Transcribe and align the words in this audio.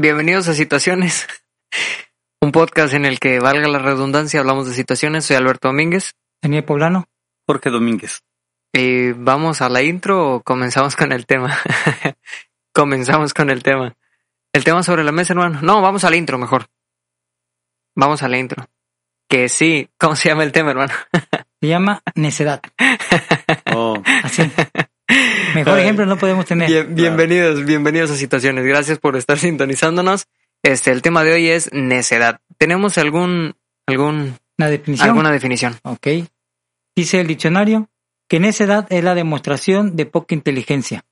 Bienvenidos 0.00 0.46
a 0.46 0.54
Situaciones, 0.54 1.26
un 2.40 2.52
podcast 2.52 2.94
en 2.94 3.04
el 3.04 3.18
que, 3.18 3.40
valga 3.40 3.66
la 3.66 3.80
redundancia, 3.80 4.38
hablamos 4.38 4.68
de 4.68 4.72
situaciones. 4.72 5.24
Soy 5.24 5.34
Alberto 5.34 5.66
Domínguez. 5.66 6.14
Daniel 6.40 6.62
Poblano. 6.62 7.08
Jorge 7.48 7.68
Domínguez. 7.70 8.22
¿Y 8.72 9.10
vamos 9.10 9.60
a 9.60 9.68
la 9.68 9.82
intro 9.82 10.34
o 10.34 10.42
comenzamos 10.44 10.94
con 10.94 11.10
el 11.10 11.26
tema? 11.26 11.58
comenzamos 12.72 13.34
con 13.34 13.50
el 13.50 13.64
tema. 13.64 13.96
El 14.52 14.62
tema 14.62 14.84
sobre 14.84 15.02
la 15.02 15.10
mesa, 15.10 15.32
hermano. 15.32 15.58
No, 15.62 15.82
vamos 15.82 16.04
a 16.04 16.10
la 16.10 16.16
intro 16.16 16.38
mejor. 16.38 16.66
Vamos 17.96 18.22
a 18.22 18.28
la 18.28 18.38
intro. 18.38 18.68
Que 19.28 19.48
sí, 19.48 19.90
¿cómo 19.98 20.14
se 20.14 20.28
llama 20.28 20.44
el 20.44 20.52
tema, 20.52 20.70
hermano? 20.70 20.94
Se 21.60 21.66
llama 21.66 22.04
necedad. 22.14 22.62
Oh, 23.74 24.00
Así. 24.22 24.48
Mejor 25.64 25.78
ejemplo 25.80 26.06
no 26.06 26.16
podemos 26.16 26.44
tener. 26.46 26.68
Bien- 26.68 26.94
bienvenidos, 26.94 27.64
bienvenidos 27.64 28.10
a 28.10 28.16
Situaciones. 28.16 28.64
Gracias 28.64 28.98
por 28.98 29.16
estar 29.16 29.38
sintonizándonos. 29.38 30.26
Este, 30.62 30.90
el 30.90 31.02
tema 31.02 31.24
de 31.24 31.32
hoy 31.34 31.48
es 31.48 31.70
necedad. 31.72 32.40
¿Tenemos 32.58 32.98
algún, 32.98 33.54
algún, 33.86 34.36
definición. 34.56 35.08
alguna 35.08 35.30
definición? 35.30 35.76
Ok. 35.84 36.06
Dice 36.96 37.20
el 37.20 37.26
diccionario 37.28 37.88
que 38.28 38.40
necedad 38.40 38.86
es 38.90 39.02
la 39.04 39.14
demostración 39.14 39.96
de 39.96 40.06
poca 40.06 40.34
inteligencia. 40.34 41.04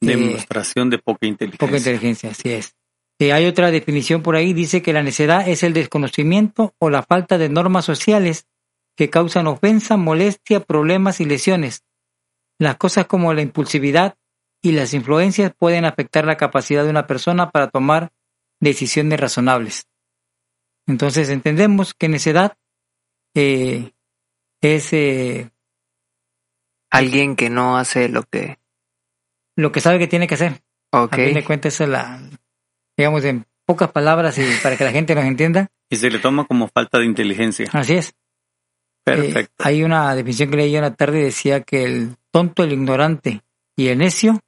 demostración 0.00 0.90
de 0.90 0.98
poca 0.98 1.26
inteligencia. 1.26 1.66
Poca 1.66 1.78
inteligencia, 1.78 2.30
así 2.30 2.50
es. 2.50 2.74
Eh, 3.18 3.32
hay 3.32 3.46
otra 3.46 3.70
definición 3.70 4.22
por 4.22 4.34
ahí, 4.36 4.52
dice 4.52 4.82
que 4.82 4.92
la 4.92 5.02
necedad 5.02 5.46
es 5.48 5.62
el 5.62 5.74
desconocimiento 5.74 6.74
o 6.78 6.90
la 6.90 7.02
falta 7.02 7.38
de 7.38 7.48
normas 7.48 7.84
sociales 7.84 8.46
que 8.96 9.10
causan 9.10 9.46
ofensa, 9.46 9.96
molestia, 9.96 10.60
problemas 10.60 11.20
y 11.20 11.24
lesiones. 11.24 11.82
Las 12.62 12.76
cosas 12.76 13.06
como 13.06 13.34
la 13.34 13.42
impulsividad 13.42 14.16
y 14.62 14.70
las 14.70 14.94
influencias 14.94 15.52
pueden 15.52 15.84
afectar 15.84 16.24
la 16.24 16.36
capacidad 16.36 16.84
de 16.84 16.90
una 16.90 17.08
persona 17.08 17.50
para 17.50 17.70
tomar 17.70 18.12
decisiones 18.60 19.18
razonables. 19.18 19.88
Entonces 20.86 21.28
entendemos 21.28 21.92
que 21.92 22.08
necedad 22.08 22.56
eh, 23.34 23.90
es 24.60 24.92
eh, 24.92 25.50
Alguien 26.88 27.34
que 27.34 27.50
no 27.50 27.78
hace 27.78 28.08
lo 28.08 28.22
que... 28.22 28.60
lo 29.56 29.72
que 29.72 29.80
sabe 29.80 29.98
que 29.98 30.06
tiene 30.06 30.28
que 30.28 30.34
hacer. 30.34 30.62
Ok. 30.92 31.14
A 31.14 31.16
fin 31.16 31.34
de 31.34 31.44
cuentas, 31.44 31.80
es 31.80 31.88
la, 31.88 32.22
digamos, 32.96 33.24
en 33.24 33.44
pocas 33.66 33.90
palabras 33.90 34.38
y 34.38 34.44
para 34.62 34.76
que 34.76 34.84
la 34.84 34.92
gente 34.92 35.16
nos 35.16 35.24
entienda. 35.24 35.68
Y 35.90 35.96
se 35.96 36.10
le 36.10 36.20
toma 36.20 36.44
como 36.44 36.68
falta 36.68 36.98
de 36.98 37.06
inteligencia. 37.06 37.68
Así 37.72 37.94
es. 37.94 38.14
Perfecto. 39.04 39.62
Eh, 39.64 39.66
hay 39.66 39.82
una 39.82 40.14
definición 40.14 40.50
que 40.50 40.56
leí 40.56 40.76
en 40.76 40.82
la 40.82 40.94
tarde 40.94 41.20
y 41.20 41.24
decía 41.24 41.62
que 41.62 41.84
el 41.84 42.16
tonto, 42.30 42.62
el 42.62 42.72
ignorante 42.72 43.42
y 43.76 43.88
el 43.88 43.98
necio 43.98 44.40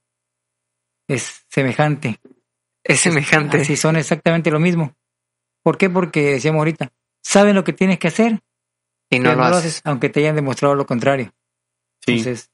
es 1.08 1.44
semejante. 1.48 2.20
Es 2.82 3.00
semejante. 3.00 3.60
Así 3.60 3.76
son 3.76 3.96
exactamente 3.96 4.50
lo 4.50 4.60
mismo. 4.60 4.94
¿Por 5.62 5.78
qué? 5.78 5.88
Porque 5.90 6.32
decíamos 6.32 6.60
ahorita, 6.60 6.92
saben 7.22 7.54
lo 7.54 7.64
que 7.64 7.72
tienes 7.72 7.98
que 7.98 8.08
hacer, 8.08 8.40
y 9.10 9.18
no 9.18 9.34
lo 9.34 9.44
haces. 9.44 9.80
aunque 9.84 10.10
te 10.10 10.20
hayan 10.20 10.36
demostrado 10.36 10.74
lo 10.74 10.86
contrario. 10.86 11.32
sí. 12.00 12.12
Entonces, 12.12 12.50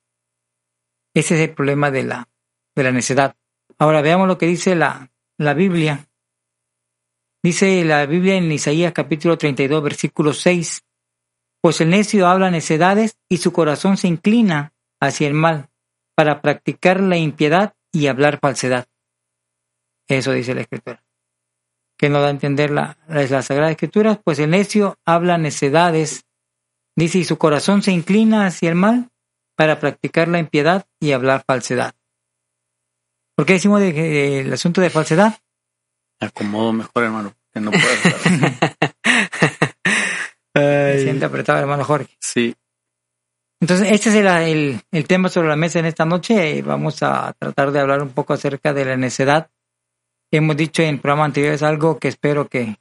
ese 1.12 1.34
es 1.34 1.48
el 1.48 1.54
problema 1.54 1.90
de 1.90 2.04
la, 2.04 2.28
de 2.76 2.82
la 2.84 2.92
necedad. 2.92 3.36
Ahora 3.78 4.00
veamos 4.00 4.28
lo 4.28 4.38
que 4.38 4.46
dice 4.46 4.76
la, 4.76 5.10
la 5.38 5.54
Biblia. 5.54 6.06
Dice 7.42 7.84
la 7.84 8.06
Biblia 8.06 8.36
en 8.36 8.52
Isaías 8.52 8.92
capítulo 8.92 9.36
32, 9.36 9.82
versículo 9.82 10.32
6. 10.32 10.82
Pues 11.62 11.80
el 11.80 11.90
necio 11.90 12.26
habla 12.26 12.50
necedades 12.50 13.16
y 13.28 13.38
su 13.38 13.52
corazón 13.52 13.96
se 13.96 14.08
inclina 14.08 14.72
hacia 15.00 15.28
el 15.28 15.34
mal 15.34 15.68
para 16.14 16.40
practicar 16.40 17.00
la 17.00 17.16
impiedad 17.16 17.74
y 17.92 18.06
hablar 18.06 18.38
falsedad. 18.40 18.86
Eso 20.08 20.32
dice 20.32 20.54
la 20.54 20.62
Escritura. 20.62 21.04
Que 21.98 22.08
no 22.08 22.20
da 22.20 22.28
a 22.28 22.30
entender 22.30 22.70
la, 22.70 22.98
la, 23.08 23.24
la 23.24 23.42
Sagrada 23.42 23.70
Escritura, 23.70 24.20
pues 24.24 24.38
el 24.38 24.50
necio 24.50 24.98
habla 25.04 25.38
necedades, 25.38 26.24
dice, 26.96 27.18
y 27.18 27.24
su 27.24 27.38
corazón 27.38 27.82
se 27.82 27.92
inclina 27.92 28.46
hacia 28.46 28.70
el 28.70 28.74
mal 28.74 29.10
para 29.54 29.78
practicar 29.78 30.28
la 30.28 30.38
impiedad 30.38 30.86
y 30.98 31.12
hablar 31.12 31.44
falsedad. 31.46 31.94
¿Por 33.36 33.46
qué 33.46 33.54
decimos 33.54 33.80
de, 33.80 33.94
que, 33.94 34.40
el 34.40 34.52
asunto 34.52 34.80
de 34.80 34.90
falsedad? 34.90 35.38
Me 36.20 36.26
acomodo 36.26 36.72
mejor, 36.72 37.04
hermano, 37.04 37.34
que 37.52 37.60
no 37.60 37.70
puedo. 37.70 37.84
Se 40.54 41.02
siente 41.02 41.24
apretado, 41.24 41.58
hermano 41.58 41.84
Jorge. 41.84 42.16
sí. 42.20 42.54
Entonces, 43.62 43.92
este 43.92 44.08
es 44.08 44.14
el, 44.14 44.26
el, 44.26 44.80
el 44.90 45.06
tema 45.06 45.28
sobre 45.28 45.48
la 45.48 45.56
mesa 45.56 45.78
en 45.80 45.84
esta 45.84 46.06
noche. 46.06 46.62
Vamos 46.62 47.02
a 47.02 47.34
tratar 47.38 47.72
de 47.72 47.80
hablar 47.80 48.02
un 48.02 48.08
poco 48.08 48.32
acerca 48.32 48.72
de 48.72 48.86
la 48.86 48.96
necedad. 48.96 49.50
Hemos 50.32 50.56
dicho 50.56 50.82
en 50.82 50.98
programas 50.98 51.26
anteriores 51.26 51.62
algo 51.62 51.98
que 51.98 52.08
espero 52.08 52.48
que 52.48 52.76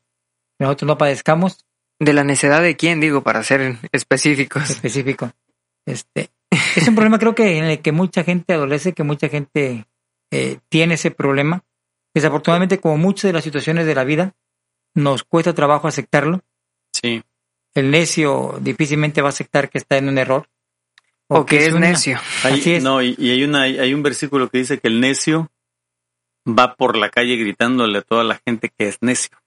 nosotros 0.57 0.87
no 0.87 0.97
padezcamos, 0.97 1.65
¿De 1.99 2.13
la 2.13 2.23
necedad 2.23 2.61
de 2.61 2.77
quién, 2.77 3.01
digo, 3.01 3.23
para 3.23 3.43
ser 3.43 3.77
específicos? 3.91 4.69
específico. 4.69 5.31
Este, 5.85 6.29
es 6.77 6.87
un 6.87 6.95
problema 6.95 7.19
creo 7.19 7.35
que 7.35 7.57
en 7.57 7.65
el 7.65 7.81
que 7.81 7.91
mucha 7.91 8.23
gente 8.23 8.53
adolece, 8.53 8.93
que 8.93 9.03
mucha 9.03 9.27
gente 9.27 9.85
eh, 10.31 10.59
tiene 10.69 10.93
ese 10.93 11.11
problema. 11.11 11.65
Desafortunadamente, 12.13 12.79
como 12.79 12.97
muchas 12.97 13.23
de 13.29 13.33
las 13.33 13.43
situaciones 13.43 13.85
de 13.85 13.95
la 13.95 14.05
vida, 14.05 14.33
nos 14.95 15.23
cuesta 15.23 15.53
trabajo 15.53 15.87
aceptarlo. 15.89 16.41
Sí. 16.93 17.21
El 17.75 17.91
necio 17.91 18.57
difícilmente 18.61 19.21
va 19.21 19.29
a 19.29 19.29
aceptar 19.29 19.69
que 19.69 19.77
está 19.77 19.97
en 19.97 20.09
un 20.09 20.17
error. 20.17 20.47
O 21.27 21.45
que 21.45 21.65
es 21.67 21.73
una- 21.73 21.89
necio. 21.89 22.19
Hay- 22.43 22.59
Así 22.59 22.73
es. 22.75 22.83
No, 22.83 23.01
y, 23.01 23.15
y 23.17 23.29
hay, 23.31 23.43
una, 23.43 23.61
hay 23.63 23.93
un 23.93 24.01
versículo 24.01 24.49
que 24.49 24.57
dice 24.59 24.79
que 24.79 24.87
el 24.87 24.99
necio 24.99 25.51
va 26.47 26.75
por 26.75 26.97
la 26.97 27.09
calle 27.09 27.35
gritándole 27.35 27.99
a 27.99 28.01
toda 28.01 28.23
la 28.23 28.41
gente 28.45 28.69
que 28.75 28.87
es 28.87 28.97
necio. 29.01 29.37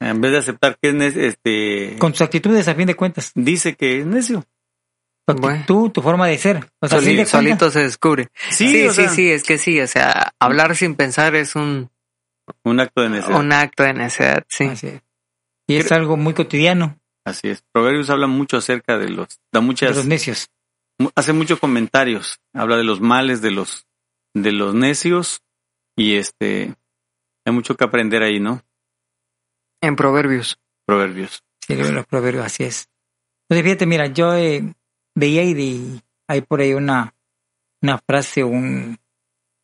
En 0.00 0.20
vez 0.20 0.32
de 0.32 0.38
aceptar 0.38 0.76
que 0.80 0.88
es 0.90 0.94
necio, 0.94 1.22
este, 1.22 1.96
Con 1.98 2.12
sus 2.12 2.22
actitudes, 2.22 2.66
a 2.68 2.74
fin 2.74 2.86
de 2.86 2.96
cuentas. 2.96 3.32
dice 3.34 3.74
que 3.76 4.00
es 4.00 4.06
necio. 4.06 4.44
Tu 5.26 5.34
Bueno. 5.36 5.58
actitud, 5.60 5.90
tu 5.90 6.02
forma 6.02 6.26
de 6.26 6.36
ser. 6.38 6.70
O 6.80 6.88
sea, 6.88 6.98
a 6.98 7.00
fin 7.00 7.10
Soli- 7.10 7.16
de 7.18 7.22
cuentas, 7.22 7.30
solito 7.30 7.70
se 7.70 7.80
descubre. 7.80 8.28
Sí, 8.50 8.68
Sí, 8.68 8.88
sí, 8.88 8.90
sea, 8.90 9.08
sí, 9.10 9.30
es 9.30 9.42
que 9.44 9.58
sí, 9.58 9.80
o 9.80 9.86
sea, 9.86 10.34
hablar 10.40 10.74
sin 10.76 10.96
pensar 10.96 11.34
es 11.36 11.54
un, 11.54 11.88
Un 12.64 12.80
acto 12.80 13.00
de 13.02 13.10
necedad. 13.10 13.38
un 13.40 13.52
acto 13.52 13.84
de 13.84 13.94
necedad, 13.94 14.44
sí. 14.48 14.64
así 14.64 14.88
es. 14.88 15.02
Y 15.68 15.76
es 15.76 15.92
algo 15.92 16.16
muy 16.16 16.34
cotidiano 16.34 16.98
Así 17.30 17.48
es. 17.48 17.62
Proverbios 17.72 18.10
habla 18.10 18.26
mucho 18.26 18.56
acerca 18.56 18.98
de 18.98 19.08
los, 19.08 19.28
da 19.52 19.60
de 19.60 19.66
muchas, 19.66 19.96
los 19.96 20.06
necios. 20.06 20.48
hace 21.14 21.32
muchos 21.32 21.58
comentarios. 21.58 22.40
Habla 22.54 22.76
de 22.76 22.84
los 22.84 23.00
males 23.00 23.40
de 23.42 23.50
los, 23.50 23.86
de 24.34 24.52
los 24.52 24.74
necios 24.74 25.42
y 25.96 26.16
este, 26.16 26.74
hay 27.46 27.52
mucho 27.52 27.76
que 27.76 27.84
aprender 27.84 28.22
ahí, 28.22 28.40
¿no? 28.40 28.62
En 29.82 29.96
Proverbios. 29.96 30.58
Proverbios. 30.86 31.42
Sí, 31.66 31.74
de 31.74 31.92
los 31.92 32.06
proverbios, 32.06 32.44
así 32.44 32.64
es. 32.64 32.88
Entonces, 33.48 33.64
fíjate, 33.64 33.86
mira, 33.86 34.06
yo 34.08 34.34
eh, 34.34 34.74
veía 35.14 35.42
y 35.44 35.54
de- 35.54 36.02
hay 36.28 36.40
por 36.42 36.60
ahí 36.60 36.74
una, 36.74 37.14
una 37.82 37.98
frase, 37.98 38.42
un 38.44 38.98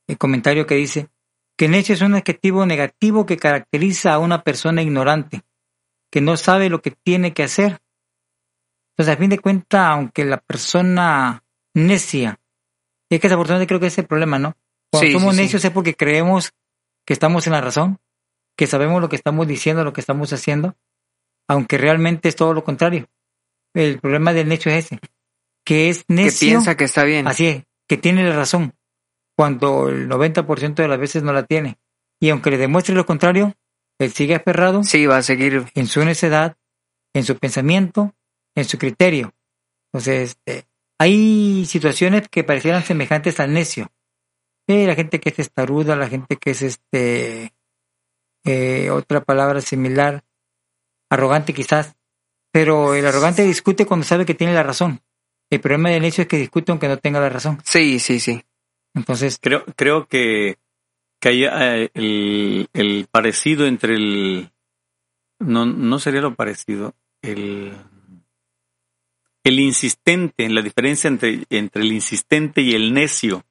eh, 0.09 0.17
comentario 0.17 0.67
que 0.67 0.77
dice 0.77 1.09
que 1.59 1.69
necio 1.69 1.95
es 1.95 2.03
un 2.03 2.15
adjetivo 2.15 2.67
negativo 2.67 3.25
que 3.27 3.37
caracteriza 3.39 4.13
a 4.15 4.19
una 4.19 4.43
persona 4.43 4.83
ignorante, 4.83 5.43
que 6.11 6.21
no 6.21 6.37
sabe 6.37 6.69
lo 6.71 6.81
que 6.83 6.91
tiene 6.91 7.33
que 7.33 7.43
hacer. 7.43 7.79
Entonces, 8.93 9.15
a 9.15 9.19
fin 9.19 9.31
de 9.31 9.39
cuentas, 9.39 9.87
aunque 9.89 10.25
la 10.25 10.39
persona 10.39 11.43
necia, 11.75 12.41
es 13.11 13.21
que 13.21 13.29
desafortunadamente 13.29 13.69
creo 13.69 13.81
que 13.81 13.87
es 13.89 13.99
el 13.99 14.07
problema, 14.07 14.39
¿no? 14.39 14.57
Cuando 14.91 15.07
Sí, 15.07 15.13
somos 15.13 15.35
sí, 15.35 15.37
sí. 15.39 15.43
necios 15.45 15.65
es 15.65 15.71
porque 15.71 15.95
creemos 15.95 16.53
que 17.07 17.13
estamos 17.13 17.47
en 17.47 17.53
la 17.53 17.61
razón, 17.61 17.99
que 18.57 18.67
sabemos 18.67 19.01
lo 19.03 19.09
que 19.09 19.17
estamos 19.17 19.47
diciendo, 19.47 19.85
lo 19.85 19.93
que 19.93 20.01
estamos 20.01 20.33
haciendo, 20.33 20.77
aunque 21.49 21.77
realmente 21.79 22.29
es 22.29 22.37
todo 22.37 22.55
lo 22.55 22.65
contrario. 22.65 23.07
El 23.75 24.01
problema 24.01 24.33
del 24.33 24.49
necio 24.49 24.73
es 24.73 24.87
ese, 24.87 25.01
que 25.65 25.91
es 25.91 26.05
Que 26.05 26.15
necio, 26.15 26.49
piensa 26.49 26.77
que 26.77 26.85
está 26.85 27.05
bien. 27.05 27.29
así 27.29 27.47
es, 27.47 27.65
que 27.87 27.99
tiene 27.99 28.25
la 28.27 28.35
razón, 28.35 28.73
cuando 29.37 29.89
el 29.91 30.09
90% 30.09 30.75
de 30.83 30.89
las 30.89 30.99
veces 30.99 31.23
no 31.23 31.33
la 31.35 31.45
tiene. 31.45 31.77
Y 32.19 32.31
aunque 32.31 32.51
le 32.51 32.57
demuestre 32.57 32.95
lo 32.95 33.05
contrario, 33.05 33.53
él 33.99 34.13
sigue 34.13 34.35
aferrado 34.35 34.83
Sí, 34.85 35.07
va 35.07 35.19
a 35.19 35.23
seguir. 35.23 35.67
en 35.75 35.87
su 35.87 36.05
necedad, 36.05 36.57
en 37.15 37.25
su 37.25 37.37
pensamiento, 37.39 38.15
en 38.55 38.65
su 38.65 38.79
criterio. 38.79 39.35
Entonces, 39.93 40.31
este, 40.31 40.67
hay 40.99 41.65
situaciones 41.67 42.29
que 42.29 42.45
parecieran 42.45 42.83
semejantes 42.85 43.41
al 43.41 43.53
necio. 43.53 43.91
Eh, 44.67 44.87
la 44.87 44.95
gente 44.95 45.21
que 45.21 45.29
es 45.31 45.37
testaruda, 45.37 45.95
la 45.97 46.09
gente 46.09 46.37
que 46.37 46.51
es 46.51 46.63
este 46.63 47.53
eh, 48.45 48.91
otra 48.91 49.23
palabra 49.23 49.61
similar, 49.61 50.25
arrogante 51.11 51.53
quizás, 51.55 51.97
pero 52.53 52.95
el 52.95 53.07
arrogante 53.07 53.43
discute 53.45 53.87
cuando 53.87 54.05
sabe 54.05 54.25
que 54.27 54.35
tiene 54.35 54.55
la 54.55 54.63
razón. 54.63 55.01
El 55.51 55.61
problema 55.61 55.91
del 55.91 56.03
necio 56.03 56.23
es 56.23 56.29
que 56.29 56.39
discute 56.39 56.73
aunque 56.73 56.89
no 56.89 56.97
tenga 56.99 57.21
la 57.21 57.29
razón. 57.29 57.61
Sí, 57.65 57.99
sí, 57.99 58.19
sí. 58.19 58.45
Entonces, 58.95 59.39
Creo, 59.41 59.65
creo 59.77 60.07
que, 60.09 60.59
que 61.21 61.29
hay 61.29 61.45
eh, 61.45 61.91
el, 61.95 62.69
el 62.73 63.07
parecido 63.11 63.67
entre 63.67 63.95
el... 63.95 64.51
No, 65.39 65.67
no 65.67 65.99
sería 65.99 66.21
lo 66.23 66.35
parecido. 66.35 66.95
El, 67.23 67.73
el 69.45 69.61
insistente, 69.61 70.49
la 70.49 70.63
diferencia 70.63 71.09
entre, 71.09 71.45
entre 71.51 71.83
el 71.83 71.93
insistente 71.93 72.63
y 72.63 72.73
el 72.75 72.93
necio. 72.95 73.45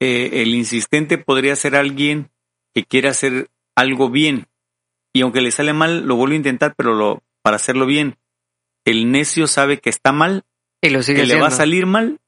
Eh, 0.00 0.42
el 0.42 0.54
insistente 0.54 1.18
podría 1.18 1.56
ser 1.56 1.76
alguien 1.76 2.30
que 2.74 2.84
quiere 2.84 3.08
hacer 3.08 3.48
algo 3.74 4.10
bien 4.10 4.46
y 5.12 5.22
aunque 5.22 5.40
le 5.40 5.50
sale 5.50 5.72
mal, 5.72 6.06
lo 6.06 6.16
vuelve 6.16 6.34
a 6.34 6.38
intentar, 6.38 6.74
pero 6.76 6.94
lo, 6.94 7.22
para 7.42 7.56
hacerlo 7.56 7.86
bien. 7.86 8.16
El 8.84 9.10
necio 9.10 9.46
sabe 9.46 9.80
que 9.80 9.88
está 9.90 10.12
mal, 10.12 10.44
Y 10.82 10.90
lo 10.90 11.02
sigue 11.02 11.22
que 11.22 11.26
le 11.26 11.34
va 11.36 11.44
a 11.44 11.46
haciendo. 11.46 11.56
salir 11.56 11.86
mal 11.86 12.20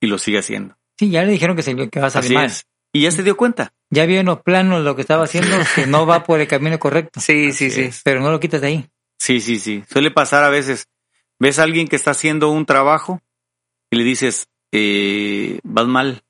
y 0.00 0.06
lo 0.06 0.18
sigue 0.18 0.38
haciendo. 0.38 0.76
sí, 0.98 1.10
ya 1.10 1.24
le 1.24 1.32
dijeron 1.32 1.56
que, 1.56 1.62
se, 1.62 1.74
que 1.88 2.00
va 2.00 2.08
a 2.08 2.10
salir 2.10 2.26
Así 2.26 2.34
mal. 2.34 2.46
es. 2.46 2.66
Y 2.92 3.02
ya 3.02 3.10
se 3.10 3.22
dio 3.22 3.36
cuenta. 3.36 3.72
Ya 3.90 4.04
vio 4.06 4.20
en 4.20 4.26
los 4.26 4.40
planos 4.42 4.82
lo 4.82 4.94
que 4.96 5.02
estaba 5.02 5.24
haciendo, 5.24 5.56
que 5.74 5.86
no 5.86 6.06
va 6.06 6.24
por 6.24 6.40
el 6.40 6.48
camino 6.48 6.78
correcto, 6.78 7.20
Sí, 7.20 7.52
sí, 7.52 7.66
Así 7.66 7.70
sí. 7.70 7.80
es. 7.82 8.00
pero 8.04 8.20
no 8.20 8.30
lo 8.30 8.40
quitas 8.40 8.60
de 8.60 8.66
ahí. 8.68 8.90
Sí, 9.18 9.40
sí, 9.40 9.58
sí. 9.58 9.82
Suele 9.88 10.10
pasar 10.10 10.44
a 10.44 10.50
veces. 10.50 10.88
Ves 11.38 11.58
a 11.58 11.62
alguien 11.64 11.86
que 11.88 11.96
está 11.96 12.10
haciendo 12.12 12.50
un 12.50 12.66
trabajo 12.66 13.20
y 13.90 13.96
le 13.96 14.04
dices, 14.04 14.48
eh, 14.72 15.60
vas 15.62 15.86
mal. 15.86 16.22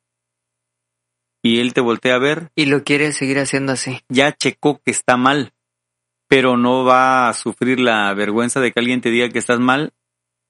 Y 1.43 1.61
él 1.61 1.75
te 1.75 1.81
voltea 1.81 2.17
a 2.17 2.19
ver, 2.19 2.51
Y 2.57 2.67
lo 2.67 2.83
quiere 2.83 3.13
seguir 3.13 3.39
haciendo 3.39 3.73
así. 3.73 4.01
ya 4.09 4.33
checó 4.33 4.81
que 4.85 4.91
está 4.91 5.17
mal, 5.17 5.53
pero 6.29 6.57
no 6.57 6.85
va 6.85 7.29
a 7.29 7.35
sufrir 7.35 7.79
la 7.79 8.13
vergüenza 8.15 8.61
de 8.61 8.73
que 8.73 8.81
alguien 8.81 9.01
te 9.01 9.11
diga 9.11 9.29
que 9.29 9.39
estás 9.39 9.61
mal 9.61 9.93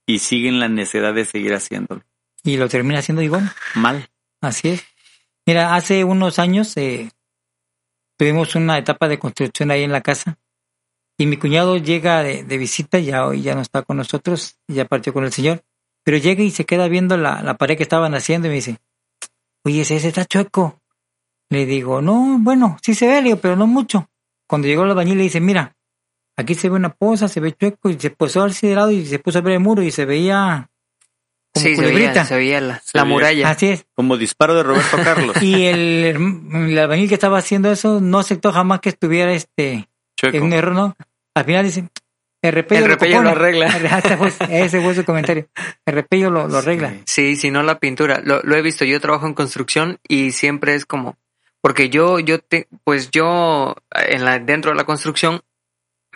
y 0.06 0.20
sigue 0.20 0.48
en 0.48 0.58
la 0.58 0.68
necesidad 0.68 1.12
de 1.12 1.24
seguir 1.26 1.52
haciéndolo. 1.54 2.02
Y 2.44 2.56
lo 2.56 2.68
termina 2.68 3.00
haciendo 3.00 3.20
igual. 3.22 3.52
Mal. 3.74 4.08
Así 4.40 4.68
es. 4.70 4.84
Mira, 5.46 5.76
hace 5.76 6.02
unos 6.02 6.40
años 6.40 6.76
eh, 6.76 7.10
tuvimos 8.18 8.56
una 8.56 8.78
etapa 8.78 9.06
de 9.06 9.20
construcción 9.20 9.70
ahí 9.70 9.84
en 9.84 9.92
la 9.92 10.00
casa 10.00 10.38
y 11.16 11.26
mi 11.26 11.36
cuñado 11.36 11.76
llega 11.76 12.22
de, 12.24 12.58
visita, 12.58 12.98
ya 12.98 13.26
hoy 13.26 13.42
ya 13.42 13.54
no 13.54 13.60
está 13.60 13.82
con 13.82 13.96
nosotros, 13.96 14.58
ya 14.66 14.86
partió 14.86 15.12
con 15.12 15.24
el 15.24 15.32
Señor, 15.32 15.62
pero 16.02 16.18
llega 16.18 16.42
y 16.42 16.50
se 16.50 16.66
queda 16.66 16.88
viendo 16.88 17.16
la, 17.16 17.42
la 17.42 17.56
pared 17.56 17.76
que 17.76 17.84
estaban 17.84 18.14
haciendo 18.16 18.48
y 18.48 18.50
me 18.50 18.56
dice, 18.56 18.78
oye, 19.64 19.82
ese, 19.82 19.96
está 19.96 20.24
chueco. 20.24 20.82
Le 21.48 21.64
digo, 21.64 22.02
no, 22.02 22.38
bueno, 22.40 22.76
sí 22.82 22.94
se 22.94 23.06
ve, 23.06 23.36
pero 23.36 23.54
no 23.54 23.68
mucho. 23.68 24.10
Cuando 24.48 24.66
llegó 24.66 24.82
el 24.82 24.90
albañil 24.90 25.16
le 25.16 25.24
dice, 25.24 25.40
mira, 25.40 25.76
aquí 26.36 26.56
se 26.56 26.68
ve 26.68 26.74
una 26.74 26.92
poza, 26.92 27.28
se 27.28 27.38
ve 27.38 27.52
chueco 27.52 27.88
y 27.88 27.98
se 27.98 28.10
puso 28.10 28.46
de 28.46 28.74
lado 28.74 28.90
y 28.90 29.06
se 29.06 29.20
puso 29.20 29.38
a 29.38 29.42
ver 29.42 29.54
el 29.54 29.60
muro 29.60 29.82
y 29.82 29.92
se 29.92 30.04
veía 30.04 30.70
como 31.56 31.66
sí, 31.66 31.74
se 31.76 31.82
culebrita. 31.82 32.10
veía, 32.12 32.24
se 32.24 32.36
veía 32.36 32.60
la, 32.60 32.80
Se 32.80 32.96
la 32.98 33.04
veía. 33.04 33.12
muralla. 33.14 33.50
Así 33.50 33.66
es. 33.68 33.86
Como 33.94 34.16
disparo 34.16 34.54
de 34.54 34.62
Roberto 34.62 34.96
Carlos. 35.02 35.36
Y 35.42 35.64
el, 35.66 36.04
el 36.54 36.78
albañil 36.78 37.08
que 37.08 37.14
estaba 37.14 37.38
haciendo 37.38 37.70
eso 37.72 38.00
no 38.00 38.18
aceptó 38.18 38.52
jamás 38.52 38.80
que 38.80 38.88
estuviera 38.90 39.32
este 39.32 39.88
Chueco. 40.16 40.36
en 40.36 40.42
un 40.44 40.52
error, 40.52 40.74
¿no? 40.74 40.96
Al 41.34 41.44
final 41.44 41.64
dice, 41.64 41.88
el 42.42 42.52
repello, 42.52 42.84
El 42.84 42.90
repello 42.90 43.16
compone". 43.16 43.34
lo 43.34 43.40
arregla. 43.40 43.66
Ese 44.50 44.80
fue, 44.80 44.94
su 44.94 45.04
comentario. 45.04 45.48
El 45.84 45.94
repello 45.94 46.30
lo, 46.30 46.46
lo 46.48 46.58
arregla. 46.58 46.90
Sí. 46.90 47.02
Sí, 47.06 47.36
si 47.36 47.50
no 47.50 47.62
la 47.62 47.78
pintura. 47.78 48.20
Lo, 48.24 48.40
lo 48.42 48.56
he 48.56 48.62
visto, 48.62 48.84
yo 48.84 49.00
trabajo 49.00 49.26
en 49.26 49.34
construcción 49.34 49.98
y 50.08 50.30
siempre 50.32 50.74
es 50.74 50.86
como, 50.86 51.16
porque 51.60 51.90
yo, 51.90 52.18
yo 52.20 52.38
te, 52.38 52.68
pues 52.84 53.10
yo 53.10 53.74
en 53.92 54.24
la, 54.24 54.38
dentro 54.38 54.70
de 54.70 54.76
la 54.76 54.84
construcción 54.84 55.40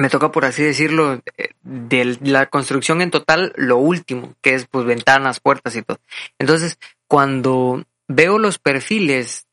me 0.00 0.08
toca 0.08 0.32
por 0.32 0.46
así 0.46 0.62
decirlo, 0.62 1.20
eh, 1.36 1.50
de 1.60 2.16
la 2.22 2.46
construcción 2.46 3.02
en 3.02 3.10
total, 3.10 3.52
lo 3.56 3.76
último, 3.76 4.34
que 4.40 4.54
es 4.54 4.66
pues 4.66 4.86
ventanas, 4.86 5.40
puertas 5.40 5.76
y 5.76 5.82
todo. 5.82 6.00
Entonces, 6.38 6.78
cuando 7.06 7.84
veo 8.08 8.38
los 8.38 8.58
perfiles 8.58 9.46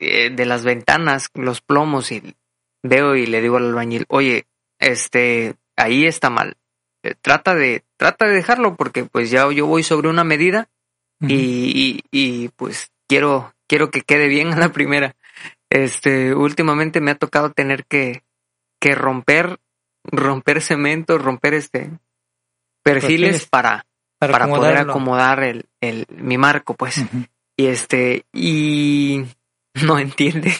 eh, 0.00 0.30
de 0.30 0.44
las 0.44 0.64
ventanas, 0.64 1.28
los 1.34 1.60
plomos 1.60 2.10
y 2.10 2.34
veo 2.82 3.14
y 3.14 3.26
le 3.26 3.40
digo 3.40 3.58
al 3.58 3.66
albañil, 3.66 4.06
oye, 4.08 4.48
este, 4.80 5.54
ahí 5.76 6.04
está 6.04 6.30
mal. 6.30 6.56
Eh, 7.04 7.14
Trata 7.20 7.54
de, 7.54 7.84
trata 7.96 8.26
de 8.26 8.34
dejarlo 8.34 8.74
porque 8.74 9.04
pues 9.04 9.30
ya 9.30 9.48
yo 9.52 9.66
voy 9.66 9.84
sobre 9.84 10.08
una 10.08 10.24
medida 10.24 10.68
y, 11.20 11.30
y, 11.30 12.02
y, 12.10 12.48
pues 12.48 12.90
quiero, 13.06 13.54
quiero 13.68 13.92
que 13.92 14.02
quede 14.02 14.26
bien 14.26 14.52
a 14.52 14.58
la 14.58 14.72
primera. 14.72 15.14
Este, 15.70 16.34
últimamente 16.34 17.00
me 17.00 17.12
ha 17.12 17.14
tocado 17.14 17.52
tener 17.52 17.84
que, 17.84 18.23
que 18.88 18.94
romper, 18.94 19.58
romper 20.04 20.60
cemento, 20.60 21.16
romper 21.18 21.54
este 21.54 21.90
perfiles, 22.82 23.30
Perfiles. 23.30 23.46
para, 23.46 23.86
para, 24.18 24.32
para 24.32 24.46
poder 24.48 24.76
acomodar 24.76 25.42
el, 25.42 25.64
el, 25.80 26.06
mi 26.10 26.36
marco, 26.36 26.74
pues. 26.74 27.02
Y 27.56 27.66
este, 27.66 28.24
y 28.32 29.24
no 29.86 29.98
entiende. 29.98 30.54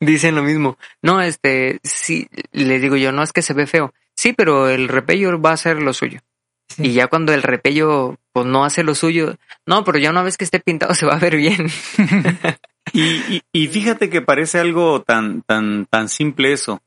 Dicen 0.00 0.34
lo 0.34 0.42
mismo. 0.42 0.78
No, 1.02 1.20
este, 1.20 1.80
sí, 1.82 2.28
le 2.52 2.78
digo 2.80 2.96
yo, 2.96 3.12
no 3.12 3.22
es 3.22 3.32
que 3.32 3.42
se 3.42 3.52
ve 3.54 3.66
feo. 3.66 3.92
Sí, 4.16 4.32
pero 4.32 4.68
el 4.68 4.88
repello 4.88 5.40
va 5.40 5.50
a 5.50 5.54
hacer 5.54 5.82
lo 5.82 5.92
suyo. 5.92 6.20
Sí. 6.68 6.86
Y 6.88 6.92
ya 6.94 7.08
cuando 7.08 7.34
el 7.34 7.42
repello, 7.42 8.16
pues 8.32 8.46
no 8.46 8.64
hace 8.64 8.82
lo 8.84 8.94
suyo, 8.94 9.36
no, 9.66 9.84
pero 9.84 9.98
ya 9.98 10.10
una 10.10 10.22
vez 10.22 10.38
que 10.38 10.44
esté 10.44 10.60
pintado 10.60 10.94
se 10.94 11.04
va 11.06 11.14
a 11.14 11.18
ver 11.18 11.36
bien. 11.36 11.66
Y, 12.92 13.02
y- 13.34 13.42
y 13.50 13.66
fíjate 13.68 14.08
que 14.10 14.20
parece 14.20 14.58
algo 14.60 15.02
tan, 15.02 15.40
tan, 15.42 15.86
tan 15.86 16.08
simple 16.08 16.52
eso. 16.52 16.80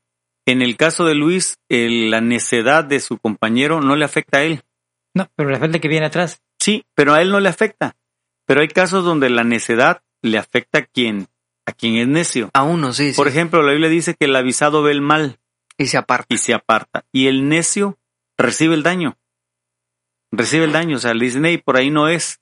En 0.48 0.62
el 0.62 0.76
caso 0.78 1.04
de 1.04 1.14
Luis, 1.14 1.58
el- 1.68 2.10
la 2.10 2.20
necedad 2.22 2.82
de 2.84 3.00
su 3.00 3.18
compañero 3.18 3.80
no 3.82 3.96
le 3.96 4.04
afecta 4.06 4.38
a 4.38 4.42
él. 4.44 4.62
No, 5.14 5.28
pero 5.36 5.50
la 5.50 5.58
falta 5.58 5.78
que 5.78 5.88
viene 5.88 6.06
atrás. 6.06 6.40
Sí, 6.58 6.84
pero 6.94 7.12
a 7.12 7.20
él 7.20 7.30
no 7.30 7.38
le 7.40 7.48
afecta. 7.50 7.96
Pero 8.46 8.62
hay 8.62 8.68
casos 8.68 9.04
donde 9.04 9.28
la 9.28 9.44
necedad 9.44 10.02
le 10.22 10.38
afecta 10.38 10.78
a 10.78 10.84
quien, 10.86 11.28
a 11.66 11.72
quien 11.72 11.96
es 11.96 12.08
necio. 12.08 12.50
A 12.54 12.62
uno, 12.62 12.94
sí, 12.94 13.10
sí. 13.10 13.16
Por 13.16 13.28
ejemplo, 13.28 13.62
la 13.62 13.72
Biblia 13.72 13.90
dice 13.90 14.14
que 14.14 14.24
el 14.24 14.34
avisado 14.36 14.82
ve 14.82 14.92
el 14.92 15.02
mal 15.02 15.38
y 15.76 15.86
se 15.88 15.98
aparta. 15.98 16.34
y 16.34 16.38
se 16.38 16.54
aparta. 16.54 17.04
Y 17.12 17.26
el 17.26 17.48
necio 17.48 17.98
recibe 18.38 18.74
el 18.74 18.82
daño. 18.82 19.18
Recibe 20.32 20.64
el 20.64 20.72
daño. 20.72 20.96
O 20.96 21.00
sea, 21.00 21.12
le 21.12 21.26
dicen, 21.26 21.44
hey, 21.44 21.58
por 21.58 21.76
ahí 21.76 21.90
no 21.90 22.08
es. 22.08 22.40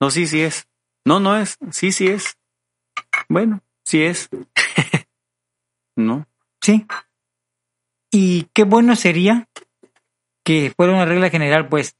No, 0.00 0.10
sí, 0.10 0.26
sí 0.26 0.40
es. 0.42 0.66
No, 1.04 1.20
no 1.20 1.36
es. 1.36 1.58
Sí, 1.70 1.92
sí 1.92 2.08
es. 2.08 2.36
Bueno, 3.28 3.62
sí 3.84 4.02
es. 4.02 4.28
no. 5.96 6.26
Sí. 6.60 6.84
Y 8.18 8.48
qué 8.54 8.64
bueno 8.64 8.96
sería 8.96 9.46
que 10.42 10.72
fuera 10.74 10.94
una 10.94 11.04
regla 11.04 11.28
general, 11.28 11.68
pues, 11.68 11.96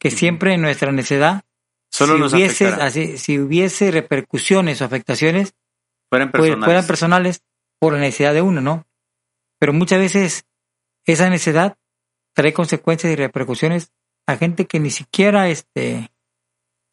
que 0.00 0.10
siempre 0.10 0.52
en 0.52 0.62
nuestra 0.62 0.90
necedad, 0.90 1.44
Solo 1.92 2.14
si 2.14 2.20
nos 2.20 2.32
hubiese, 2.32 2.66
así, 2.66 3.18
si 3.18 3.38
hubiese 3.38 3.92
repercusiones 3.92 4.82
o 4.82 4.84
afectaciones, 4.84 5.54
Fueran 6.10 6.32
pues, 6.32 6.40
personales. 6.40 6.64
fueran 6.64 6.86
personales 6.88 7.42
por 7.78 7.92
la 7.92 8.00
necesidad 8.00 8.34
de 8.34 8.42
uno, 8.42 8.60
¿no? 8.60 8.84
Pero 9.60 9.72
muchas 9.72 10.00
veces 10.00 10.44
esa 11.06 11.30
necesidad 11.30 11.76
trae 12.34 12.52
consecuencias 12.52 13.12
y 13.12 13.16
repercusiones 13.16 13.92
a 14.26 14.36
gente 14.36 14.64
que 14.64 14.80
ni 14.80 14.90
siquiera 14.90 15.48
este 15.48 16.10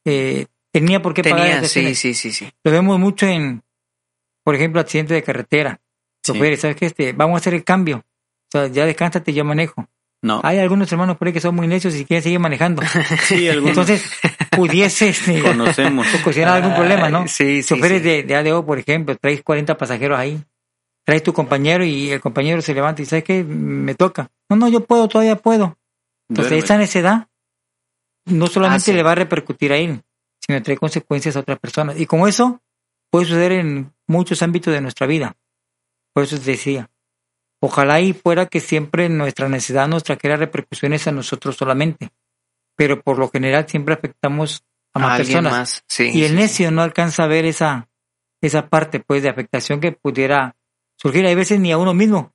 eh, 0.06 0.46
tenía 0.72 1.02
por 1.02 1.16
qué 1.16 1.24
pagar 1.24 1.40
Tenía, 1.40 1.58
esas 1.58 1.72
sí, 1.72 1.96
sí, 1.96 2.14
sí, 2.14 2.32
sí. 2.32 2.52
Lo 2.64 2.72
vemos 2.72 3.00
mucho 3.00 3.26
en, 3.26 3.64
por 4.44 4.54
ejemplo, 4.54 4.82
accidentes 4.82 5.16
de 5.16 5.24
carretera. 5.24 5.82
Sí. 6.22 6.34
¿sabes 6.58 6.76
qué? 6.76 6.86
Este, 6.86 7.14
vamos 7.14 7.34
a 7.34 7.38
hacer 7.38 7.56
el 7.56 7.64
cambio. 7.64 8.06
Sea, 8.52 8.68
ya 8.68 8.86
descánsate, 8.86 9.34
yo 9.34 9.44
manejo. 9.46 9.88
No. 10.24 10.40
Hay 10.44 10.60
algunos 10.60 10.92
hermanos 10.92 11.18
por 11.18 11.28
ahí 11.28 11.34
que 11.34 11.40
son 11.42 11.56
muy 11.56 11.68
necios 11.68 11.96
y 11.96 12.06
quieren 12.06 12.22
seguir 12.22 12.40
manejando. 12.40 12.84
Sí, 13.24 13.48
algunos 13.50 13.70
Entonces, 13.72 14.04
pudiese 14.52 15.10
este, 15.10 15.42
conocemos. 15.42 16.06
ocasionar 16.22 16.58
algún 16.58 16.76
problema, 16.76 17.10
¿no? 17.10 17.28
Sí, 17.28 17.64
sí, 17.64 17.70
Choferes 17.76 18.02
sí. 18.02 18.08
De, 18.08 18.24
de 18.24 18.36
ADO, 18.36 18.66
por 18.66 18.78
ejemplo, 18.78 19.16
traes 19.16 19.42
40 19.42 19.78
pasajeros 19.78 20.20
ahí. 20.20 20.44
Traes 21.04 21.24
tu 21.24 21.34
compañero 21.34 21.84
y 21.84 22.12
el 22.12 22.22
compañero 22.22 22.62
se 22.62 22.76
levanta 22.76 23.02
y 23.02 23.06
¿sabes 23.06 23.24
qué? 23.24 23.44
Me 23.44 23.96
toca. 23.96 24.30
No, 24.50 24.56
no, 24.56 24.68
yo 24.70 24.86
puedo, 24.86 25.08
todavía 25.08 25.36
puedo. 25.38 25.78
Entonces, 26.30 26.52
Duerme. 26.52 26.66
esa 26.66 26.78
necedad 26.78 27.28
no 28.26 28.46
solamente 28.46 28.84
Ah, 28.84 28.86
sí. 28.86 28.94
le 28.94 29.02
va 29.02 29.14
a 29.14 29.16
repercutir 29.16 29.74
a 29.74 29.78
él, 29.78 30.04
sino 30.40 30.62
trae 30.62 30.78
consecuencias 30.78 31.36
a 31.36 31.40
otras 31.40 31.58
personas. 31.58 32.00
Y 32.00 32.06
como 32.06 32.28
eso 32.28 32.62
puede 33.10 33.26
suceder 33.26 33.54
en 33.54 33.92
muchos 34.08 34.44
ámbitos 34.44 34.72
de 34.72 34.82
nuestra 34.82 35.08
vida. 35.08 35.36
Por 36.14 36.24
eso 36.26 36.38
te 36.38 36.52
decía, 36.52 36.90
ojalá 37.62 38.02
y 38.02 38.14
fuera 38.14 38.48
que 38.48 38.60
siempre 38.60 39.08
nuestra 39.08 39.48
necesidad 39.48 39.88
nos 39.88 40.04
trajera 40.04 40.36
repercusiones 40.36 41.08
a 41.08 41.12
nosotros 41.12 41.56
solamente. 41.56 42.10
Pero 42.76 43.02
por 43.02 43.20
lo 43.20 43.30
general 43.30 43.68
siempre 43.70 43.94
afectamos 43.94 44.64
a 44.94 45.00
más 45.00 45.18
personas. 45.18 45.54
más. 45.54 45.84
Sí, 45.88 46.10
Y 46.14 46.24
el 46.24 46.32
sí, 46.32 46.36
necio 46.36 46.72
no 46.72 46.82
alcanza 46.82 47.24
a 47.24 47.28
ver 47.28 47.46
esa, 47.46 47.88
esa 48.42 48.68
parte 48.68 49.00
pues 49.00 49.24
de 49.24 49.30
afectación 49.30 49.80
que 49.80 49.92
pudiera 49.92 50.56
surgir. 50.98 51.26
Hay 51.26 51.36
veces 51.36 51.60
ni 51.60 51.72
a 51.72 51.78
uno 51.78 51.94
mismo. 51.94 52.34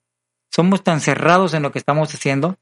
Somos 0.49 0.83
tan 0.83 1.01
cerrados 1.01 1.53
en 1.53 1.63
lo 1.63 1.71
que 1.71 1.79
estamos 1.79 2.13
haciendo 2.13 2.57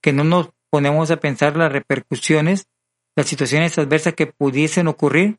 que 0.00 0.12
no 0.12 0.22
nos 0.22 0.50
ponemos 0.70 1.10
a 1.10 1.16
pensar 1.16 1.56
las 1.56 1.72
repercusiones, 1.72 2.68
las 3.16 3.26
situaciones 3.26 3.76
adversas 3.78 4.14
que 4.14 4.26
pudiesen 4.26 4.86
ocurrir 4.86 5.38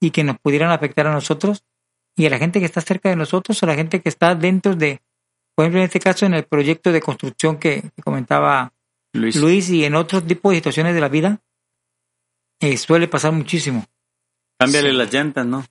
y 0.00 0.10
que 0.10 0.24
nos 0.24 0.38
pudieran 0.38 0.72
afectar 0.72 1.06
a 1.06 1.12
nosotros 1.12 1.64
y 2.16 2.26
a 2.26 2.30
la 2.30 2.38
gente 2.38 2.58
que 2.58 2.66
está 2.66 2.80
cerca 2.80 3.08
de 3.08 3.16
nosotros 3.16 3.62
o 3.62 3.66
a 3.66 3.68
la 3.68 3.74
gente 3.76 4.00
que 4.00 4.08
está 4.08 4.34
dentro 4.34 4.74
de, 4.74 5.00
por 5.58 5.64
ejemplo, 5.64 5.80
en 5.80 5.86
este 5.86 5.98
caso, 5.98 6.24
en 6.24 6.34
el 6.34 6.44
proyecto 6.44 6.92
de 6.92 7.00
construcción 7.00 7.58
que, 7.58 7.82
que 7.96 8.02
comentaba 8.04 8.72
Luis. 9.12 9.34
Luis 9.34 9.68
y 9.70 9.84
en 9.84 9.96
otros 9.96 10.24
tipos 10.24 10.52
de 10.52 10.58
situaciones 10.58 10.94
de 10.94 11.00
la 11.00 11.08
vida, 11.08 11.40
eh, 12.60 12.76
suele 12.76 13.08
pasar 13.08 13.32
muchísimo. 13.32 13.84
Cámbiale 14.56 14.92
las 14.92 15.12
llantas, 15.12 15.44
¿no? 15.46 15.64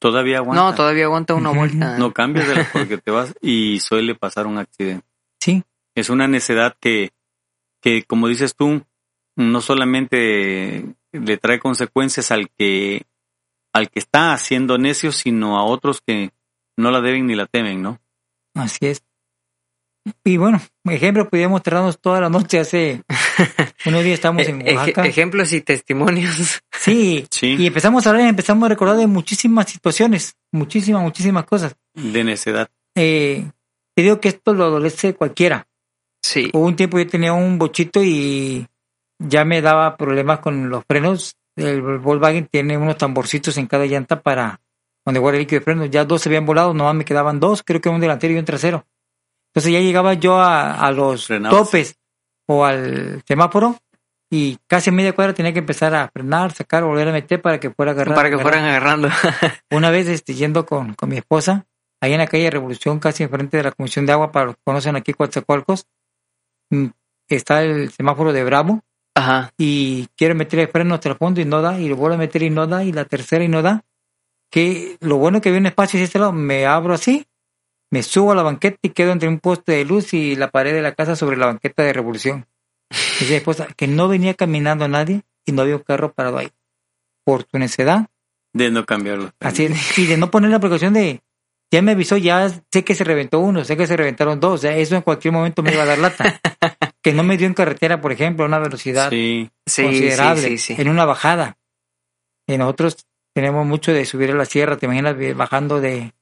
Todavía 0.00 0.38
aguanta. 0.38 0.60
No, 0.60 0.74
todavía 0.74 1.04
aguanta 1.04 1.34
una 1.34 1.50
vuelta. 1.50 1.96
No 1.98 2.12
cámbiaselas 2.12 2.66
porque 2.72 2.98
te 2.98 3.12
vas 3.12 3.32
y 3.40 3.78
suele 3.78 4.16
pasar 4.16 4.48
un 4.48 4.58
accidente. 4.58 5.06
Sí, 5.38 5.62
Es 5.94 6.10
una 6.10 6.26
necedad 6.26 6.74
que, 6.80 7.12
que, 7.80 8.02
como 8.02 8.26
dices 8.26 8.56
tú, 8.56 8.82
no 9.36 9.60
solamente 9.60 10.96
le 11.12 11.36
trae 11.36 11.60
consecuencias 11.60 12.32
al 12.32 12.50
que, 12.50 13.06
al 13.72 13.88
que 13.88 14.00
está 14.00 14.32
haciendo 14.32 14.78
necio, 14.78 15.12
sino 15.12 15.58
a 15.58 15.62
otros 15.62 16.00
que 16.04 16.32
no 16.76 16.90
la 16.90 17.00
deben 17.00 17.28
ni 17.28 17.36
la 17.36 17.46
temen, 17.46 17.82
¿no? 17.82 18.00
así 18.56 18.86
es. 18.86 19.04
Y 20.24 20.36
bueno, 20.36 20.60
ejemplo, 20.88 21.28
podríamos 21.28 21.62
traernos 21.62 21.98
toda 22.00 22.20
la 22.20 22.28
noche 22.28 22.60
hace 22.60 23.02
unos 23.86 24.02
días 24.04 24.14
estamos 24.14 24.46
en 24.46 24.60
Eh, 24.62 24.72
eje- 24.72 24.76
Oaxaca. 24.76 25.06
ejemplos 25.06 25.52
y 25.52 25.60
testimonios. 25.60 26.60
Sí, 26.78 27.26
Sí. 27.30 27.56
y 27.58 27.66
empezamos 27.66 28.06
a 28.06 28.10
hablar, 28.10 28.28
empezamos 28.28 28.64
a 28.64 28.68
recordar 28.68 28.96
de 28.96 29.08
muchísimas 29.08 29.68
situaciones, 29.68 30.36
muchísimas, 30.52 31.02
muchísimas 31.02 31.44
cosas. 31.44 31.74
De 31.94 32.22
necedad. 32.22 32.68
Eh, 32.96 33.50
te 33.96 34.02
digo 34.02 34.20
que 34.20 34.28
esto 34.28 34.54
lo 34.54 34.64
adolece 34.64 35.14
cualquiera. 35.14 35.66
Sí. 36.22 36.50
Hubo 36.52 36.64
un 36.64 36.76
tiempo 36.76 36.98
yo 36.98 37.06
tenía 37.08 37.32
un 37.32 37.58
bochito 37.58 38.02
y 38.02 38.66
ya 39.18 39.44
me 39.44 39.60
daba 39.60 39.96
problemas 39.96 40.38
con 40.38 40.68
los 40.70 40.84
frenos. 40.86 41.34
El 41.56 41.80
Volkswagen 41.98 42.46
tiene 42.46 42.78
unos 42.78 42.96
tamborcitos 42.96 43.58
en 43.58 43.66
cada 43.66 43.84
llanta 43.86 44.20
para 44.22 44.60
donde 45.04 45.18
guarda 45.18 45.38
el 45.38 45.42
líquido 45.42 45.58
de 45.58 45.64
frenos. 45.64 45.90
Ya 45.90 46.04
dos 46.04 46.22
se 46.22 46.28
habían 46.28 46.46
volado, 46.46 46.72
nomás 46.74 46.94
me 46.94 47.04
quedaban 47.04 47.40
dos, 47.40 47.64
creo 47.64 47.80
que 47.80 47.88
un 47.88 48.00
delantero 48.00 48.34
y 48.34 48.38
un 48.38 48.44
trasero. 48.44 48.86
Entonces 49.48 49.72
ya 49.72 49.80
llegaba 49.80 50.14
yo 50.14 50.38
a, 50.38 50.74
a 50.74 50.90
los 50.92 51.26
Frenabas. 51.26 51.58
topes 51.58 51.96
o 52.46 52.64
al 52.64 53.22
semáforo 53.26 53.76
y 54.30 54.58
casi 54.66 54.90
en 54.90 54.96
media 54.96 55.14
cuadra 55.14 55.32
tenía 55.32 55.52
que 55.52 55.60
empezar 55.60 55.94
a 55.94 56.08
frenar, 56.08 56.52
sacar, 56.52 56.84
volver 56.84 57.08
a 57.08 57.12
meter 57.12 57.40
para 57.40 57.58
que 57.58 57.70
fuera 57.70 57.92
a 57.92 57.94
agarrar. 57.94 58.14
Para 58.14 58.30
que 58.30 58.38
fueran 58.38 58.64
agarrando. 58.64 59.08
Una 59.70 59.90
vez 59.90 60.06
este, 60.08 60.34
yendo 60.34 60.66
con, 60.66 60.94
con 60.94 61.08
mi 61.08 61.16
esposa, 61.16 61.66
ahí 62.00 62.12
en 62.12 62.18
la 62.18 62.26
calle 62.26 62.50
Revolución, 62.50 62.98
casi 62.98 63.22
enfrente 63.22 63.56
de 63.56 63.62
la 63.62 63.72
Comisión 63.72 64.04
de 64.04 64.12
Agua, 64.12 64.30
para 64.30 64.46
los 64.46 64.56
que 64.56 64.62
conocen 64.64 64.96
aquí 64.96 65.14
Coatzacoalcos, 65.14 65.86
mm, 66.70 66.86
está 67.28 67.62
el 67.62 67.90
semáforo 67.90 68.32
de 68.32 68.44
Bravo 68.44 68.82
Ajá. 69.14 69.52
y 69.56 70.08
quiero 70.16 70.34
meter 70.34 70.60
el 70.60 70.68
freno 70.68 70.94
hasta 70.94 71.08
el 71.08 71.16
fondo 71.16 71.40
y 71.40 71.46
no 71.46 71.62
da, 71.62 71.78
y 71.78 71.88
lo 71.88 71.96
vuelvo 71.96 72.16
a 72.16 72.18
meter 72.18 72.42
y 72.42 72.50
no 72.50 72.66
da, 72.66 72.84
y 72.84 72.92
la 72.92 73.06
tercera 73.06 73.44
y 73.44 73.48
no 73.48 73.62
da. 73.62 73.84
Que 74.50 74.96
lo 75.00 75.16
bueno 75.16 75.40
que 75.40 75.48
había 75.50 75.60
un 75.60 75.66
espacio 75.66 75.98
de 75.98 76.04
este 76.04 76.18
lado, 76.18 76.32
me 76.32 76.66
abro 76.66 76.94
así, 76.94 77.26
me 77.90 78.02
subo 78.02 78.32
a 78.32 78.34
la 78.34 78.42
banqueta 78.42 78.78
y 78.82 78.90
quedo 78.90 79.12
entre 79.12 79.28
un 79.28 79.40
poste 79.40 79.72
de 79.72 79.84
luz 79.84 80.12
y 80.14 80.36
la 80.36 80.50
pared 80.50 80.72
de 80.74 80.82
la 80.82 80.94
casa 80.94 81.16
sobre 81.16 81.36
la 81.36 81.46
banqueta 81.46 81.82
de 81.82 81.92
Revolución. 81.92 82.46
Dice 82.90 83.30
mi 83.30 83.36
esposa 83.36 83.68
que 83.76 83.86
no 83.86 84.08
venía 84.08 84.34
caminando 84.34 84.88
nadie 84.88 85.22
y 85.44 85.52
no 85.52 85.62
había 85.62 85.76
un 85.76 85.82
carro 85.82 86.12
parado 86.12 86.38
ahí. 86.38 86.50
Por 87.24 87.44
tu 87.44 87.58
necedad, 87.58 88.08
De 88.52 88.70
no 88.70 88.84
cambiarlo. 88.86 89.32
Así 89.40 89.64
es. 89.64 89.98
Y 89.98 90.06
de 90.06 90.16
no 90.16 90.30
poner 90.30 90.50
la 90.50 90.60
precaución 90.60 90.94
de, 90.94 91.20
ya 91.70 91.82
me 91.82 91.92
avisó, 91.92 92.16
ya 92.16 92.48
sé 92.70 92.84
que 92.84 92.94
se 92.94 93.04
reventó 93.04 93.40
uno, 93.40 93.64
sé 93.64 93.76
que 93.76 93.86
se 93.86 93.96
reventaron 93.96 94.40
dos, 94.40 94.54
o 94.54 94.58
sea, 94.58 94.76
eso 94.76 94.96
en 94.96 95.02
cualquier 95.02 95.32
momento 95.32 95.62
me 95.62 95.72
iba 95.72 95.82
a 95.82 95.86
dar 95.86 95.98
lata. 95.98 96.40
que 97.02 97.12
no 97.12 97.22
me 97.22 97.36
dio 97.36 97.46
en 97.46 97.54
carretera, 97.54 98.00
por 98.00 98.12
ejemplo, 98.12 98.44
a 98.44 98.48
una 98.48 98.58
velocidad 98.58 99.10
Sí. 99.10 99.50
Sí, 99.66 99.82
considerable, 99.82 100.42
sí, 100.42 100.58
sí, 100.58 100.74
sí. 100.74 100.80
en 100.80 100.88
una 100.88 101.04
bajada. 101.04 101.58
Y 102.46 102.56
nosotros 102.56 102.96
tenemos 103.34 103.66
mucho 103.66 103.92
de 103.92 104.06
subir 104.06 104.30
a 104.30 104.34
la 104.34 104.46
sierra, 104.46 104.78
te 104.78 104.86
imaginas 104.86 105.14
bajando 105.36 105.80
de, 105.80 106.14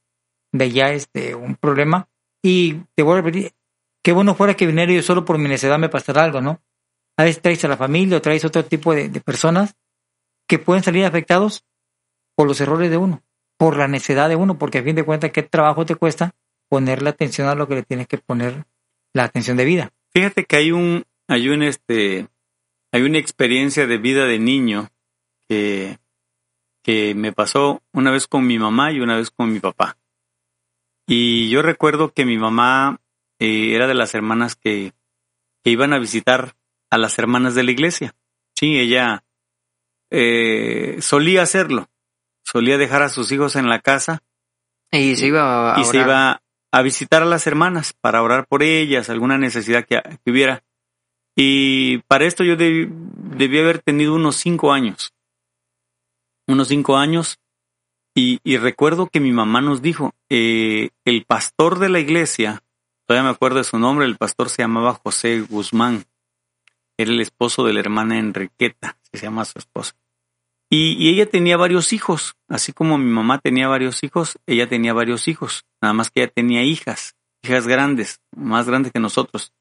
de 0.57 0.71
ya 0.71 0.91
este, 0.91 1.35
un 1.35 1.55
problema. 1.55 2.09
Y 2.43 2.75
te 2.95 3.03
vuelvo 3.03 3.19
a 3.19 3.21
repetir, 3.21 3.53
qué 4.03 4.11
bueno 4.11 4.35
fuera 4.35 4.55
que 4.55 4.65
viniera 4.65 4.91
yo 4.93 5.01
solo 5.01 5.25
por 5.25 5.37
mi 5.37 5.49
necesidad 5.49 5.79
me 5.79 5.89
pasara 5.89 6.23
algo, 6.23 6.41
¿no? 6.41 6.61
A 7.17 7.23
veces 7.23 7.41
traes 7.41 7.65
a 7.65 7.67
la 7.67 7.77
familia 7.77 8.17
o 8.17 8.21
traes 8.21 8.45
otro 8.45 8.63
tipo 8.63 8.93
de, 8.93 9.09
personas 9.21 9.75
que 10.47 10.59
pueden 10.59 10.83
salir 10.83 11.03
afectados 11.03 11.65
por 12.35 12.47
los 12.47 12.61
errores 12.61 12.89
de 12.89 12.97
uno, 12.97 13.23
por 13.57 13.75
la 13.75 13.87
necedad 13.87 14.29
de 14.29 14.35
uno, 14.35 14.57
porque 14.57 14.77
a 14.77 14.83
fin 14.83 14.95
de 14.95 15.03
cuentas, 15.03 15.31
¿qué 15.31 15.43
trabajo 15.43 15.85
te 15.85 15.95
cuesta 15.95 16.35
ponerle 16.69 17.09
atención 17.09 17.47
a 17.47 17.55
lo 17.55 17.67
que 17.67 17.75
le 17.75 17.83
tienes 17.83 18.07
que 18.07 18.17
poner 18.17 18.65
la 19.13 19.23
atención 19.23 19.57
de 19.57 19.65
vida? 19.65 19.91
Fíjate 20.13 20.45
que 20.45 20.55
hay 20.55 20.71
un, 20.71 21.03
hay 21.27 21.49
un 21.49 21.63
este, 21.63 22.27
hay 22.93 23.01
una 23.01 23.17
experiencia 23.17 23.87
de 23.87 23.97
vida 23.97 24.25
de 24.25 24.39
niño 24.39 24.89
que, 25.49 25.97
que 26.83 27.13
me 27.15 27.33
pasó 27.33 27.81
una 27.91 28.11
vez 28.11 28.27
con 28.27 28.47
mi 28.47 28.57
mamá 28.57 28.91
y 28.93 28.99
una 28.99 29.17
vez 29.17 29.31
con 29.31 29.51
mi 29.51 29.59
papá. 29.59 29.97
Y 31.07 31.49
yo 31.49 31.61
recuerdo 31.61 32.13
que 32.13 32.25
mi 32.25 32.37
mamá 32.37 32.99
eh, 33.39 33.73
era 33.73 33.87
de 33.87 33.93
las 33.93 34.13
hermanas 34.13 34.55
que, 34.55 34.93
que 35.63 35.71
iban 35.71 35.93
a 35.93 35.99
visitar 35.99 36.55
a 36.89 36.97
las 36.97 37.17
hermanas 37.17 37.55
de 37.55 37.63
la 37.63 37.71
iglesia. 37.71 38.13
Sí, 38.55 38.77
ella 38.77 39.23
eh, 40.11 40.97
solía 41.01 41.43
hacerlo. 41.43 41.89
Solía 42.43 42.77
dejar 42.77 43.01
a 43.01 43.09
sus 43.09 43.31
hijos 43.31 43.55
en 43.55 43.69
la 43.69 43.81
casa 43.81 44.23
Y 44.91 45.15
se 45.15 45.27
iba 45.27 45.75
a 45.75 45.79
y 45.79 45.85
se 45.85 45.97
iba 45.97 46.41
a 46.71 46.81
visitar 46.81 47.21
a 47.21 47.25
las 47.25 47.47
hermanas 47.47 47.93
para 47.93 48.21
orar 48.21 48.47
por 48.47 48.63
ellas, 48.63 49.09
alguna 49.09 49.37
necesidad 49.37 49.85
que, 49.85 50.01
que 50.23 50.31
hubiera. 50.31 50.63
Y 51.35 51.99
para 52.07 52.25
esto 52.25 52.43
yo 52.43 52.55
debí, 52.55 52.89
debí 52.89 53.59
haber 53.59 53.79
tenido 53.79 54.15
unos 54.15 54.37
cinco 54.37 54.73
años. 54.73 55.13
Unos 56.47 56.69
cinco 56.69 56.97
años. 56.97 57.39
Y, 58.17 58.39
y 58.43 58.57
recuerdo 58.57 59.05
que 59.05 59.19
mi 59.19 59.31
mamá 59.31 59.61
nos 59.61 59.83
dijo, 59.83 60.15
eh, 60.27 60.89
el 61.05 61.23
pastor 61.25 61.77
de 61.77 61.87
la 61.87 61.99
iglesia, 61.99 62.63
todavía 63.05 63.29
me 63.29 63.35
acuerdo 63.35 63.59
de 63.59 63.63
su 63.63 63.77
nombre, 63.77 64.07
el 64.07 64.17
pastor 64.17 64.49
se 64.49 64.63
llamaba 64.63 64.95
José 64.95 65.41
Guzmán. 65.41 66.03
Era 66.97 67.11
el 67.11 67.21
esposo 67.21 67.63
de 67.63 67.73
la 67.73 67.79
hermana 67.79 68.17
Enriqueta, 68.17 68.97
se 69.13 69.19
llama 69.19 69.45
su 69.45 69.59
esposa. 69.59 69.93
Y, 70.67 71.11
ella 71.11 71.29
tenía 71.29 71.57
varios 71.57 71.93
hijos, 71.93 72.35
así 72.47 72.73
como 72.73 72.97
mi 72.97 73.11
mamá 73.11 73.37
tenía 73.37 73.67
varios 73.67 74.03
hijos, 74.03 74.39
ella 74.47 74.67
tenía 74.67 74.93
varios 74.93 75.27
hijos, 75.27 75.67
nada 75.79 75.93
más 75.93 76.09
que 76.09 76.23
ella 76.23 76.31
tenía 76.33 76.63
hijas, 76.63 77.15
hijas 77.43 77.67
grandes, 77.67 78.19
más 78.35 78.65
grandes 78.65 78.91
que 78.91 78.99
nosotros. 78.99 79.53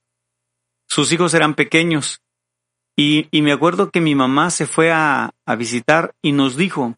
Sus 0.89 1.13
hijos 1.13 1.35
eran 1.35 1.53
pequeños 1.57 2.23
y, 2.97 3.29
y 3.31 3.43
me 3.43 3.53
acuerdo 3.53 3.91
que 3.91 4.01
mi 4.01 4.15
mamá 4.15 4.49
se 4.49 4.67
fue 4.67 4.93
a 4.93 5.35
visitar 5.59 6.15
y 6.23 6.33
nos 6.33 6.57
dijo, 6.57 6.97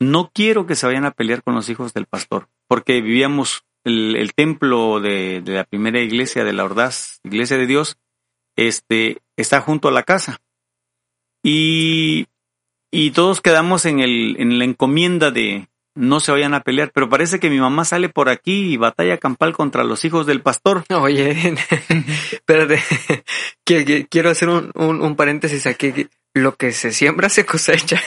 no 0.00 0.30
quiero 0.34 0.66
que 0.66 0.74
se 0.74 0.86
vayan 0.86 1.04
a 1.04 1.12
pelear 1.12 1.42
con 1.42 1.54
los 1.54 1.68
hijos 1.68 1.94
del 1.94 2.06
pastor, 2.06 2.48
porque 2.66 3.00
vivíamos 3.00 3.64
el, 3.84 4.16
el 4.16 4.34
templo 4.34 5.00
de, 5.00 5.42
la 5.44 5.64
primera 5.64 6.00
iglesia 6.00 6.42
de 6.44 6.52
la 6.52 6.64
Ordaz, 6.64 7.20
iglesia 7.22 7.56
de 7.56 7.66
Dios, 7.66 7.98
este, 8.56 9.18
está 9.36 9.60
junto 9.60 9.88
a 9.88 9.92
la 9.92 10.02
casa. 10.02 10.40
Y 11.42 12.26
y 12.90 13.12
todos 13.12 13.40
quedamos 13.40 13.86
en, 13.86 14.00
el, 14.00 14.36
en 14.38 14.58
la 14.58 14.64
encomienda 14.64 15.30
de 15.30 15.68
no 15.94 16.20
se 16.20 16.32
vayan 16.32 16.54
a 16.54 16.62
pelear, 16.62 16.90
pero 16.92 17.08
parece 17.08 17.38
que 17.38 17.50
mi 17.50 17.58
mamá 17.58 17.84
sale 17.84 18.08
por 18.08 18.28
aquí 18.28 18.72
y 18.72 18.76
batalla 18.76 19.18
campal 19.18 19.52
contra 19.52 19.84
los 19.84 20.04
hijos 20.04 20.26
del 20.26 20.40
pastor. 20.40 20.84
Oye, 20.90 21.54
espérate, 22.32 22.82
quiero 23.64 24.30
hacer 24.30 24.48
un, 24.48 24.72
un 24.74 25.16
paréntesis 25.16 25.66
aquí. 25.66 26.08
Lo 26.32 26.54
que 26.54 26.72
se 26.72 26.92
siembra 26.92 27.28
se 27.28 27.44
cosecha. 27.44 28.00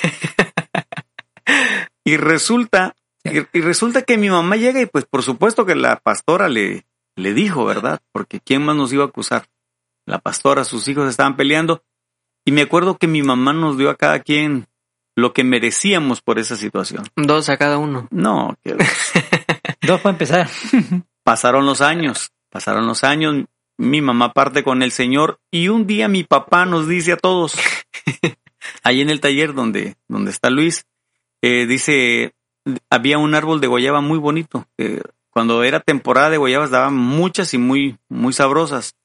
Y 2.04 2.18
resulta, 2.18 2.96
y, 3.24 3.40
y 3.58 3.62
resulta 3.62 4.02
que 4.02 4.18
mi 4.18 4.30
mamá 4.30 4.56
llega 4.56 4.82
y 4.82 4.86
pues 4.86 5.06
por 5.06 5.24
supuesto 5.24 5.66
que 5.66 5.76
la 5.76 5.98
pastora 6.00 6.50
le, 6.50 6.86
le 7.16 7.34
dijo, 7.34 7.66
¿verdad? 7.66 8.02
Porque 8.12 8.40
¿quién 8.40 8.64
más 8.66 8.76
nos 8.76 8.92
iba 8.94 9.04
a 9.04 9.08
acusar? 9.08 9.48
La 10.06 10.20
pastora, 10.20 10.64
sus 10.64 10.88
hijos 10.88 11.10
estaban 11.10 11.38
peleando. 11.38 11.84
Y 12.46 12.52
me 12.52 12.62
acuerdo 12.62 12.98
que 12.98 13.08
mi 13.08 13.24
mamá 13.24 13.54
nos 13.54 13.78
dio 13.78 13.90
a 13.90 13.96
cada 13.96 14.20
quien 14.20 14.68
lo 15.16 15.34
que 15.34 15.44
merecíamos 15.44 16.22
por 16.22 16.40
esa 16.40 16.56
situación. 16.56 17.06
Dos 17.16 17.50
a 17.50 17.58
cada 17.58 17.78
uno. 17.78 18.08
No, 18.12 18.58
que 18.64 18.76
Dos 19.82 20.02
para 20.02 20.14
empezar. 20.14 20.50
Pasaron 21.24 21.66
los 21.66 21.82
años, 21.82 22.32
pasaron 22.50 22.86
los 22.86 23.04
años, 23.04 23.46
mi 23.78 24.02
mamá 24.02 24.34
parte 24.34 24.64
con 24.64 24.82
el 24.82 24.92
Señor 24.92 25.40
y 25.52 25.70
un 25.70 25.88
día 25.88 26.08
mi 26.08 26.24
papá 26.24 26.66
nos 26.66 26.88
dice 26.88 27.14
a 27.14 27.18
todos, 27.18 27.56
ahí 28.84 29.02
en 29.02 29.10
el 29.10 29.22
taller 29.22 29.54
donde, 29.54 29.96
donde 30.08 30.32
está 30.32 30.50
Luis, 30.50 30.86
eh, 31.44 31.66
dice, 31.68 32.34
había 32.90 33.18
un 33.18 33.36
árbol 33.36 33.60
de 33.60 33.68
guayaba 33.68 34.00
muy 34.00 34.18
bonito. 34.18 34.66
eh, 34.78 35.02
cuando 35.30 35.64
era 35.64 35.80
temporada 35.80 36.30
de 36.30 36.38
guayabas 36.38 36.70
daban 36.70 36.96
muchas 36.96 37.54
y 37.54 37.58
muy, 37.58 37.98
muy 38.08 38.34
sabrosas. 38.34 38.96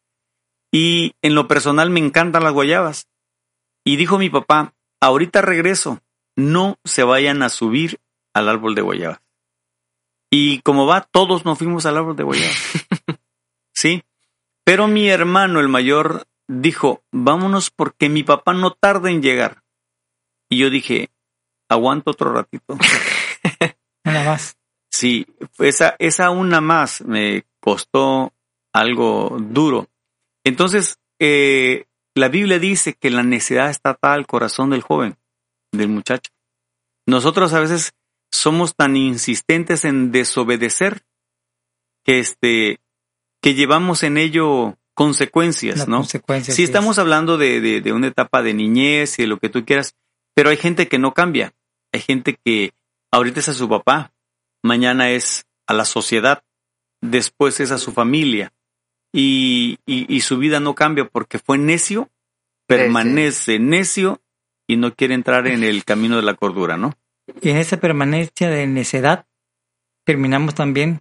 Y 0.71 1.15
en 1.23 1.35
lo 1.35 1.49
personal 1.49 1.91
me 1.91 2.01
encantan 2.01 2.45
las 2.45 2.53
guayabas. 2.53 3.09
Y 3.85 3.97
dijo 3.97 4.19
mi 4.19 4.29
papá, 4.29 4.75
ahorita 5.01 5.41
regreso, 5.41 6.01
no 6.37 6.77
se 6.85 7.03
vayan 7.03 7.43
a 7.43 7.49
subir 7.49 7.99
al 8.35 8.49
árbol 8.49 8.75
de 8.75 8.83
guayabas. 8.83 9.21
Y 10.31 10.61
como 10.61 10.87
va, 10.87 11.01
todos 11.01 11.45
nos 11.45 11.59
fuimos 11.59 11.87
al 11.87 11.97
árbol 11.97 12.15
de 12.15 12.25
guayaba. 12.25 12.53
sí. 13.75 14.05
Pero 14.65 14.87
mi 14.87 15.09
hermano, 15.09 15.61
el 15.61 15.69
mayor, 15.69 16.27
dijo, 16.47 17.03
vámonos 17.11 17.71
porque 17.71 18.11
mi 18.11 18.23
papá 18.23 18.53
no 18.53 18.73
tarda 18.73 19.11
en 19.11 19.23
llegar. 19.23 19.63
Y 20.51 20.59
yo 20.59 20.69
dije, 20.69 21.09
aguanto 21.69 22.11
otro 22.11 22.33
ratito. 22.33 22.77
Nada 24.05 24.25
más. 24.25 24.57
Sí, 24.91 25.27
esa, 25.59 25.97
esa 25.99 26.31
una 26.31 26.61
más 26.61 27.03
me 27.03 27.45
costó 27.61 28.33
algo 28.73 29.37
duro. 29.39 29.89
Entonces, 30.45 30.99
eh, 31.19 31.87
la 32.15 32.29
Biblia 32.29 32.59
dice 32.59 32.95
que 32.95 33.11
la 33.11 33.23
necedad 33.23 33.71
está 33.71 33.91
atada 33.91 34.15
al 34.15 34.27
corazón 34.27 34.71
del 34.71 34.83
joven, 34.83 35.17
del 35.73 35.89
muchacho. 35.89 36.31
Nosotros 37.07 37.53
a 37.53 37.61
veces 37.61 37.93
somos 38.31 38.75
tan 38.75 38.97
insistentes 38.97 39.85
en 39.85 40.13
desobedecer 40.13 41.03
que 42.05 42.19
este 42.19 42.81
que 43.41 43.55
llevamos 43.55 44.03
en 44.03 44.19
ello 44.19 44.77
consecuencias, 44.95 45.87
¿no? 45.87 46.03
si 46.03 46.65
estamos 46.65 46.99
hablando 46.99 47.39
de, 47.39 47.61
de, 47.61 47.81
de, 47.81 47.93
una 47.93 48.09
etapa 48.09 48.43
de 48.43 48.53
niñez 48.53 49.17
y 49.19 49.23
de 49.23 49.29
lo 49.29 49.39
que 49.39 49.49
tú 49.49 49.65
quieras, 49.65 49.95
pero 50.35 50.51
hay 50.51 50.57
gente 50.57 50.89
que 50.89 50.99
no 50.99 51.15
cambia. 51.15 51.55
Hay 51.93 52.01
gente 52.01 52.39
que 52.45 52.73
ahorita 53.11 53.41
es 53.41 53.49
a 53.49 53.55
su 53.55 53.69
papá, 53.69 54.13
mañana 54.63 55.11
es 55.11 55.47
a 55.67 55.75
la 55.75 55.85
sociedad, 55.85 56.43
después 57.01 57.61
es 57.61 57.71
a 57.71 57.79
su 57.79 57.93
familia 57.93 58.53
y, 59.13 59.79
y, 59.87 60.21
su 60.21 60.39
vida 60.39 60.61
no 60.61 60.75
cambia 60.75 61.07
porque 61.07 61.39
fue 61.39 61.57
necio, 61.59 62.11
permanece 62.67 63.59
necio 63.59 64.21
y 64.67 64.77
no 64.77 64.95
quiere 64.95 65.15
entrar 65.15 65.47
en 65.47 65.65
el 65.65 65.85
camino 65.85 66.17
de 66.17 66.23
la 66.23 66.35
cordura, 66.35 66.77
¿no? 66.77 66.95
Y 67.41 67.51
en 67.51 67.57
esa 67.57 67.79
permanencia 67.79 68.51
de 68.51 68.67
necedad 68.67 69.27
terminamos 70.05 70.55
también 70.55 71.01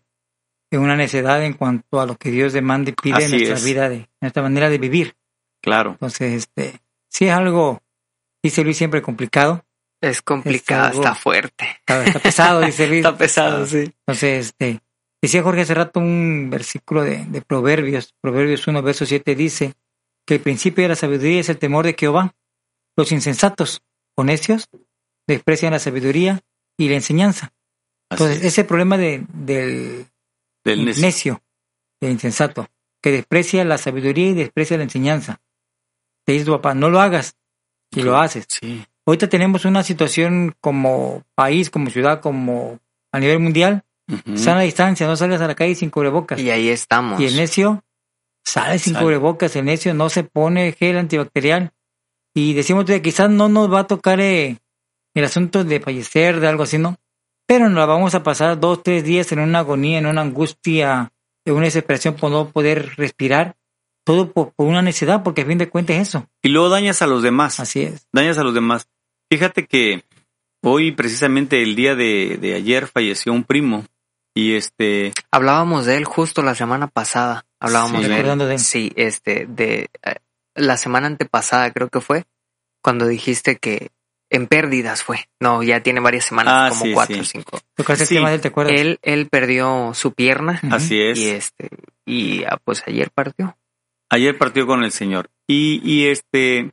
en 0.71 0.81
una 0.81 0.95
necedad 0.95 1.43
en 1.43 1.53
cuanto 1.53 1.99
a 1.99 2.05
lo 2.05 2.15
que 2.15 2.31
Dios 2.31 2.53
demanda 2.53 2.91
y 2.91 2.93
pide 2.93 3.25
en 3.25 3.31
nuestra 3.31 3.59
vida, 3.59 3.89
de 3.89 4.09
nuestra 4.21 4.43
manera 4.43 4.69
de 4.69 4.77
vivir. 4.77 5.15
Claro. 5.61 5.91
Entonces, 5.91 6.33
este, 6.33 6.81
sí 7.09 7.25
es 7.25 7.33
algo, 7.33 7.81
dice 8.43 8.63
Luis, 8.63 8.77
siempre 8.77 9.01
complicado. 9.01 9.63
Es 10.01 10.21
complicado, 10.21 10.99
está 10.99 11.15
fuerte. 11.15 11.79
Está, 11.85 12.19
pesado, 12.19 12.61
dice 12.61 12.87
Luis. 12.87 12.99
está 13.05 13.17
pesado, 13.17 13.65
sí. 13.65 13.91
Entonces, 14.05 14.47
este, 14.47 14.81
decía 15.21 15.41
Jorge 15.41 15.61
hace 15.61 15.73
rato 15.73 15.99
un 15.99 16.49
versículo 16.49 17.03
de, 17.03 17.25
de 17.25 17.41
Proverbios, 17.41 18.13
Proverbios 18.21 18.67
1, 18.67 18.81
verso 18.83 19.05
7 19.05 19.35
dice 19.35 19.73
que 20.25 20.35
el 20.35 20.41
principio 20.41 20.83
de 20.83 20.89
la 20.89 20.95
sabiduría 20.95 21.39
es 21.39 21.49
el 21.49 21.57
temor 21.57 21.85
de 21.85 21.95
Jehová. 21.97 22.35
Los 22.95 23.11
insensatos 23.11 23.81
o 24.15 24.23
necios 24.23 24.69
desprecian 25.27 25.73
la 25.73 25.79
sabiduría 25.79 26.41
y 26.77 26.89
la 26.89 26.95
enseñanza. 26.95 27.53
Entonces, 28.09 28.43
ese 28.43 28.63
problema 28.63 28.97
de, 28.97 29.25
del, 29.33 30.07
del 30.63 30.85
necio. 30.85 31.41
del 31.99 32.11
insensato, 32.11 32.67
que 33.01 33.11
desprecia 33.11 33.65
la 33.65 33.77
sabiduría 33.77 34.29
y 34.29 34.33
desprecia 34.33 34.77
la 34.77 34.83
enseñanza. 34.83 35.41
Te 36.25 36.33
dice 36.33 36.45
tu 36.45 36.51
papá, 36.51 36.73
no 36.73 36.89
lo 36.89 36.99
hagas, 36.99 37.35
y 37.91 38.01
lo 38.01 38.17
haces. 38.17 38.45
Sí. 38.49 38.85
Ahorita 39.07 39.29
tenemos 39.29 39.63
una 39.63 39.83
situación 39.83 40.53
como 40.59 41.23
país, 41.33 41.69
como 41.69 41.89
ciudad, 41.89 42.19
como 42.19 42.77
a 43.13 43.19
nivel 43.19 43.39
mundial, 43.39 43.85
sana 44.35 44.61
distancia, 44.61 45.07
no 45.07 45.15
salgas 45.15 45.39
a 45.39 45.47
la 45.47 45.55
calle 45.55 45.75
sin 45.75 45.89
cubrebocas. 45.89 46.37
Y 46.41 46.51
ahí 46.51 46.67
estamos. 46.67 47.17
Y 47.21 47.25
el 47.25 47.37
necio 47.37 47.85
sale 48.43 48.77
sin 48.79 48.95
cubrebocas, 48.95 49.55
el 49.55 49.63
necio 49.63 49.93
no 49.93 50.09
se 50.09 50.25
pone 50.25 50.73
gel 50.73 50.97
antibacterial. 50.97 51.71
Y 52.35 52.51
decimos 52.53 52.83
que 52.83 53.01
quizás 53.01 53.29
no 53.29 53.47
nos 53.47 53.71
va 53.71 53.79
a 53.79 53.87
tocar 53.87 54.19
eh, 54.19 54.57
el 55.13 55.23
asunto 55.23 55.63
de 55.63 55.79
fallecer, 55.79 56.41
de 56.41 56.47
algo 56.49 56.63
así, 56.63 56.77
¿no? 56.77 56.97
Pero 57.47 57.69
nos 57.69 57.77
la 57.77 57.85
vamos 57.85 58.13
a 58.13 58.23
pasar 58.23 58.59
dos, 58.59 58.83
tres 58.83 59.05
días 59.05 59.31
en 59.31 59.39
una 59.39 59.59
agonía, 59.59 59.99
en 59.99 60.05
una 60.05 60.19
angustia, 60.19 61.13
en 61.45 61.53
una 61.53 61.63
desesperación 61.63 62.15
por 62.15 62.29
no 62.29 62.49
poder 62.49 62.95
respirar. 62.97 63.55
Todo 64.05 64.33
por, 64.33 64.53
una 64.57 64.81
necesidad, 64.81 65.23
porque 65.23 65.43
a 65.43 65.45
fin 65.45 65.57
de 65.57 65.69
cuentas 65.69 65.95
es 65.95 66.09
eso. 66.09 66.27
Y 66.41 66.49
luego 66.49 66.67
dañas 66.67 67.01
a 67.01 67.07
los 67.07 67.23
demás. 67.23 67.61
Así 67.61 67.83
es. 67.83 68.05
Dañas 68.11 68.37
a 68.37 68.43
los 68.43 68.53
demás. 68.53 68.89
Fíjate 69.29 69.65
que 69.65 70.03
hoy, 70.63 70.91
precisamente 70.91 71.61
el 71.61 71.75
día 71.75 71.95
de, 71.95 72.53
ayer, 72.55 72.87
falleció 72.87 73.33
un 73.33 73.43
primo. 73.43 73.85
Y 74.35 74.55
este. 74.55 75.13
Hablábamos 75.31 75.85
de 75.85 75.97
él 75.97 76.05
justo 76.05 76.43
la 76.43 76.55
semana 76.55 76.87
pasada. 76.87 77.45
Hablábamos 77.59 78.07
de, 78.07 78.19
él. 78.19 78.59
Sí, 78.59 78.91
este, 78.95 79.47
de 79.47 79.89
eh, 80.03 80.15
la 80.55 80.77
semana 80.77 81.07
antepasada 81.07 81.71
creo 81.71 81.89
que 81.89 82.01
fue, 82.01 82.25
cuando 82.83 83.07
dijiste 83.07 83.57
que 83.57 83.89
en 84.29 84.47
pérdidas 84.47 85.03
fue. 85.03 85.27
No, 85.39 85.63
ya 85.63 85.81
tiene 85.81 85.99
varias 85.99 86.25
semanas, 86.25 86.53
ah, 86.55 86.69
como 86.77 86.93
cuatro 86.93 87.21
o 87.21 87.23
cinco. 87.23 87.59
Él, 88.69 88.99
él 89.01 89.27
perdió 89.27 89.91
su 89.93 90.13
pierna. 90.13 90.59
Así 90.71 91.01
es. 91.01 91.17
Y 91.17 91.29
este, 91.29 91.69
y 92.05 92.43
ah, 92.43 92.59
pues 92.63 92.83
ayer 92.85 93.09
partió. 93.11 93.57
Ayer 94.09 94.37
partió 94.37 94.67
con 94.67 94.83
el 94.83 94.91
Señor. 94.91 95.29
Y, 95.47 95.81
y 95.83 96.07
este, 96.07 96.71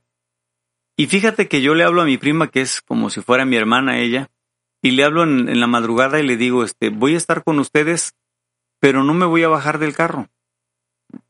y 0.96 1.06
fíjate 1.06 1.48
que 1.48 1.60
yo 1.60 1.74
le 1.74 1.84
hablo 1.84 2.02
a 2.02 2.06
mi 2.06 2.18
prima, 2.18 2.48
que 2.48 2.60
es 2.60 2.80
como 2.80 3.10
si 3.10 3.20
fuera 3.20 3.44
mi 3.44 3.56
hermana 3.56 3.98
ella, 3.98 4.30
y 4.82 4.92
le 4.92 5.04
hablo 5.04 5.22
en, 5.22 5.58
la 5.58 5.66
madrugada 5.66 6.20
y 6.20 6.26
le 6.26 6.36
digo, 6.36 6.62
este, 6.62 6.90
voy 6.90 7.14
a 7.14 7.16
estar 7.16 7.42
con 7.42 7.58
ustedes, 7.58 8.14
pero 8.80 9.02
no 9.02 9.14
me 9.14 9.26
voy 9.26 9.42
a 9.42 9.48
bajar 9.48 9.78
del 9.78 9.94
carro, 9.94 10.28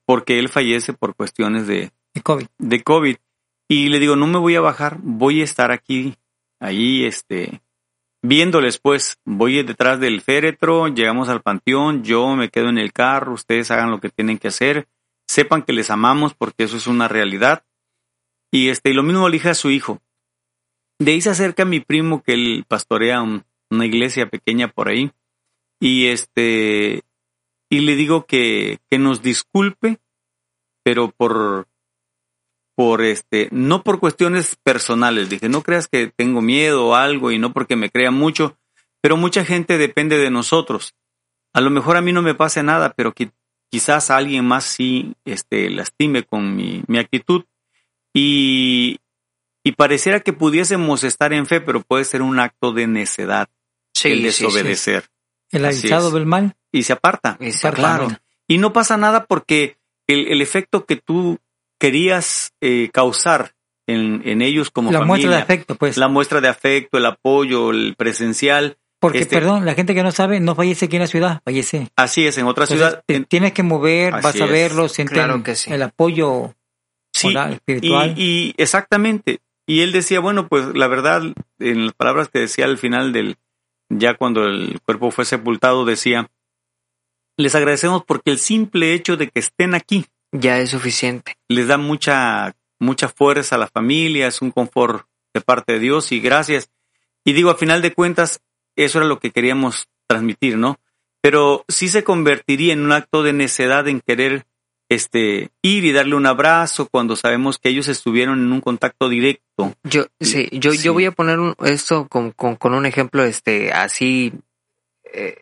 porque 0.04 0.38
él 0.38 0.48
fallece 0.48 0.92
por 0.92 1.14
cuestiones 1.14 1.66
de, 1.66 1.92
de 2.14 2.22
COVID. 2.22 2.46
De 2.58 2.82
COVID. 2.82 3.16
Y 3.68 3.88
le 3.88 4.00
digo, 4.00 4.16
no 4.16 4.26
me 4.26 4.38
voy 4.38 4.56
a 4.56 4.60
bajar, 4.60 4.98
voy 5.00 5.40
a 5.40 5.44
estar 5.44 5.70
aquí, 5.70 6.16
ahí, 6.60 7.04
este, 7.04 7.62
viéndoles 8.22 8.78
pues, 8.78 9.18
voy 9.24 9.62
detrás 9.62 10.00
del 10.00 10.20
féretro, 10.20 10.88
llegamos 10.88 11.28
al 11.28 11.42
panteón, 11.42 12.02
yo 12.02 12.34
me 12.36 12.48
quedo 12.48 12.70
en 12.70 12.78
el 12.78 12.92
carro, 12.92 13.34
ustedes 13.34 13.70
hagan 13.70 13.90
lo 13.90 14.00
que 14.00 14.08
tienen 14.08 14.38
que 14.38 14.48
hacer, 14.48 14.88
sepan 15.26 15.62
que 15.62 15.72
les 15.72 15.90
amamos 15.90 16.34
porque 16.34 16.64
eso 16.64 16.76
es 16.76 16.86
una 16.86 17.06
realidad. 17.06 17.64
Y 18.54 18.68
este, 18.68 18.90
y 18.90 18.92
lo 18.92 19.02
mismo 19.02 19.28
le 19.28 19.32
dije 19.32 19.48
a 19.48 19.54
su 19.54 19.72
hijo. 19.72 20.00
De 21.00 21.10
ahí 21.10 21.20
se 21.20 21.30
acerca 21.30 21.64
mi 21.64 21.80
primo 21.80 22.22
que 22.22 22.34
él 22.34 22.64
pastorea 22.68 23.20
una 23.20 23.84
iglesia 23.84 24.30
pequeña 24.30 24.68
por 24.68 24.86
ahí. 24.86 25.10
Y 25.80 26.06
este, 26.06 27.02
y 27.68 27.80
le 27.80 27.96
digo 27.96 28.26
que, 28.26 28.78
que 28.88 28.98
nos 29.00 29.22
disculpe, 29.22 29.98
pero 30.84 31.10
por 31.10 31.66
por 32.76 33.02
este, 33.02 33.48
no 33.50 33.82
por 33.82 33.98
cuestiones 33.98 34.56
personales, 34.62 35.28
dije, 35.30 35.48
no 35.48 35.62
creas 35.62 35.88
que 35.88 36.12
tengo 36.16 36.40
miedo 36.40 36.86
o 36.86 36.94
algo 36.94 37.32
y 37.32 37.38
no 37.40 37.52
porque 37.52 37.74
me 37.74 37.90
crea 37.90 38.12
mucho, 38.12 38.56
pero 39.00 39.16
mucha 39.16 39.44
gente 39.44 39.78
depende 39.78 40.16
de 40.18 40.30
nosotros. 40.30 40.94
A 41.52 41.60
lo 41.60 41.70
mejor 41.70 41.96
a 41.96 42.02
mí 42.02 42.12
no 42.12 42.22
me 42.22 42.34
pase 42.34 42.62
nada, 42.62 42.94
pero 42.96 43.12
que 43.12 43.32
quizás 43.68 44.10
alguien 44.10 44.44
más 44.44 44.64
sí 44.64 45.14
este, 45.24 45.70
lastime 45.70 46.22
con 46.22 46.54
mi, 46.54 46.84
mi 46.86 46.98
actitud 46.98 47.44
y, 48.14 49.00
y 49.64 49.72
pareciera 49.72 50.20
que 50.20 50.32
pudiésemos 50.32 51.02
estar 51.04 51.32
en 51.32 51.46
fe, 51.46 51.60
pero 51.60 51.82
puede 51.82 52.04
ser 52.04 52.22
un 52.22 52.38
acto 52.38 52.72
de 52.72 52.86
necedad, 52.86 53.48
el 54.04 54.22
desobedecer. 54.22 55.04
El 55.50 55.64
avisado 55.64 56.10
del 56.10 56.24
mal. 56.24 56.56
Y 56.72 56.84
se 56.84 56.92
aparta. 56.92 57.36
Y 57.40 57.50
claro. 57.52 58.08
Y 58.46 58.58
no 58.58 58.72
pasa 58.72 58.96
nada 58.96 59.26
porque 59.26 59.76
el, 60.06 60.28
el 60.28 60.42
efecto 60.42 60.86
que 60.86 60.96
tú 60.96 61.38
querías 61.78 62.52
eh, 62.60 62.90
causar 62.92 63.54
en, 63.86 64.22
en, 64.24 64.42
ellos 64.42 64.70
como 64.70 64.90
la 64.92 65.02
muestra 65.02 65.30
de 65.30 65.36
afecto, 65.36 65.74
pues. 65.74 65.96
La 65.96 66.08
muestra 66.08 66.40
de 66.40 66.48
afecto, 66.48 66.98
el 66.98 67.06
apoyo, 67.06 67.70
el 67.70 67.94
presencial. 67.96 68.78
Porque, 68.98 69.18
este 69.18 69.36
perdón, 69.36 69.66
la 69.66 69.74
gente 69.74 69.94
que 69.94 70.02
no 70.02 70.10
sabe 70.10 70.40
no 70.40 70.54
fallece 70.54 70.86
aquí 70.86 70.96
en 70.96 71.02
la 71.02 71.08
ciudad, 71.08 71.42
fallece. 71.44 71.88
Así 71.96 72.26
es, 72.26 72.38
en 72.38 72.46
otra 72.46 72.66
ciudad. 72.66 73.02
tienes 73.28 73.52
que 73.52 73.62
mover, 73.62 74.12
vas 74.12 74.40
a 74.40 74.46
verlo, 74.46 74.88
sienten 74.88 75.42
que 75.42 75.54
el 75.66 75.82
apoyo 75.82 76.54
espiritual. 77.14 78.14
Y, 78.16 78.54
exactamente. 78.56 79.40
Y 79.66 79.80
él 79.80 79.92
decía, 79.92 80.20
bueno, 80.20 80.48
pues 80.48 80.74
la 80.74 80.88
verdad, 80.88 81.22
en 81.58 81.86
las 81.86 81.94
palabras 81.94 82.28
que 82.28 82.40
decía 82.40 82.66
al 82.66 82.78
final 82.78 83.12
del, 83.12 83.36
ya 83.88 84.14
cuando 84.14 84.44
el 84.44 84.80
cuerpo 84.84 85.10
fue 85.10 85.24
sepultado, 85.24 85.84
decía, 85.84 86.30
les 87.36 87.54
agradecemos 87.54 88.04
porque 88.04 88.30
el 88.30 88.38
simple 88.38 88.94
hecho 88.94 89.16
de 89.16 89.28
que 89.28 89.40
estén 89.40 89.74
aquí 89.74 90.06
ya 90.32 90.58
es 90.58 90.70
suficiente. 90.70 91.36
Les 91.48 91.68
da 91.68 91.78
mucha, 91.78 92.56
mucha 92.80 93.08
fuerza 93.08 93.54
a 93.54 93.58
la 93.58 93.68
familia, 93.68 94.26
es 94.26 94.42
un 94.42 94.50
confort 94.50 95.06
de 95.32 95.40
parte 95.40 95.74
de 95.74 95.78
Dios 95.78 96.12
y 96.12 96.20
gracias. 96.20 96.70
Y 97.24 97.32
digo, 97.32 97.50
a 97.50 97.56
final 97.56 97.82
de 97.82 97.94
cuentas, 97.94 98.42
eso 98.76 98.98
era 98.98 99.06
lo 99.06 99.18
que 99.18 99.30
queríamos 99.30 99.88
transmitir, 100.06 100.58
¿no? 100.58 100.78
Pero 101.22 101.64
sí 101.68 101.88
se 101.88 102.04
convertiría 102.04 102.72
en 102.72 102.84
un 102.84 102.92
acto 102.92 103.22
de 103.22 103.32
necedad 103.32 103.88
en 103.88 104.00
querer 104.00 104.44
este, 104.88 105.50
ir 105.62 105.84
y 105.84 105.92
darle 105.92 106.14
un 106.14 106.26
abrazo 106.26 106.88
cuando 106.88 107.16
sabemos 107.16 107.58
que 107.58 107.68
ellos 107.68 107.88
estuvieron 107.88 108.40
en 108.40 108.52
un 108.52 108.60
contacto 108.60 109.08
directo. 109.08 109.74
Yo, 109.82 110.06
sí, 110.20 110.48
yo, 110.52 110.72
yo 110.72 110.92
voy 110.92 111.06
a 111.06 111.12
poner 111.12 111.38
esto 111.64 112.06
con, 112.08 112.32
con, 112.32 112.74
un 112.74 112.86
ejemplo 112.86 113.24
este, 113.24 113.72
así 113.72 114.32
eh, 115.12 115.40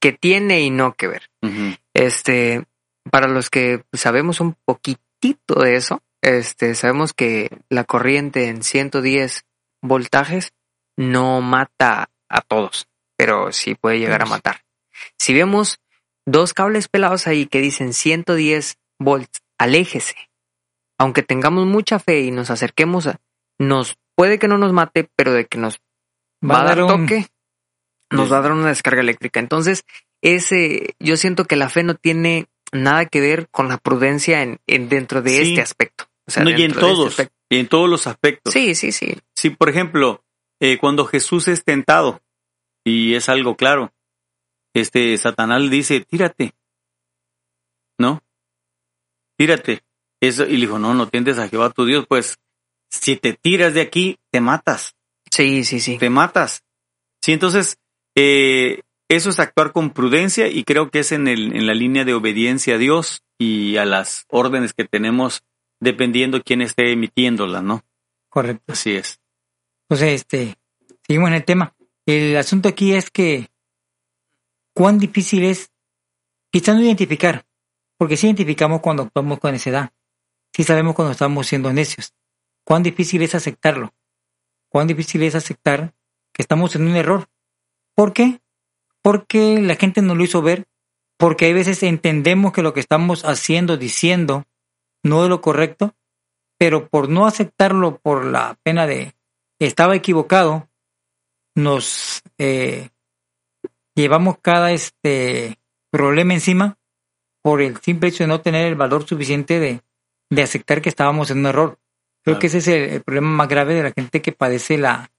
que 0.00 0.12
tiene 0.12 0.60
y 0.60 0.70
no 0.70 0.94
que 0.94 1.08
ver. 1.08 1.30
Este, 1.94 2.64
para 3.10 3.28
los 3.28 3.50
que 3.50 3.84
sabemos 3.92 4.40
un 4.40 4.56
poquitito 4.64 5.60
de 5.60 5.76
eso, 5.76 6.02
este, 6.20 6.74
sabemos 6.74 7.12
que 7.12 7.50
la 7.68 7.84
corriente 7.84 8.48
en 8.48 8.62
110 8.62 9.46
voltajes 9.82 10.52
no 10.96 11.40
mata 11.40 12.10
a 12.28 12.40
todos, 12.40 12.88
pero 13.16 13.52
sí 13.52 13.74
puede 13.74 13.98
llegar 13.98 14.22
a 14.22 14.26
matar. 14.26 14.62
Si 15.18 15.34
vemos 15.34 15.78
dos 16.26 16.52
cables 16.52 16.88
pelados 16.88 17.26
ahí 17.26 17.46
que 17.46 17.60
dicen 17.60 17.92
110 17.92 18.78
volts, 18.98 19.40
aléjese. 19.58 20.16
Aunque 20.98 21.22
tengamos 21.22 21.66
mucha 21.66 21.98
fe 21.98 22.20
y 22.20 22.30
nos 22.30 22.50
acerquemos, 22.50 23.06
a, 23.06 23.20
nos 23.58 23.96
puede 24.16 24.38
que 24.38 24.48
no 24.48 24.58
nos 24.58 24.72
mate, 24.72 25.08
pero 25.16 25.32
de 25.32 25.46
que 25.46 25.58
nos 25.58 25.78
va, 26.44 26.62
a 26.62 26.64
dar 26.64 26.78
toque, 26.78 27.26
nos 28.10 28.32
va 28.32 28.38
a 28.38 28.42
dar 28.42 28.52
una 28.52 28.68
descarga 28.68 29.00
eléctrica. 29.02 29.40
Entonces, 29.40 29.84
ese, 30.22 30.94
yo 30.98 31.16
siento 31.16 31.44
que 31.44 31.56
la 31.56 31.68
fe 31.68 31.82
no 31.82 31.94
tiene 31.94 32.46
nada 32.72 33.06
que 33.06 33.20
ver 33.20 33.48
con 33.50 33.68
la 33.68 33.78
prudencia 33.78 34.42
en, 34.42 34.58
en 34.66 34.88
dentro 34.88 35.22
de 35.22 35.30
Sí. 35.30 35.50
este 35.50 35.60
aspecto. 35.62 36.08
O 36.26 36.30
sea, 36.30 36.42
No, 36.44 36.50
y 36.50 36.54
en 36.62 36.70
este 36.72 36.80
todos, 36.80 37.16
y 37.50 37.58
en 37.58 37.68
todos 37.68 37.88
los 37.88 38.06
aspectos. 38.06 38.52
Sí, 38.52 38.74
sí, 38.74 38.90
sí. 38.90 39.16
Sí, 39.34 39.50
por 39.50 39.68
ejemplo, 39.68 40.24
eh, 40.60 40.78
cuando 40.78 41.04
Jesús 41.04 41.46
es 41.46 41.62
tentado, 41.62 42.20
y 42.84 43.14
es 43.14 43.28
algo 43.28 43.56
claro, 43.56 43.92
este 44.80 45.16
Satanás 45.16 45.62
le 45.62 45.70
dice, 45.70 46.00
tírate, 46.00 46.54
¿no? 47.98 48.22
Tírate. 49.36 49.82
Eso, 50.20 50.44
y 50.44 50.54
le 50.56 50.66
dijo, 50.66 50.78
no, 50.78 50.94
no 50.94 51.08
tientes 51.08 51.38
a 51.38 51.48
Jehová 51.48 51.70
tu 51.70 51.84
Dios, 51.84 52.06
pues 52.08 52.38
si 52.88 53.16
te 53.16 53.34
tiras 53.34 53.74
de 53.74 53.82
aquí, 53.82 54.18
te 54.30 54.40
matas, 54.40 54.96
Sí, 55.30 55.64
sí, 55.64 55.80
sí. 55.80 55.98
te 55.98 56.08
matas. 56.08 56.64
Sí, 57.20 57.32
entonces, 57.32 57.78
eh, 58.14 58.82
eso 59.08 59.30
es 59.30 59.38
actuar 59.38 59.72
con 59.72 59.90
prudencia 59.90 60.48
y 60.48 60.64
creo 60.64 60.90
que 60.90 61.00
es 61.00 61.12
en, 61.12 61.28
el, 61.28 61.54
en 61.54 61.66
la 61.66 61.74
línea 61.74 62.04
de 62.04 62.14
obediencia 62.14 62.76
a 62.76 62.78
Dios 62.78 63.22
y 63.38 63.76
a 63.76 63.84
las 63.84 64.24
órdenes 64.28 64.72
que 64.72 64.84
tenemos 64.84 65.44
dependiendo 65.80 66.42
quién 66.42 66.62
esté 66.62 66.92
emitiéndolas, 66.92 67.62
¿no? 67.62 67.84
Correcto. 68.30 68.72
Así 68.72 68.92
es. 68.92 69.20
Entonces, 69.88 70.20
este, 70.22 70.56
seguimos 71.06 71.28
en 71.28 71.34
el 71.34 71.44
tema. 71.44 71.74
El 72.06 72.36
asunto 72.36 72.68
aquí 72.68 72.94
es 72.94 73.10
que 73.10 73.48
cuán 74.76 74.98
difícil 74.98 75.42
es, 75.44 75.72
quizás 76.52 76.76
no 76.76 76.82
identificar, 76.82 77.46
porque 77.96 78.18
sí 78.18 78.26
identificamos 78.26 78.82
cuando 78.82 79.04
actuamos 79.04 79.38
con 79.38 79.52
necedad, 79.52 79.90
sí 80.54 80.64
sabemos 80.64 80.94
cuando 80.94 81.12
estamos 81.12 81.46
siendo 81.46 81.72
necios. 81.72 82.14
Cuán 82.62 82.82
difícil 82.82 83.22
es 83.22 83.34
aceptarlo, 83.34 83.94
cuán 84.68 84.86
difícil 84.86 85.22
es 85.22 85.34
aceptar 85.34 85.94
que 86.34 86.42
estamos 86.42 86.76
en 86.76 86.86
un 86.86 86.94
error. 86.94 87.26
¿Por 87.94 88.12
qué? 88.12 88.42
Porque 89.00 89.62
la 89.62 89.76
gente 89.76 90.02
nos 90.02 90.14
lo 90.18 90.24
hizo 90.24 90.42
ver, 90.42 90.66
porque 91.16 91.46
hay 91.46 91.54
veces 91.54 91.82
entendemos 91.82 92.52
que 92.52 92.62
lo 92.62 92.74
que 92.74 92.80
estamos 92.80 93.24
haciendo, 93.24 93.78
diciendo, 93.78 94.44
no 95.02 95.22
es 95.22 95.30
lo 95.30 95.40
correcto, 95.40 95.94
pero 96.58 96.86
por 96.90 97.08
no 97.08 97.26
aceptarlo 97.26 97.98
por 97.98 98.26
la 98.26 98.58
pena 98.62 98.86
de 98.86 99.14
estaba 99.58 99.96
equivocado, 99.96 100.68
nos 101.54 102.22
eh, 102.36 102.90
llevamos 103.96 104.36
cada 104.40 104.72
este 104.72 105.58
problema 105.90 106.34
encima 106.34 106.76
por 107.42 107.62
el 107.62 107.76
simple 107.80 108.08
hecho 108.08 108.24
de 108.24 108.28
no 108.28 108.40
tener 108.40 108.66
el 108.66 108.74
valor 108.74 109.06
suficiente 109.06 109.58
de, 109.60 109.80
de 110.30 110.42
aceptar 110.42 110.82
que 110.82 110.88
estábamos 110.88 111.30
en 111.30 111.38
un 111.38 111.46
error. 111.46 111.78
Creo 112.24 112.34
Claro. 112.34 112.38
que 112.40 112.46
ese 112.48 112.58
es 112.58 112.68
el, 112.68 112.82
el 112.94 113.02
problema 113.02 113.28
más 113.30 113.48
grave 113.48 113.74
de 113.74 113.82
la 113.84 113.92
gente 113.92 114.20
que 114.20 114.32
padece 114.32 114.78
la 114.78 115.10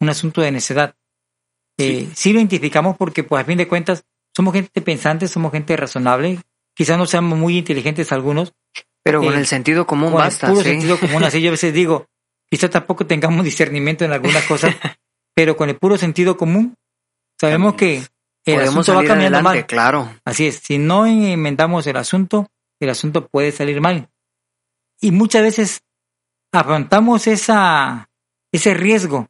un 0.00 0.08
asunto 0.08 0.40
de 0.40 0.52
necedad. 0.52 0.94
Eh, 1.78 2.08
sí. 2.14 2.32
lo 2.32 2.38
identificamos 2.38 2.96
porque, 2.96 3.24
pues, 3.24 3.42
a 3.42 3.44
fin 3.44 3.58
de 3.58 3.66
cuentas, 3.68 4.04
somos 4.36 4.52
gente 4.54 4.80
pensante, 4.82 5.26
somos 5.28 5.52
gente 5.52 5.76
razonable. 5.76 6.40
Quizás 6.74 6.98
no 6.98 7.06
seamos 7.06 7.38
muy 7.38 7.58
inteligentes 7.58 8.12
algunos, 8.12 8.52
Pero 9.04 9.20
con 9.20 9.34
Eh, 9.34 9.38
el 9.38 9.46
sentido 9.46 9.86
común 9.86 10.10
con 10.12 10.20
basta. 10.20 10.46
el 10.46 10.52
puro 10.52 10.64
sí. 10.64 10.70
sentido 10.70 10.98
común. 11.00 11.24
Así 11.24 11.40
yo 11.42 11.48
a 11.48 11.52
veces 11.52 11.74
digo, 11.74 12.06
quizá 12.50 12.70
tampoco 12.70 13.06
tengamos 13.06 13.44
discernimiento 13.44 14.04
en 14.04 14.12
algunas 14.12 14.44
cosas, 14.46 14.76
pero 15.34 15.56
con 15.56 15.68
el 15.68 15.76
puro 15.76 15.96
sentido 15.98 16.36
común 16.36 16.76
sabemos 17.40 17.74
que 17.74 18.02
el 18.44 18.54
Podemos 18.56 18.88
asunto 18.88 18.94
va 19.00 19.06
cambiando 19.06 19.38
adelante, 19.38 19.58
mal. 19.60 19.66
claro. 19.66 20.14
Así 20.24 20.46
es, 20.46 20.56
si 20.56 20.78
no 20.78 21.06
inventamos 21.06 21.86
el 21.86 21.96
asunto, 21.96 22.50
el 22.80 22.90
asunto 22.90 23.28
puede 23.28 23.52
salir 23.52 23.80
mal. 23.80 24.10
Y 25.00 25.10
muchas 25.12 25.42
veces 25.42 25.82
afrontamos 26.52 27.26
esa, 27.26 28.10
ese 28.52 28.74
riesgo 28.74 29.28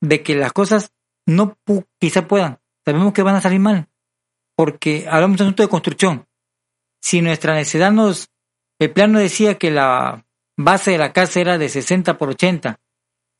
de 0.00 0.22
que 0.22 0.34
las 0.36 0.52
cosas 0.52 0.92
no 1.26 1.56
pu- 1.66 1.86
quizá 2.00 2.26
puedan. 2.28 2.60
Sabemos 2.84 3.12
que 3.12 3.22
van 3.22 3.36
a 3.36 3.40
salir 3.40 3.60
mal. 3.60 3.88
Porque 4.56 5.06
hablamos 5.08 5.36
de 5.38 5.44
un 5.44 5.48
asunto 5.48 5.62
de 5.62 5.68
construcción. 5.68 6.26
Si 7.02 7.20
nuestra 7.22 7.54
necesidad 7.54 7.90
nos... 7.92 8.28
El 8.80 8.92
plano 8.92 9.18
decía 9.18 9.56
que 9.56 9.70
la 9.70 10.24
base 10.56 10.92
de 10.92 10.98
la 10.98 11.12
casa 11.12 11.40
era 11.40 11.58
de 11.58 11.68
60 11.68 12.18
por 12.18 12.30
80. 12.30 12.78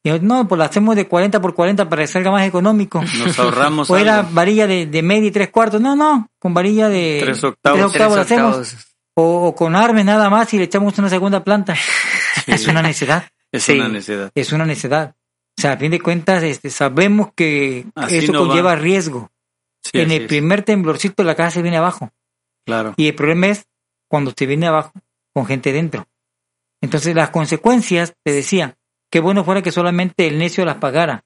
Y 0.06 0.10
no, 0.20 0.46
pues 0.46 0.58
la 0.58 0.66
hacemos 0.66 0.94
de 0.96 1.08
40 1.08 1.40
por 1.40 1.54
40 1.54 1.88
para 1.88 2.02
que 2.02 2.06
salga 2.06 2.30
más 2.30 2.46
económico. 2.46 3.02
Nos 3.02 3.38
ahorramos 3.38 3.88
O 3.90 3.96
era 3.96 4.20
algo. 4.20 4.30
varilla 4.32 4.66
de, 4.66 4.84
de 4.86 5.02
media 5.02 5.28
y 5.28 5.30
tres 5.30 5.48
cuartos. 5.50 5.80
No, 5.80 5.96
no, 5.96 6.28
con 6.38 6.52
varilla 6.52 6.88
de 6.90 7.20
Tres 7.22 7.42
octavos. 7.42 7.78
tres 7.78 7.90
octavos 7.90 8.14
Tres 8.14 8.26
hacemos. 8.26 8.76
O, 9.14 9.46
o 9.48 9.54
con 9.54 9.74
armes 9.74 10.04
nada 10.04 10.28
más 10.28 10.52
y 10.52 10.58
le 10.58 10.64
echamos 10.64 10.96
una 10.98 11.08
segunda 11.08 11.42
planta. 11.42 11.74
Es 12.46 12.66
una 12.68 12.82
necedad, 12.82 13.24
Es 13.50 13.62
Sí. 13.62 13.72
una 13.72 13.88
necesidad. 13.88 14.30
es 14.34 14.52
una 14.52 14.66
necedad. 14.66 15.14
O 15.56 15.62
sea, 15.62 15.72
a 15.72 15.76
fin 15.78 15.90
de 15.92 16.00
cuentas, 16.00 16.42
este, 16.42 16.68
sabemos 16.68 17.28
que 17.34 17.86
Así 17.94 18.18
eso 18.18 18.32
no 18.32 18.42
va. 18.42 18.48
conlleva 18.48 18.74
riesgo. 18.76 19.30
Sí, 19.82 20.00
en 20.00 20.10
el 20.10 20.22
es. 20.22 20.28
primer 20.28 20.62
temblorcito 20.64 21.22
la 21.24 21.34
casa 21.36 21.52
se 21.52 21.62
viene 21.62 21.76
abajo. 21.78 22.10
Claro. 22.66 22.92
Y 22.98 23.06
el 23.08 23.14
problema 23.14 23.46
es 23.46 23.64
cuando 24.08 24.32
se 24.36 24.44
viene 24.46 24.66
abajo 24.66 24.92
con 25.32 25.46
gente 25.46 25.72
dentro. 25.72 26.06
Entonces 26.82 27.14
las 27.14 27.30
consecuencias, 27.30 28.14
te 28.24 28.32
decía, 28.32 28.76
qué 29.10 29.20
bueno 29.20 29.44
fuera 29.44 29.62
que 29.62 29.72
solamente 29.72 30.26
el 30.26 30.38
necio 30.38 30.64
las 30.64 30.76
pagara. 30.76 31.24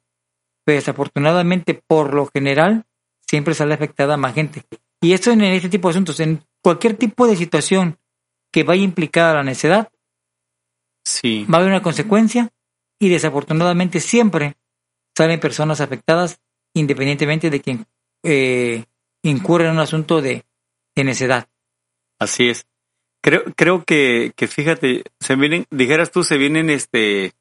Pero 0.65 0.77
desafortunadamente, 0.77 1.75
por 1.75 2.13
lo 2.15 2.27
general, 2.27 2.85
siempre 3.27 3.55
sale 3.55 3.75
afectada 3.75 4.17
más 4.17 4.35
gente. 4.35 4.65
Y 5.01 5.13
esto 5.13 5.31
en 5.31 5.43
este 5.43 5.69
tipo 5.69 5.89
de 5.89 5.93
asuntos, 5.93 6.21
en 6.21 6.45
cualquier 6.63 6.95
tipo 6.95 7.27
de 7.27 7.37
situación 7.37 7.99
que 8.53 8.65
vaya 8.65 8.83
implicada 8.83 9.35
la 9.35 9.43
necedad, 9.45 9.91
Sí. 11.05 11.47
va 11.51 11.57
a 11.59 11.61
haber 11.61 11.73
una 11.73 11.83
consecuencia 11.83 12.51
y 12.99 13.09
desafortunadamente 13.09 14.01
siempre 14.01 14.57
salen 15.17 15.41
personas 15.41 15.81
afectadas 15.81 16.41
independientemente 16.75 17.49
de 17.51 17.61
quien 17.61 17.87
eh, 18.23 18.85
incurre 19.23 19.67
en 19.67 19.73
un 19.73 19.79
asunto 19.79 20.21
de, 20.21 20.45
de 20.95 21.05
necedad. 21.05 21.49
Así 22.19 22.49
es. 22.51 22.67
Creo, 23.23 23.45
creo 23.57 23.85
que, 23.85 24.33
que 24.37 24.47
fíjate, 24.49 25.05
se 25.19 25.37
vienen, 25.37 25.67
dijeras 25.71 26.11
tú, 26.11 26.25
se 26.25 26.37
vienen 26.37 26.69
este 26.71 27.33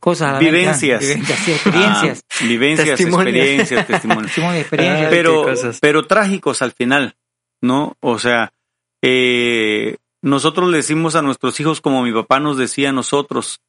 Cosas 0.00 0.28
a 0.28 0.32
la 0.32 0.40
mente, 0.40 0.56
Vivencias. 0.56 1.00
vivencias, 1.00 1.38
sí, 1.40 1.52
experiencias, 1.52 2.24
ah, 2.28 2.44
vivencias, 2.44 2.88
Testimonios. 2.98 3.26
experiencias, 3.36 3.86
testimonios. 3.86 4.26
testimonio 4.26 4.54
de 4.54 4.60
experiencias. 4.62 5.06
Ay, 5.06 5.10
pero, 5.10 5.46
pero 5.80 6.06
trágicos 6.06 6.62
al 6.62 6.72
final, 6.72 7.16
¿no? 7.60 7.96
O 8.00 8.18
sea, 8.18 8.52
eh, 9.02 9.96
nosotros 10.22 10.70
le 10.70 10.78
decimos 10.78 11.14
a 11.16 11.22
nuestros 11.22 11.60
hijos 11.60 11.80
como 11.80 12.02
mi 12.02 12.12
papá 12.12 12.40
nos 12.40 12.56
decía 12.56 12.88
a 12.90 12.92
nosotros, 12.92 13.60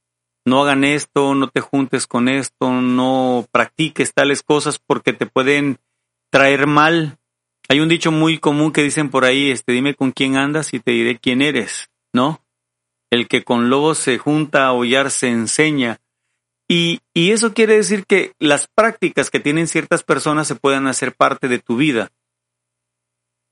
no 0.46 0.62
hagan 0.64 0.84
esto, 0.84 1.36
no 1.36 1.50
te 1.50 1.62
juntes 1.62 2.08
con 2.08 2.28
esto, 2.28 2.72
no 2.72 3.46
practiques 3.52 4.14
tales 4.14 4.42
cosas 4.42 4.80
porque 4.80 5.14
te 5.14 5.26
pueden 5.26 5.78
traer 6.32 6.66
mal. 6.66 7.18
Hay 7.70 7.80
un 7.80 7.90
dicho 7.90 8.12
muy 8.12 8.38
común 8.40 8.72
que 8.72 8.84
dicen 8.84 9.10
por 9.10 9.24
ahí, 9.26 9.52
este, 9.52 9.72
dime 9.72 9.96
con 9.96 10.12
quién 10.12 10.38
andas 10.38 10.74
y 10.74 10.80
te 10.80 10.92
diré 10.92 11.20
quién 11.20 11.42
eres, 11.42 11.90
¿no? 12.12 12.42
El 13.12 13.28
que 13.28 13.44
con 13.44 13.70
lobos 13.70 13.98
se 13.98 14.18
junta 14.18 14.66
a 14.66 14.74
hollar 14.74 15.12
se 15.12 15.28
enseña. 15.30 16.00
Y, 16.72 17.02
y 17.14 17.32
eso 17.32 17.54
quiere 17.54 17.76
decir 17.76 18.06
que 18.06 18.34
las 18.40 18.68
prácticas 18.74 19.30
que 19.30 19.42
tienen 19.42 19.68
ciertas 19.68 20.04
personas 20.04 20.48
se 20.48 20.56
puedan 20.56 20.88
hacer 20.88 21.14
parte 21.14 21.50
de 21.50 21.60
tu 21.60 21.76
vida. 21.76 22.12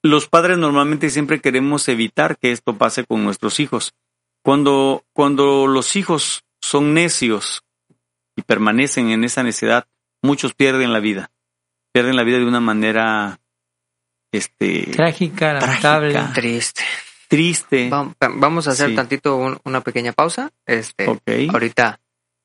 Los 0.02 0.30
padres 0.30 0.58
normalmente 0.58 1.10
siempre 1.10 1.42
queremos 1.42 1.88
evitar 1.90 2.38
que 2.38 2.52
esto 2.54 2.78
pase 2.78 3.04
con 3.06 3.24
nuestros 3.26 3.60
hijos. 3.60 3.94
Cuando, 4.42 5.04
cuando 5.12 5.68
los 5.68 5.98
hijos 5.98 6.46
son 6.62 6.94
necios 6.94 7.64
y 8.38 8.42
permanecen 8.44 9.10
en 9.10 9.26
esa 9.26 9.44
necedad, 9.44 9.86
muchos 10.22 10.54
pierden 10.54 10.94
la 10.94 11.02
vida. 11.02 11.30
Pierden 11.92 12.16
la 12.16 12.24
vida 12.24 12.38
de 12.38 12.46
una 12.46 12.62
manera 12.62 13.42
este, 14.32 14.92
Trágica, 14.94 15.54
lamentable. 15.56 16.12
Trágica. 16.14 16.34
Triste. 16.34 16.84
triste. 17.28 17.90
Va- 17.90 18.14
Vamos 18.36 18.68
a 18.68 18.72
hacer 18.72 18.92
Sí. 18.92 18.96
tantito 18.96 19.36
un- 19.36 19.60
una 19.66 19.82
pequeña 19.82 20.14
pausa. 20.14 20.52
Este, 20.66 21.08
Ok, 21.08 21.22
Ahorita 21.52 22.00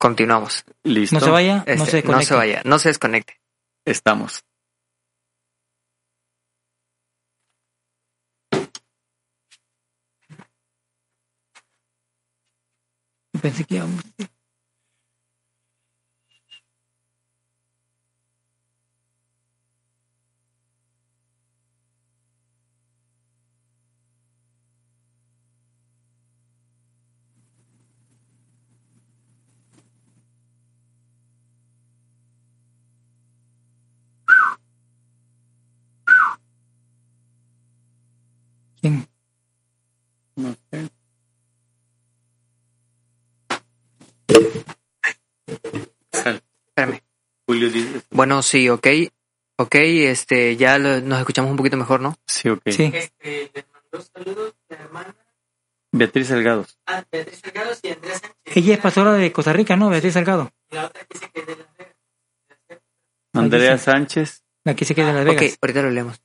continuamos. 0.05 0.67
listo. 0.83 1.15
No 1.17 1.21
se 1.25 1.31
vaya, 1.31 1.57
no 1.57 1.63
Este, 1.67 1.77
se 1.77 1.79
no 1.79 1.87
se 1.87 1.97
desconecte. 1.97 2.35
vaya, 2.35 2.63
no 2.67 2.79
se 2.79 2.89
desconecte. 2.91 3.41
Estamos. 3.87 4.45
Pensé 13.41 13.65
que 13.65 13.77
íbamos. 13.77 14.03
¿Quién? 38.85 39.09
No 40.45 40.55
sé. 40.71 40.89
Sal. 46.13 46.43
Espérame. 46.69 47.01
Julio 47.47 47.71
dice, 47.71 48.01
Bueno, 48.11 48.43
sí, 48.43 48.69
ok. 48.69 48.87
Ok, 49.57 49.75
este, 49.77 50.57
ya 50.57 50.79
lo- 50.79 51.01
nos 51.01 51.21
escuchamos 51.21 51.51
un 51.51 51.57
poquito 51.57 51.77
mejor, 51.77 52.01
¿no? 52.01 52.17
Sí, 52.27 52.49
ok. 52.49 52.63
Sí. 52.71 52.91
Este, 52.93 53.51
les 53.55 53.65
mandó 53.73 54.01
saludos 54.01 54.55
la 54.69 54.77
hermana 54.77 55.15
Beatriz 55.93 56.27
Salgado 56.29 56.67
y 56.89 57.89
Andrea 57.91 58.19
Sánchez. 58.19 58.33
Ella 58.57 58.75
es 58.75 58.81
pastora 58.81 59.13
de 59.13 59.33
Costa 59.33 59.53
Rica, 59.53 59.77
¿no? 59.77 59.91
Beatriz 59.91 60.15
Salgado. 60.15 60.51
La 60.71 60.87
otra 60.87 61.07
dice 61.09 61.31
que 61.33 61.41
es 61.41 61.47
de 61.47 61.57
Las 61.57 61.69
Vegas. 61.79 62.83
Andrea. 63.33 63.79
Sánchez. 63.79 64.43
La 64.65 64.75
que 64.75 64.85
se 64.85 64.95
queda 64.95 65.11
en 65.11 65.17
Las 65.17 65.25
Vegas. 65.25 65.53
Ok, 65.53 65.59
ahorita 65.63 65.83
lo 65.83 65.91
leemos. 65.91 66.21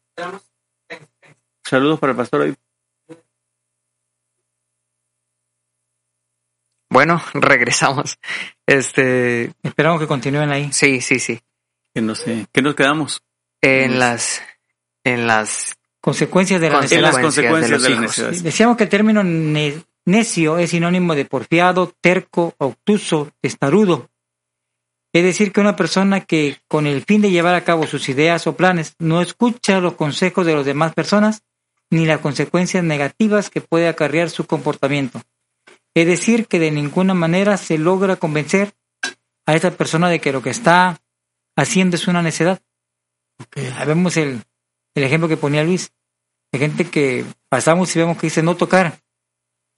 Saludos 1.63 1.99
para 1.99 2.11
el 2.11 2.17
pastor 2.17 2.55
Bueno, 6.89 7.21
regresamos. 7.33 8.17
Este, 8.65 9.51
Esperamos 9.63 9.99
que 9.99 10.07
continúen 10.07 10.51
ahí. 10.51 10.69
sí, 10.71 11.01
sí, 11.01 11.19
sí. 11.19 11.39
Que 11.93 12.01
no 12.01 12.15
sé. 12.15 12.47
¿Qué 12.51 12.61
nos 12.61 12.75
quedamos? 12.75 13.21
En 13.61 13.99
las, 13.99 14.41
en 15.03 15.27
las 15.27 15.75
Consecuencias 16.01 16.61
de 16.61 16.69
la 16.69 16.81
necedad. 16.81 17.01
las 17.01 17.17
Consecuencias 17.19 17.81
de 17.81 17.89
de, 17.89 17.89
los 17.89 17.89
la 17.91 18.01
necesidad. 18.01 18.43
Decíamos 18.43 18.77
que 18.77 18.83
el 18.83 18.89
término 18.89 19.21
ne- 19.23 19.83
necio 20.05 20.57
es 20.57 20.69
sinónimo 20.69 21.13
de 21.13 21.25
porfiado, 21.25 21.93
terco, 21.99 22.53
obtuso, 22.57 23.31
testarudo. 23.41 24.09
Es 25.11 25.23
decir, 25.23 25.51
que 25.51 25.59
una 25.59 25.75
persona 25.75 26.21
que 26.21 26.57
con 26.67 26.85
el 26.87 27.03
fin 27.03 27.21
de 27.21 27.31
llevar 27.31 27.55
a 27.55 27.63
cabo 27.63 27.85
sus 27.87 28.07
ideas 28.09 28.45
o 28.47 28.55
planes 28.55 28.93
no 28.99 29.21
escucha 29.21 29.79
los 29.79 29.95
consejos 29.95 30.45
de 30.45 30.55
las 30.55 30.65
demás 30.65 30.93
personas 30.93 31.41
ni 31.89 32.05
las 32.05 32.19
consecuencias 32.19 32.83
negativas 32.83 33.49
que 33.49 33.61
puede 33.61 33.87
acarrear 33.87 34.29
su 34.29 34.45
comportamiento. 34.45 35.21
Es 35.93 36.07
decir, 36.07 36.47
que 36.47 36.59
de 36.59 36.71
ninguna 36.71 37.13
manera 37.13 37.57
se 37.57 37.77
logra 37.77 38.15
convencer 38.15 38.73
a 39.45 39.55
esta 39.55 39.71
persona 39.71 40.09
de 40.09 40.19
que 40.19 40.31
lo 40.31 40.41
que 40.41 40.49
está 40.49 41.01
haciendo 41.55 41.95
es 41.95 42.07
una 42.07 42.21
necedad. 42.21 42.61
Ahí 43.55 43.87
Vemos 43.87 44.17
el, 44.17 44.43
el 44.95 45.03
ejemplo 45.03 45.27
que 45.27 45.37
ponía 45.37 45.63
Luis. 45.63 45.91
Hay 46.51 46.59
gente 46.59 46.89
que 46.89 47.25
pasamos 47.49 47.95
y 47.95 47.99
vemos 47.99 48.17
que 48.17 48.27
dice 48.27 48.43
no 48.43 48.55
tocar. 48.55 48.99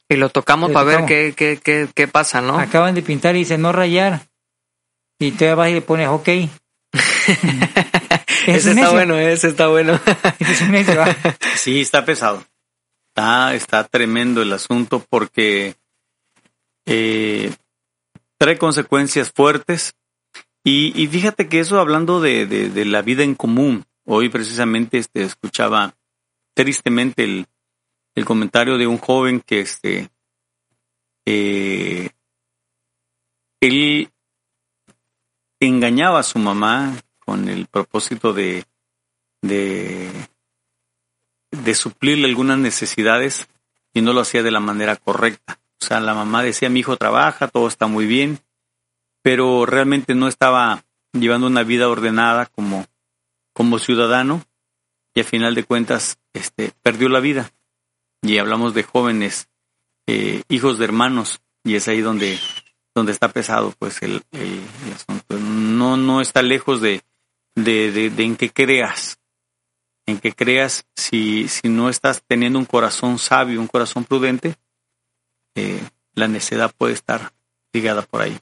y 0.10 0.15
lo 0.15 0.30
tocamos 0.30 0.69
Lo 0.69 0.74
para 0.74 0.86
ver 0.86 1.06
qué, 1.06 1.34
qué, 1.36 1.60
qué, 1.62 1.88
qué 1.93 2.08
pasa, 2.08 2.41
¿no? 2.41 2.58
Acaban 2.60 2.95
de 2.95 3.02
pintar 3.02 3.36
y 3.36 3.39
dice 3.39 3.58
no 3.58 3.71
rayar. 3.71 4.28
Y 5.19 5.32
te 5.32 5.54
vas 5.54 5.69
y 5.69 5.74
le 5.74 5.82
pones 5.82 6.08
ok. 6.08 6.28
Ese 8.47 8.71
está 8.71 8.74
necio. 8.74 8.91
bueno, 8.93 9.19
ese 9.19 9.50
está 9.50 9.67
bueno. 9.67 10.00
Ese 10.39 10.52
es 10.54 10.62
un 10.62 10.71
necio, 10.71 10.97
¿va? 10.97 11.15
Sí, 11.56 11.82
está 11.82 12.04
pesado. 12.04 12.43
Está, 13.10 13.54
está 13.54 13.84
tremendo 13.84 14.41
el 14.41 14.52
asunto 14.52 15.06
porque 15.08 15.76
eh, 16.93 17.54
trae 18.38 18.58
consecuencias 18.58 19.32
fuertes. 19.32 19.93
Y, 20.63 21.08
fíjate 21.08 21.47
que 21.47 21.60
eso 21.60 21.80
hablando 21.80 22.19
de, 22.21 22.45
de- 22.45 22.69
de 22.69 22.86
la 22.86 23.01
vida 23.01 23.23
en 23.23 23.34
común, 23.36 23.86
hoy 24.06 24.30
precisamente 24.30 24.97
este, 24.97 25.23
escuchaba 25.23 25.95
tristemente 26.54 27.23
el, 27.23 27.47
el 28.15 28.25
comentario 28.25 28.77
de 28.77 28.86
un 28.88 28.97
joven 28.97 29.39
que 29.39 29.62
este, 29.62 30.10
eh, 31.25 32.10
él 33.62 34.12
engañaba 35.62 36.19
a 36.19 36.23
su 36.23 36.39
mamá 36.39 36.95
con 37.25 37.47
el 37.47 37.67
propósito 37.67 38.34
de, 38.34 38.65
de 39.41 40.12
de 41.51 41.75
suplirle 41.75 42.27
algunas 42.27 42.58
necesidades 42.58 43.47
y 43.93 44.01
no 44.01 44.13
lo 44.13 44.21
hacía 44.21 44.41
de 44.41 44.51
la 44.51 44.60
manera 44.60 44.95
correcta. 44.95 45.61
O 45.82 45.86
sea, 45.86 46.00
la 46.00 46.13
mamá 46.13 46.44
decía, 46.44 46.70
mi 46.70 46.82
hijo 46.82 46.98
trabaja, 46.98 47.48
todo 47.48 47.67
está 47.67 47.88
muy 47.88 48.06
bien, 48.06 48.39
pero 49.24 49.65
realmente 49.65 50.13
no 50.15 50.28
estaba 50.28 50.84
llevando 51.13 51.48
una 51.48 51.63
vida 51.63 51.89
ordenada 51.89 52.46
como, 52.46 52.86
como 53.54 53.80
ciudadano 53.80 54.44
y 55.13 55.22
a 55.22 55.24
final 55.24 55.56
de 55.56 55.63
cuentas 55.63 56.20
este, 56.34 56.72
perdió 56.84 57.10
la 57.10 57.20
vida. 57.20 57.52
Y 58.22 58.38
hablamos 58.38 58.74
de 58.74 58.84
jóvenes, 58.84 59.50
eh, 60.08 60.44
hijos 60.50 60.78
de 60.78 60.86
hermanos, 60.86 61.41
y 61.63 61.76
es 61.76 61.88
ahí 61.88 62.02
donde, 62.02 62.39
donde 62.94 63.12
está 63.12 63.30
pesado 63.30 63.74
pues 63.80 64.02
el, 64.04 64.24
el- 64.32 64.62
asunto. 64.94 65.38
No, 65.39 65.98
no 65.98 66.22
está 66.22 66.44
lejos 66.44 66.82
de, 66.82 67.02
de, 67.56 67.91
de, 67.91 68.24
en 68.24 68.36
que 68.36 68.52
creas 68.52 69.17
en 70.08 70.20
que 70.20 70.34
creas, 70.34 70.86
si, 70.96 71.48
si 71.48 71.70
no 71.70 71.88
estás 71.89 72.24
teniendo 72.28 72.60
un 72.60 72.65
corazón 72.65 73.17
sabio, 73.20 73.62
un 73.62 73.67
corazón 73.67 74.04
prudente, 74.04 74.56
eh, 75.56 75.82
la 76.14 76.28
necedad 76.28 76.74
puede 76.78 76.94
estar 76.94 77.34
ligada 77.74 78.02
por 78.02 78.22
ahí. 78.22 78.38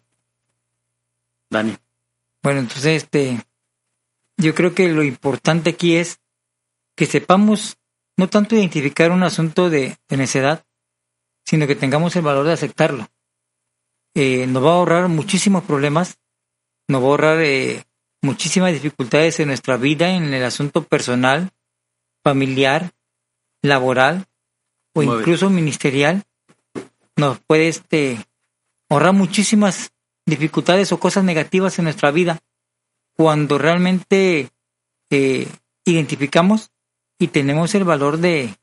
Dani. 1.50 1.76
Bueno, 2.41 2.60
entonces 2.60 3.04
este 3.04 3.43
yo 4.38 4.56
creo 4.56 4.74
que 4.74 4.88
lo 4.89 5.04
importante 5.04 5.72
aquí 5.72 5.95
es 5.98 6.19
que 6.95 7.06
sepamos 7.06 7.78
no 8.17 8.30
tanto 8.30 8.56
identificar 8.56 9.12
un 9.12 9.24
asunto 9.24 9.69
de, 9.69 9.98
de 10.08 10.17
necedad, 10.17 10.65
sino 11.45 11.67
que 11.67 11.76
tengamos 11.76 12.15
el 12.15 12.22
valor 12.22 12.45
de 12.45 12.54
aceptarlo. 12.54 13.08
Eh, 14.15 14.48
nos 14.48 14.63
va 14.63 14.72
a 14.72 14.74
ahorrar 14.76 15.08
muchísimos 15.08 15.63
problemas, 15.63 16.19
nos 16.88 17.02
va 17.02 17.06
a 17.06 17.10
ahorrar 17.10 17.41
eh, 17.41 17.86
muchísimas 18.22 18.74
dificultades 18.74 19.39
en 19.39 19.48
nuestra 19.48 19.78
vida, 19.78 20.10
en 20.10 20.34
el 20.34 20.43
asunto 20.43 20.84
personal, 20.84 21.52
familiar, 22.24 22.91
laboral 23.62 24.26
o 24.93 25.00
Muy 25.02 25.08
bien. 25.08 25.19
incluso 25.19 25.50
ministerial. 25.50 26.24
Nos 27.19 27.39
puede 27.41 27.67
este, 27.67 28.25
ahorrar 28.89 29.13
muchísimas 29.13 29.91
dificultades 30.25 30.93
o 30.93 30.99
cosas 30.99 31.25
negativas 31.25 31.77
en 31.77 31.84
nuestra 31.84 32.12
vida 32.12 32.39
cuando 33.13 33.58
realmente 33.58 34.49
eh, 35.10 35.47
identificamos 35.84 36.71
y 37.19 37.27
tenemos 37.27 37.75
el 37.75 37.84
valor 37.84 38.19
de, 38.19 38.55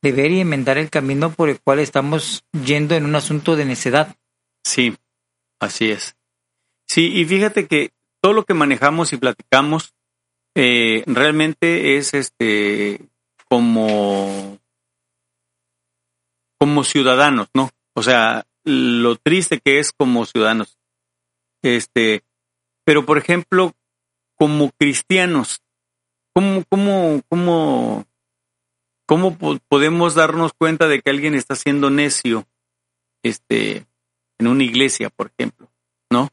ver 0.00 0.30
y 0.30 0.40
enmendar 0.40 0.78
el 0.78 0.90
camino 0.90 1.32
por 1.32 1.48
el 1.48 1.60
cual 1.60 1.80
estamos 1.80 2.44
yendo 2.52 2.94
en 2.94 3.04
un 3.04 3.16
asunto 3.16 3.56
de 3.56 3.64
necedad. 3.64 4.14
Sí, 4.62 4.96
así 5.58 5.90
es. 5.90 6.14
Sí, 6.86 7.10
y 7.12 7.24
fíjate 7.24 7.66
que 7.66 7.90
todo 8.20 8.32
lo 8.32 8.44
que 8.44 8.54
manejamos 8.54 9.12
y 9.12 9.16
platicamos 9.16 9.92
eh, 10.54 11.02
realmente 11.06 11.96
es 11.96 12.14
este 12.14 13.00
como 13.48 14.60
como 16.60 16.84
ciudadanos, 16.84 17.48
¿no? 17.54 17.70
O 17.94 18.02
sea, 18.02 18.46
lo 18.64 19.16
triste 19.16 19.60
que 19.60 19.78
es 19.78 19.92
como 19.92 20.26
ciudadanos. 20.26 20.78
Este, 21.62 22.22
pero 22.84 23.06
por 23.06 23.18
ejemplo, 23.18 23.72
como 24.36 24.70
cristianos, 24.72 25.62
¿cómo, 26.34 26.64
cómo, 26.68 27.22
cómo, 27.28 28.04
cómo 29.06 29.38
po- 29.38 29.58
podemos 29.68 30.14
darnos 30.14 30.52
cuenta 30.52 30.88
de 30.88 31.00
que 31.00 31.10
alguien 31.10 31.34
está 31.34 31.54
siendo 31.54 31.90
necio, 31.90 32.46
este, 33.22 33.86
en 34.38 34.48
una 34.48 34.64
iglesia, 34.64 35.08
por 35.10 35.32
ejemplo, 35.36 35.70
¿no? 36.10 36.28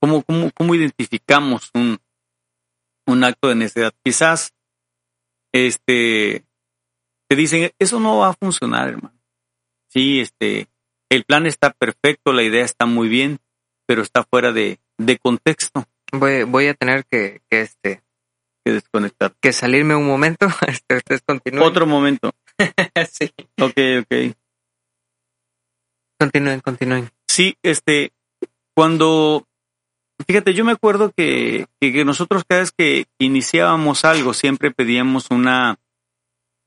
¿Cómo, 0.00 0.22
cómo, 0.22 0.50
cómo 0.56 0.74
identificamos 0.74 1.70
un, 1.74 1.98
un 3.06 3.24
acto 3.24 3.48
de 3.48 3.54
necedad? 3.56 3.92
Quizás, 4.02 4.54
este, 5.52 6.46
te 7.28 7.36
dicen, 7.36 7.70
eso 7.78 8.00
no 8.00 8.18
va 8.18 8.30
a 8.30 8.34
funcionar, 8.34 8.88
hermano. 8.88 9.19
Sí, 9.90 10.20
este, 10.20 10.68
el 11.10 11.24
plan 11.24 11.46
está 11.46 11.70
perfecto, 11.72 12.32
la 12.32 12.42
idea 12.42 12.64
está 12.64 12.86
muy 12.86 13.08
bien, 13.08 13.38
pero 13.86 14.02
está 14.02 14.24
fuera 14.24 14.52
de, 14.52 14.78
de 14.98 15.18
contexto 15.18 15.86
Voy, 16.12 16.42
voy 16.44 16.66
a 16.66 16.74
tener 16.74 17.04
que, 17.06 17.40
que, 17.48 17.60
este, 17.62 18.02
que 18.64 18.72
desconectar. 18.72 19.32
que 19.40 19.52
salirme 19.52 19.94
un 19.94 20.06
momento. 20.06 20.46
Este, 20.66 20.96
ustedes 20.96 21.22
continúen. 21.22 21.62
Otro 21.62 21.86
momento. 21.86 22.32
sí. 23.10 23.32
Ok, 23.60 23.76
ok. 24.02 24.36
Continúen, 26.18 26.60
continúen. 26.60 27.10
Sí, 27.28 27.56
este, 27.62 28.12
cuando, 28.74 29.46
fíjate, 30.26 30.52
yo 30.52 30.64
me 30.64 30.72
acuerdo 30.72 31.12
que, 31.16 31.66
que, 31.80 31.92
que 31.92 32.04
nosotros 32.04 32.44
cada 32.46 32.60
vez 32.62 32.72
que 32.72 33.06
iniciábamos 33.18 34.04
algo 34.04 34.34
siempre 34.34 34.70
pedíamos 34.70 35.30
una, 35.30 35.78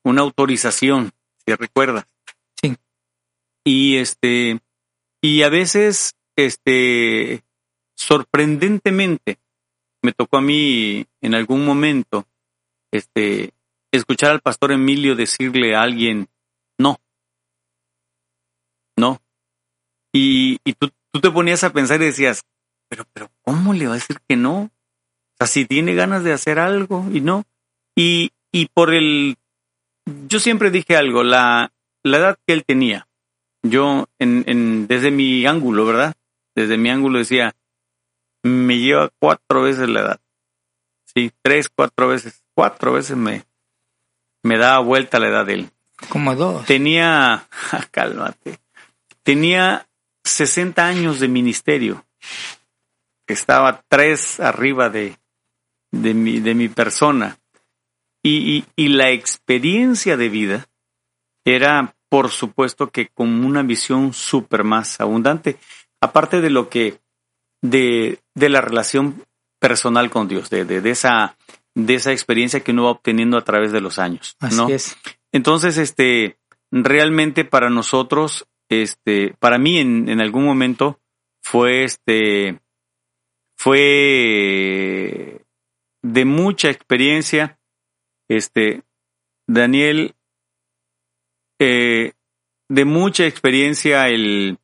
una 0.04 0.22
autorización, 0.22 1.12
si 1.46 1.54
recuerdas. 1.54 2.06
Y 3.64 3.98
este, 3.98 4.60
y 5.22 5.44
a 5.44 5.50
veces, 5.50 6.16
este, 6.36 7.44
sorprendentemente, 7.96 9.40
me 10.02 10.12
tocó 10.12 10.38
a 10.38 10.42
mí 10.42 11.06
en 11.22 11.36
algún 11.36 11.66
momento, 11.66 12.28
este, 12.92 13.54
escuchar 13.92 14.32
al 14.32 14.42
pastor 14.42 14.72
Emilio 14.72 15.16
decirle 15.16 15.76
a 15.76 15.84
alguien, 15.84 16.28
no, 16.78 17.00
no, 18.98 19.22
y, 20.14 20.60
y 20.64 20.74
tú, 20.74 20.92
tú 21.12 21.22
te 21.22 21.32
ponías 21.32 21.64
a 21.64 21.72
pensar 21.72 22.02
y 22.02 22.06
decías, 22.06 22.46
pero, 22.90 23.06
pero, 23.14 23.32
¿cómo 23.42 23.74
le 23.74 23.88
va 23.88 23.94
a 23.94 23.96
decir 23.96 24.20
que 24.28 24.36
no? 24.36 24.64
O 24.64 24.72
sea, 25.40 25.48
si 25.48 25.66
tiene 25.66 25.96
ganas 25.96 26.24
de 26.24 26.34
hacer 26.34 26.60
algo 26.60 27.08
y 27.12 27.22
no. 27.22 27.44
Y, 27.96 28.32
y 28.52 28.68
por 28.68 28.94
el, 28.94 29.38
yo 30.28 30.40
siempre 30.40 30.70
dije 30.70 30.96
algo, 30.96 31.24
la, 31.24 31.74
la 32.04 32.18
edad 32.18 32.40
que 32.46 32.54
él 32.54 32.64
tenía, 32.66 33.08
yo 33.64 34.08
en, 34.20 34.44
en, 34.48 34.88
desde 34.88 35.10
mi 35.10 35.46
ángulo, 35.46 35.86
¿verdad? 35.86 36.14
Desde 36.56 36.78
mi 36.78 36.90
ángulo 36.90 37.20
decía, 37.20 37.56
me 38.44 38.78
lleva 38.78 39.10
cuatro 39.20 39.64
veces 39.64 39.90
la 39.90 40.02
edad. 40.02 40.22
Sí, 41.06 41.32
tres, 41.42 41.70
cuatro 41.70 42.10
veces, 42.10 42.44
cuatro 42.54 42.94
veces 42.94 43.16
me, 43.16 43.46
me 44.44 44.58
daba 44.58 44.80
vuelta 44.80 45.20
la 45.20 45.30
edad 45.30 45.46
de 45.46 45.54
él. 45.54 45.70
Como 46.10 46.36
dos. 46.36 46.66
Tenía, 46.66 47.48
cálmate, 47.92 48.60
tenía 49.24 49.88
60 50.24 50.86
años 50.86 51.20
de 51.20 51.28
ministerio. 51.28 52.06
Estaba 53.28 53.84
tres 53.88 54.40
arriba 54.40 54.90
de, 54.90 55.18
de, 55.92 56.14
mi, 56.14 56.40
de 56.40 56.56
mi 56.56 56.68
persona. 56.68 57.40
Y, 58.22 58.58
y, 58.58 58.66
y 58.76 58.88
la 58.90 59.12
experiencia 59.12 60.18
de 60.18 60.30
vida 60.30 60.68
era, 61.46 61.96
por 62.14 62.30
supuesto, 62.30 62.92
que 62.92 63.08
con 63.08 63.44
una 63.44 63.64
visión 63.64 64.14
súper 64.14 64.64
más 64.64 65.02
abundante. 65.02 65.58
Aparte 66.00 66.42
de 66.42 66.52
lo 66.52 66.70
que, 66.70 67.00
de, 67.64 68.20
de 68.36 68.50
la 68.50 68.62
relación 68.62 69.26
personal 69.60 70.12
con 70.12 70.28
Dios, 70.28 70.52
de, 70.52 70.64
de, 70.64 70.80
de, 70.80 70.92
esa, 70.92 71.36
de 71.74 71.96
esa 71.96 72.12
experiencia 72.12 72.60
que 72.60 72.70
uno 72.70 72.84
va 72.84 72.92
obteniendo 72.92 73.36
a 73.36 73.44
través 73.44 73.72
de 73.72 73.82
los 73.82 73.98
años. 73.98 74.38
Así 74.40 74.56
¿no? 74.56 74.70
es. 74.70 74.96
Entonces, 75.32 75.80
este, 75.80 76.38
realmente 76.70 77.46
para 77.46 77.72
nosotros, 77.72 78.46
este, 78.70 79.34
para 79.40 79.58
mí 79.58 79.80
en, 79.80 80.08
en 80.08 80.22
algún 80.22 80.46
momento 80.46 81.00
fue 81.42 81.84
este, 81.84 82.60
fue 83.58 85.42
de 86.04 86.26
mucha 86.26 86.70
experiencia. 86.70 87.58
Este, 88.30 88.84
Daniel, 89.48 90.14
de 91.66 92.86
mucha 92.86 93.26
experiencia 93.26 94.08
el, 94.08 94.58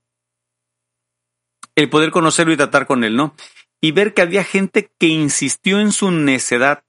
el 1.75 1.89
poder 1.89 2.11
conocerlo 2.11 2.53
y 2.53 2.57
tratar 2.57 2.87
con 2.87 3.03
él, 3.03 3.15
¿no? 3.15 3.35
Y 3.81 3.91
ver 3.91 4.13
que 4.13 4.21
había 4.21 4.43
gente 4.43 4.91
que 4.99 5.07
insistió 5.07 5.79
en 5.79 5.91
su 5.91 6.11
necedad 6.11 6.83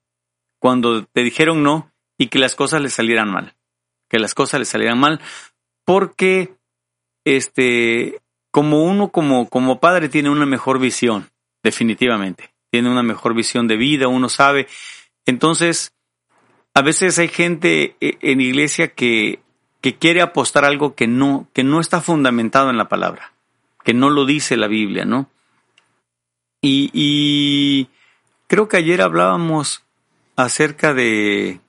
cuando 0.58 1.04
te 1.04 1.22
dijeron 1.22 1.62
no 1.62 1.92
y 2.18 2.28
que 2.28 2.38
las 2.38 2.54
cosas 2.54 2.80
le 2.82 2.90
salieran 2.90 3.30
mal. 3.30 3.54
Que 4.08 4.18
las 4.18 4.34
cosas 4.34 4.60
le 4.60 4.66
salieran 4.66 4.98
mal 4.98 5.20
porque 5.84 6.54
este 7.24 8.20
como 8.50 8.84
uno 8.84 9.10
como 9.10 9.48
como 9.48 9.80
padre 9.80 10.08
tiene 10.08 10.30
una 10.30 10.46
mejor 10.46 10.80
visión, 10.80 11.30
definitivamente. 11.62 12.52
Tiene 12.70 12.90
una 12.90 13.02
mejor 13.02 13.34
visión 13.34 13.68
de 13.68 13.76
vida, 13.76 14.08
uno 14.08 14.28
sabe. 14.28 14.66
Entonces, 15.26 15.92
a 16.74 16.82
veces 16.82 17.18
hay 17.18 17.28
gente 17.28 17.96
eh, 18.00 18.18
en 18.20 18.40
iglesia 18.40 18.88
que 18.88 19.40
que 19.80 19.96
quiere 19.96 20.20
apostar 20.22 20.64
algo 20.64 20.94
que 20.94 21.06
no 21.06 21.48
que 21.52 21.64
no 21.64 21.80
está 21.80 22.00
fundamentado 22.00 22.70
en 22.70 22.78
la 22.78 22.88
palabra, 22.88 23.32
que 23.84 23.94
no 23.94 24.10
lo 24.10 24.26
dice 24.26 24.56
la 24.56 24.66
Biblia, 24.68 25.04
¿no? 25.04 25.28
Y, 26.62 26.90
y 26.92 27.88
creo 28.46 28.68
que 28.68 28.76
ayer 28.76 29.00
hablábamos 29.00 29.82
acerca 30.36 30.92
de 30.92 31.60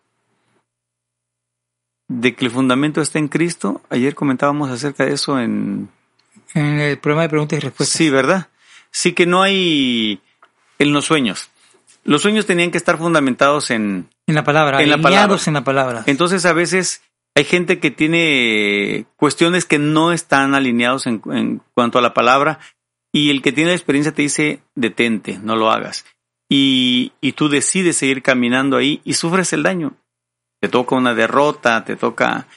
de 2.12 2.36
que 2.36 2.46
el 2.46 2.52
fundamento 2.52 3.02
está 3.02 3.20
en 3.20 3.30
Cristo. 3.30 3.82
Ayer 3.90 4.16
comentábamos 4.16 4.70
acerca 4.70 5.06
de 5.06 5.14
eso 5.14 5.40
en... 5.40 5.90
En 6.54 6.80
el 6.80 6.98
programa 6.98 7.24
de 7.24 7.30
preguntas 7.30 7.58
y 7.58 7.62
respuestas. 7.62 7.98
Sí, 7.98 8.10
¿verdad? 8.10 8.50
Sí 8.92 9.14
que 9.14 9.26
no 9.26 9.42
hay 9.42 10.20
en 10.78 10.92
los 10.92 11.06
sueños. 11.06 11.50
Los 12.04 12.24
sueños 12.24 12.46
tenían 12.46 12.72
que 12.72 12.78
estar 12.78 12.98
fundamentados 12.98 13.72
en... 13.72 14.10
En 14.28 14.36
la 14.36 14.44
palabra, 14.44 14.82
En 14.82 14.90
la 14.90 14.98
palabra. 14.98 15.38
en 15.46 15.54
la 15.54 15.64
palabra. 15.64 16.04
Entonces 16.08 16.46
a 16.46 16.52
veces 16.52 17.02
hay 17.36 17.44
gente 17.46 17.80
que 17.80 17.92
tiene 17.92 19.06
cuestiones 19.16 19.66
que 19.66 19.80
no 19.80 20.12
están 20.12 20.54
alineados 20.56 21.08
en, 21.08 21.20
cuanto 21.74 21.98
a 21.98 22.02
la 22.02 22.14
palabra 22.14 22.60
y 23.14 23.30
el 23.30 23.42
que 23.42 23.52
tiene 23.52 23.72
la 23.72 23.76
experiencia 23.76 24.14
te 24.14 24.22
dice, 24.22 24.64
detente, 24.76 25.40
no 25.40 25.56
lo 25.56 25.70
hagas. 25.72 26.06
Y, 26.50 27.14
y 27.22 27.34
tú 27.34 27.48
decides 27.50 27.98
seguir 27.98 28.22
caminando 28.22 28.78
ahí 28.78 29.02
y 29.06 29.14
sufres 29.14 29.54
el 29.54 29.64
daño. 29.64 29.94
Te 30.62 30.68
toca 30.70 30.96
una 30.96 31.14
derrota, 31.14 31.84
te 31.86 31.96
toca... 31.96 32.48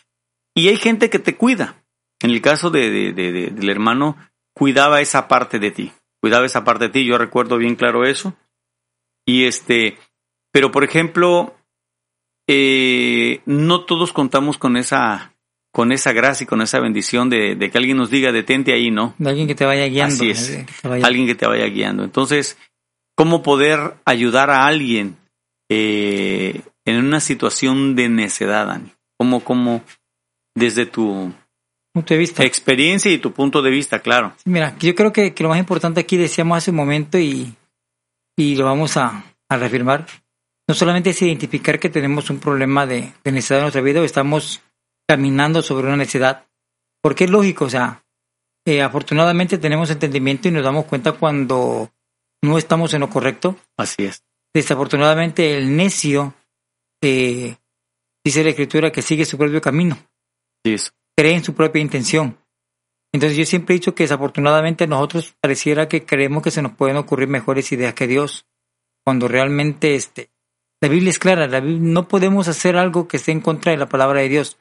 Y 0.55 0.69
hay 0.69 0.77
gente 0.77 1.11
que 1.11 1.19
te 1.19 1.37
cuida. 1.37 1.83
En 2.21 2.31
el 2.31 2.41
caso 2.41 2.71
de- 2.71 2.91
de- 3.13 3.13
del 3.51 3.71
hermano, 3.71 4.17
cuidaba 4.55 5.01
esa 5.01 5.27
parte 5.29 5.59
de 5.59 5.71
ti. 5.71 5.93
Cuidaba 6.21 6.47
esa 6.47 6.65
parte 6.65 6.85
de 6.87 6.91
ti. 6.91 7.05
Yo 7.05 7.19
recuerdo 7.19 7.57
bien 7.59 7.77
claro 7.77 8.05
eso. 8.05 8.37
Y 9.27 9.45
este, 9.47 9.99
pero 10.53 10.71
por 10.71 10.85
ejemplo, 10.85 11.57
eh, 12.47 13.41
no 13.47 13.85
todos 13.85 14.13
contamos 14.13 14.59
con 14.59 14.77
esa, 14.77 15.33
con 15.73 15.93
esa 15.93 16.13
gracia 16.13 16.45
y 16.45 16.47
con 16.47 16.61
esa 16.63 16.81
bendición 16.81 17.31
de, 17.31 17.57
de 17.57 17.71
que 17.71 17.79
alguien 17.79 17.97
nos 17.97 18.11
diga 18.11 18.33
detente 18.33 18.73
ahí, 18.73 18.91
¿no? 18.91 19.15
De 19.19 19.31
alguien 19.31 19.47
que 19.49 19.55
te 19.55 19.65
vaya 19.65 19.87
guiando. 19.87 20.15
Así 20.15 20.31
es. 20.31 20.51
eh, 20.51 20.67
que 20.67 20.73
te 20.83 20.89
vaya- 20.89 21.07
Alguien 21.07 21.27
que 21.27 21.35
te 21.35 21.47
vaya 21.47 21.67
guiando. 21.67 22.05
Entonces, 22.05 22.59
¿cómo 23.17 23.43
poder 23.43 23.95
ayudar 24.05 24.51
a 24.51 24.67
alguien 24.67 25.17
eh, 25.71 26.61
en 26.85 26.97
una 27.05 27.21
situación 27.21 27.95
de 27.97 28.09
necedad, 28.09 28.67
Dani? 28.67 28.91
¿Cómo, 29.19 29.41
cómo, 29.41 29.83
desde 30.55 30.87
tu 30.87 31.33
punto 31.95 32.15
de 32.15 32.19
vista. 32.19 32.45
experiencia 32.45 33.11
y 33.11 33.19
tu 33.19 33.33
punto 33.33 33.63
de 33.63 33.71
vista, 33.71 34.01
claro? 34.01 34.35
Mira, 34.45 34.77
yo 34.79 34.95
creo 34.95 35.13
que, 35.13 35.33
que 35.33 35.43
lo 35.43 35.49
más 35.49 35.59
importante 35.59 36.01
aquí 36.01 36.17
decíamos 36.17 36.59
hace 36.59 36.71
un 36.73 36.77
momento 36.77 37.19
y, 37.19 37.55
y 38.37 38.57
lo 38.57 38.65
vamos 38.67 38.97
a, 38.97 39.25
a 39.49 39.57
reafirmar. 39.57 40.07
No 40.69 40.75
solamente 40.75 41.11
es 41.11 41.23
identificar 41.23 41.79
que 41.79 41.91
tenemos 41.91 42.31
un 42.31 42.41
problema 42.41 42.87
de, 42.87 43.13
de 43.23 43.33
necesidad 43.33 43.59
en 43.59 43.65
nuestra 43.65 43.83
vida 43.83 44.01
o 44.01 44.05
estamos 44.05 44.63
caminando 45.07 45.63
sobre 45.63 45.87
una 45.89 45.97
necesidad, 45.97 46.47
porque 47.03 47.25
es 47.25 47.31
lógico, 47.31 47.67
o 47.67 47.71
sea, 47.71 48.03
eh, 48.67 48.81
afortunadamente 48.81 49.59
tenemos 49.59 49.91
entendimiento 49.91 50.49
y 50.49 50.53
nos 50.53 50.65
damos 50.65 50.87
cuenta 50.87 51.13
cuando 51.13 51.91
no 52.43 52.57
estamos 52.59 52.95
en 52.95 53.01
lo 53.01 53.11
correcto. 53.11 53.57
Así 53.77 54.05
es. 54.05 54.23
Desafortunadamente 54.55 55.57
el 55.59 55.77
necio, 55.77 56.35
eh, 57.03 57.57
dice 58.25 58.43
la 58.43 58.51
escritura, 58.51 58.91
que 58.91 59.03
sigue 59.03 59.25
su 59.25 59.37
propio 59.37 59.61
camino 59.61 59.99
Sí, 60.65 60.75
eso. 60.75 60.93
cree 61.17 61.35
en 61.35 61.45
su 61.45 61.55
propia 61.55 61.83
intención. 61.83 62.39
Entonces 63.13 63.37
yo 63.37 63.45
siempre 63.45 63.75
he 63.75 63.79
dicho 63.79 63.95
que 63.95 64.05
desafortunadamente 64.05 64.87
nosotros 64.87 65.35
pareciera 65.41 65.89
que 65.89 66.05
creemos 66.07 66.43
que 66.43 66.51
se 66.51 66.63
nos 66.63 66.73
pueden 66.73 66.97
ocurrir 66.97 67.29
mejores 67.29 67.71
ideas 67.71 67.95
que 67.95 68.07
Dios, 68.07 68.47
cuando 69.05 69.29
realmente 69.29 69.95
este, 69.95 70.31
la 70.85 70.91
Biblia 70.91 71.09
es 71.09 71.19
clara, 71.19 71.47
la 71.47 71.61
Biblia- 71.61 71.81
no 71.81 72.09
podemos 72.09 72.47
hacer 72.47 72.77
algo 72.77 73.09
que 73.09 73.17
esté 73.17 73.33
en 73.33 73.41
contra 73.41 73.73
de 73.73 73.79
la 73.79 73.89
palabra 73.89 74.21
de 74.21 74.29
Dios. 74.29 74.59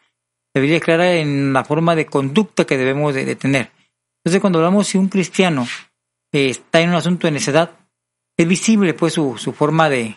La 0.54 0.62
Biblia 0.62 0.78
es 0.78 0.84
clara 0.84 1.16
en 1.16 1.52
la 1.52 1.66
forma 1.66 1.98
de 1.98 2.06
conducta 2.06 2.64
que 2.64 2.78
debemos 2.78 3.14
de, 3.14 3.36
tener. 3.36 3.72
Entonces 4.24 4.40
cuando 4.40 4.60
hablamos 4.60 4.88
si 4.88 4.98
un 4.98 5.10
cristiano 5.10 5.68
está 6.32 6.80
en 6.80 6.92
un 6.92 6.96
asunto 6.96 7.28
de 7.28 7.32
necedad, 7.32 7.72
es 8.38 8.48
visible 8.48 8.94
pues 8.94 9.12
su, 9.12 9.38
su 9.38 9.52
forma 9.52 9.90
de, 9.90 10.16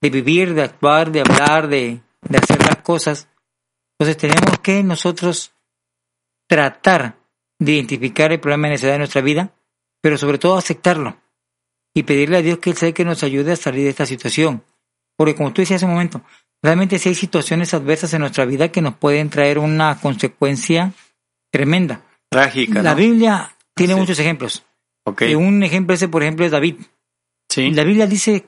de 0.00 0.10
vivir, 0.10 0.54
de 0.54 0.62
actuar, 0.62 1.10
de 1.10 1.22
hablar, 1.22 1.66
de, 1.66 2.00
de 2.28 2.38
hacer 2.38 2.60
las 2.64 2.76
cosas. 2.76 3.26
Entonces 3.98 4.18
tenemos 4.18 4.60
que 4.60 4.84
nosotros 4.84 5.50
tratar 6.46 7.16
de 7.58 7.72
identificar 7.72 8.30
el 8.30 8.38
problema 8.38 8.68
de 8.68 8.74
necesidad 8.74 8.92
de 8.92 8.98
nuestra 8.98 9.20
vida, 9.20 9.52
pero 10.00 10.16
sobre 10.16 10.38
todo 10.38 10.56
aceptarlo 10.56 11.16
y 11.92 12.04
pedirle 12.04 12.36
a 12.36 12.42
Dios 12.42 12.58
que 12.60 12.70
Él 12.70 12.76
sea 12.76 12.92
que 12.92 13.04
nos 13.04 13.24
ayude 13.24 13.50
a 13.50 13.56
salir 13.56 13.82
de 13.82 13.90
esta 13.90 14.06
situación. 14.06 14.62
Porque 15.20 15.34
como 15.34 15.52
tú 15.52 15.60
decías 15.60 15.76
hace 15.76 15.84
un 15.84 15.90
momento, 15.92 16.22
realmente 16.62 16.98
si 16.98 17.10
hay 17.10 17.14
situaciones 17.14 17.74
adversas 17.74 18.14
en 18.14 18.20
nuestra 18.20 18.46
vida 18.46 18.72
que 18.72 18.80
nos 18.80 18.94
pueden 18.94 19.28
traer 19.28 19.58
una 19.58 20.00
consecuencia 20.00 20.94
tremenda. 21.52 22.00
Trágica, 22.30 22.82
La 22.82 22.92
¿no? 22.92 22.96
Biblia 22.96 23.54
tiene 23.74 23.96
muchos 23.96 24.18
ejemplos. 24.18 24.64
Ok. 25.04 25.20
Y 25.28 25.34
un 25.34 25.62
ejemplo 25.62 25.94
ese, 25.94 26.08
por 26.08 26.22
ejemplo, 26.22 26.46
es 26.46 26.52
David. 26.52 26.76
Sí. 27.50 27.70
La 27.72 27.84
Biblia 27.84 28.06
dice 28.06 28.46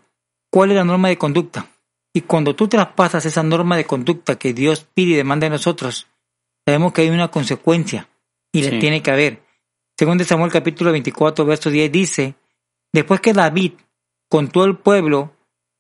cuál 0.51 0.71
es 0.71 0.77
la 0.79 0.85
norma 0.85 1.09
de 1.09 1.19
conducta. 1.19 1.67
Y 2.15 2.23
cuando 2.23 2.57
tú 2.57 2.69
traspasas 2.69 3.27
esa 3.27 3.43
norma 3.43 3.77
de 3.77 3.85
conducta 3.85 4.37
que 4.37 4.55
Dios 4.55 4.87
pide 4.95 5.13
y 5.13 5.17
demanda 5.17 5.45
de 5.45 5.51
nosotros, 5.51 6.07
sabemos 6.65 6.95
que 6.95 7.03
hay 7.03 7.11
una 7.11 7.29
consecuencia 7.29 8.09
y 8.51 8.63
la 8.63 8.71
Sí. 8.71 8.79
tiene 8.79 9.03
que 9.03 9.11
haber. 9.11 9.43
Según 9.99 10.17
de 10.17 10.25
Samuel 10.25 10.51
capítulo 10.51 10.91
24, 10.91 11.45
verso 11.45 11.69
10 11.69 11.93
dice, 11.93 12.35
después 12.95 13.21
que 13.21 13.35
David 13.35 13.73
con 14.31 14.49
todo 14.49 14.65
el 14.65 14.79
pueblo 14.79 15.37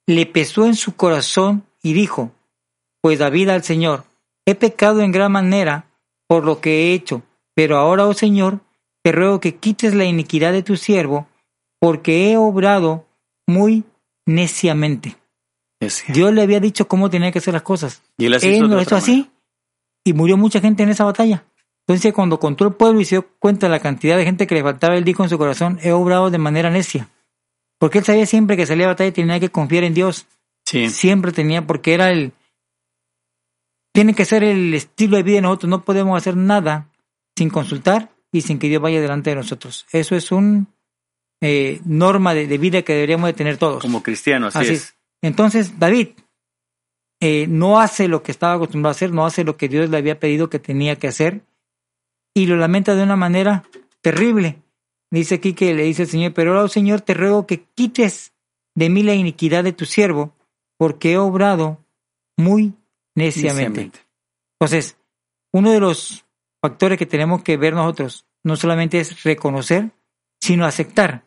le 0.07 0.27
pesó 0.27 0.67
en 0.67 0.75
su 0.75 0.95
corazón 0.97 1.65
y 1.83 1.93
dijo, 1.93 2.33
pues 3.01 3.19
David 3.19 3.49
al 3.51 3.63
Señor, 3.63 4.05
he 4.47 4.55
pecado 4.55 5.01
en 5.01 5.13
gran 5.13 5.33
manera 5.33 5.87
por 6.29 6.45
lo 6.45 6.61
que 6.61 6.71
he 6.71 6.95
hecho, 6.95 7.23
pero 7.55 7.77
ahora, 7.77 8.07
oh 8.07 8.15
Señor, 8.15 8.61
te 9.03 9.13
ruego 9.13 9.41
que 9.41 9.57
quites 9.57 9.95
la 9.95 10.05
iniquidad 10.05 10.53
de 10.53 10.63
tu 10.63 10.77
siervo, 10.77 11.27
porque 11.81 12.31
he 12.31 12.37
obrado 12.37 13.07
muy 13.47 13.85
neciamente. 14.27 15.17
Dios 16.09 16.33
le 16.33 16.43
había 16.43 16.61
dicho 16.61 16.87
cómo 16.87 17.11
tenía 17.11 17.33
que 17.33 17.41
hacer 17.41 17.55
las 17.55 17.63
cosas. 17.63 18.03
Y 18.17 18.27
él, 18.27 18.33
lo 18.69 18.81
hizo 18.81 18.95
así 18.95 19.29
y 20.05 20.13
murió 20.13 20.37
mucha 20.37 20.61
gente 20.61 20.83
en 20.85 20.91
esa 20.91 21.05
batalla. 21.05 21.45
Entonces, 21.87 22.13
cuando 22.13 22.39
contó 22.39 22.65
el 22.65 22.75
pueblo 22.75 23.01
y 23.01 23.05
se 23.05 23.17
dio 23.17 23.29
cuenta 23.41 23.67
de 23.67 23.73
la 23.73 23.81
cantidad 23.81 24.17
de 24.17 24.25
gente 24.25 24.47
que 24.47 24.55
le 24.55 24.63
faltaba, 24.63 24.97
él 24.97 25.05
dijo 25.05 25.25
en 25.25 25.29
su 25.29 25.39
corazón, 25.39 25.81
he 25.83 25.91
obrado 25.91 26.31
de 26.31 26.39
manera 26.39 26.71
necia. 26.71 27.09
Porque 27.83 27.99
él 27.99 28.05
sabía 28.05 28.27
siempre 28.27 28.57
que 28.57 28.65
salía 28.65 28.85
a 28.85 28.91
batalla 28.91 29.09
y 29.09 29.13
tenía 29.13 29.41
que 29.41 29.49
confiar 29.49 29.83
en 29.83 29.93
Dios. 29.93 30.29
Sí. 30.65 30.89
Siempre 30.89 31.33
tenía, 31.33 31.67
porque 31.67 31.95
era 31.95 32.13
el... 32.13 32.33
Tiene 33.93 34.15
que 34.15 34.25
ser 34.25 34.45
el 34.45 34.73
estilo 34.73 35.17
de 35.17 35.25
vida 35.25 35.35
de 35.39 35.43
nosotros. 35.43 35.69
No 35.69 35.85
podemos 35.85 36.17
hacer 36.17 36.37
nada 36.37 36.93
sin 37.37 37.51
consultar 37.51 38.13
y 38.31 38.43
sin 38.43 38.61
que 38.61 38.69
Dios 38.69 38.81
vaya 38.81 39.01
delante 39.01 39.31
de 39.31 39.37
nosotros. 39.37 39.85
Eso 39.91 40.15
es 40.15 40.31
un 40.31 40.69
eh, 41.41 41.81
norma 41.85 42.35
de, 42.35 42.47
de 42.47 42.57
vida 42.57 42.83
que 42.83 42.93
deberíamos 42.93 43.27
de 43.27 43.33
tener 43.33 43.57
todos. 43.57 43.83
Como 43.83 44.01
cristiano, 44.01 44.47
así, 44.47 44.59
Así 44.59 44.75
es. 44.75 44.83
es. 44.83 44.97
Entonces, 45.21 45.81
David 45.81 46.11
eh, 47.21 47.49
no 47.49 47.81
hace 47.81 48.07
lo 48.07 48.23
que 48.23 48.31
estaba 48.31 48.55
acostumbrado 48.55 48.91
a 48.91 48.95
hacer, 48.95 49.11
no 49.11 49.27
hace 49.27 49.43
lo 49.43 49.57
que 49.57 49.69
Dios 49.69 49.91
le 49.91 49.97
había 49.97 50.21
pedido 50.21 50.49
que 50.49 50.61
tenía 50.61 51.01
que 51.01 51.09
hacer 51.09 51.43
y 52.33 52.47
lo 52.47 52.57
lamenta 52.57 52.95
de 52.95 53.03
una 53.03 53.17
manera 53.17 53.65
terrible. 54.03 54.62
Dice 55.13 55.35
aquí 55.35 55.53
que 55.53 55.75
le 55.75 55.83
dice 55.83 56.05
el 56.05 56.09
Señor, 56.09 56.33
pero 56.33 56.53
ahora, 56.53 56.65
oh 56.65 56.69
Señor, 56.69 57.03
te 57.03 57.13
ruego 57.13 57.47
que 57.47 57.67
quites 57.75 58.33
de 58.75 58.89
mí 58.89 59.03
la 59.03 59.13
iniquidad 59.13 59.63
de 59.63 59.75
tu 59.75 59.85
siervo, 59.85 60.35
porque 60.79 61.13
he 61.13 61.19
obrado 61.19 61.85
muy 62.39 62.73
neciamente. 63.15 63.69
Neciamente. 63.69 63.99
Entonces, 64.59 64.97
uno 65.53 65.71
de 65.71 65.81
los 65.81 66.25
factores 66.63 66.99
que 66.99 67.05
tenemos 67.05 67.43
que 67.43 67.59
ver 67.59 67.75
nosotros 67.75 68.27
no 68.43 68.57
solamente 68.57 69.01
es 69.01 69.23
reconocer, 69.23 69.91
sino 70.41 70.65
aceptar 70.65 71.27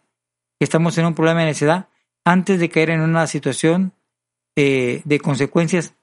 que 0.57 0.63
estamos 0.63 0.97
en 0.97 1.05
un 1.05 1.13
problema 1.13 1.41
de 1.41 1.47
necedad 1.47 1.87
antes 2.25 2.59
de 2.59 2.69
caer 2.69 2.89
en 2.89 3.01
una 3.01 3.27
situación 3.27 3.93
eh, 4.55 5.03
de 5.05 5.19
consecuencias, 5.19 5.93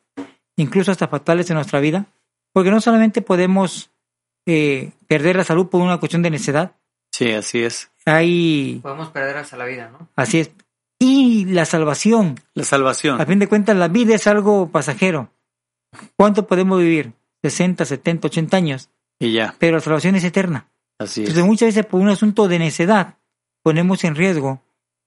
incluso 0.57 0.93
hasta 0.93 1.09
fatales 1.09 1.51
en 1.51 1.57
nuestra 1.57 1.80
vida, 1.80 2.07
porque 2.53 2.70
no 2.70 2.80
solamente 2.80 3.22
podemos 3.22 3.91
eh, 4.47 4.93
perder 5.09 5.35
la 5.35 5.45
salud 5.45 5.66
por 5.66 5.80
una 5.80 5.99
cuestión 5.99 6.22
de 6.22 6.30
necedad, 6.30 6.76
Sí, 7.23 7.33
así 7.33 7.62
es. 7.62 7.91
hay, 8.05 8.81
Podemos 8.83 9.11
perder 9.11 9.37
hasta 9.37 9.57
la 9.57 9.64
vida, 9.64 9.91
¿no? 9.91 10.09
así 10.16 10.41
es, 10.41 10.51
y 10.99 11.45
la 11.47 11.64
salvación. 11.64 12.37
La 12.55 12.64
salvación. 12.64 13.20
A 13.20 13.27
fin 13.27 13.39
de 13.39 13.49
cuentas, 13.49 13.77
la 13.77 13.89
vida 13.89 14.14
es 14.14 14.27
algo 14.27 14.70
pasajero. 14.70 15.33
¿Cuánto 16.16 16.47
podemos 16.47 16.79
vivir? 16.81 17.12
60, 17.43 17.85
70, 17.85 18.29
80 18.29 18.57
años, 18.57 18.89
Y 19.18 19.33
ya, 19.33 19.55
pero 19.59 19.77
la 19.77 19.81
salvación 19.81 20.14
es 20.14 20.25
eterna. 20.25 20.68
así 20.99 21.23
es. 21.23 21.29
Entonces 21.29 21.45
muchas 21.49 21.68
veces 21.68 21.87
por 21.87 22.01
un 22.01 22.09
asunto 22.09 22.49
de 22.49 22.59
necedad 22.59 23.18
ponemos 23.62 24.05
en 24.05 24.14
riesgo 24.14 24.62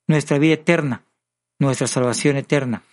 nuestra 0.08 0.38
vida 0.38 0.54
eterna, 0.56 1.04
nuestra 1.60 1.88
salvación 1.88 2.38
eterna. 2.38 2.84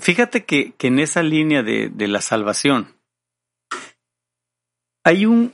Fíjate 0.00 0.44
que, 0.44 0.72
que 0.72 0.88
en 0.88 0.98
esa 0.98 1.22
línea 1.22 1.62
de, 1.62 1.88
de 1.90 2.08
la 2.08 2.20
salvación 2.20 2.94
hay 5.04 5.26
un, 5.26 5.52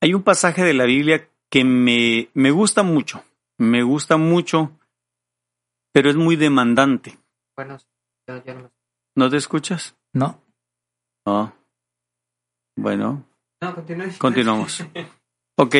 hay 0.00 0.14
un 0.14 0.22
pasaje 0.22 0.64
de 0.64 0.74
la 0.74 0.84
Biblia 0.84 1.28
que 1.50 1.64
me, 1.64 2.28
me 2.34 2.50
gusta 2.50 2.82
mucho, 2.82 3.24
me 3.58 3.82
gusta 3.82 4.16
mucho, 4.16 4.72
pero 5.92 6.10
es 6.10 6.16
muy 6.16 6.36
demandante. 6.36 7.18
Bueno, 7.56 7.78
yo, 8.28 8.44
yo 8.44 8.54
no. 8.54 8.70
¿No 9.16 9.28
te 9.30 9.36
escuchas? 9.36 9.96
¿No? 10.12 10.40
No. 11.26 11.52
Bueno, 12.76 13.26
No, 13.60 13.74
continúe. 13.74 14.16
continuamos. 14.18 14.84
Ok. 15.58 15.74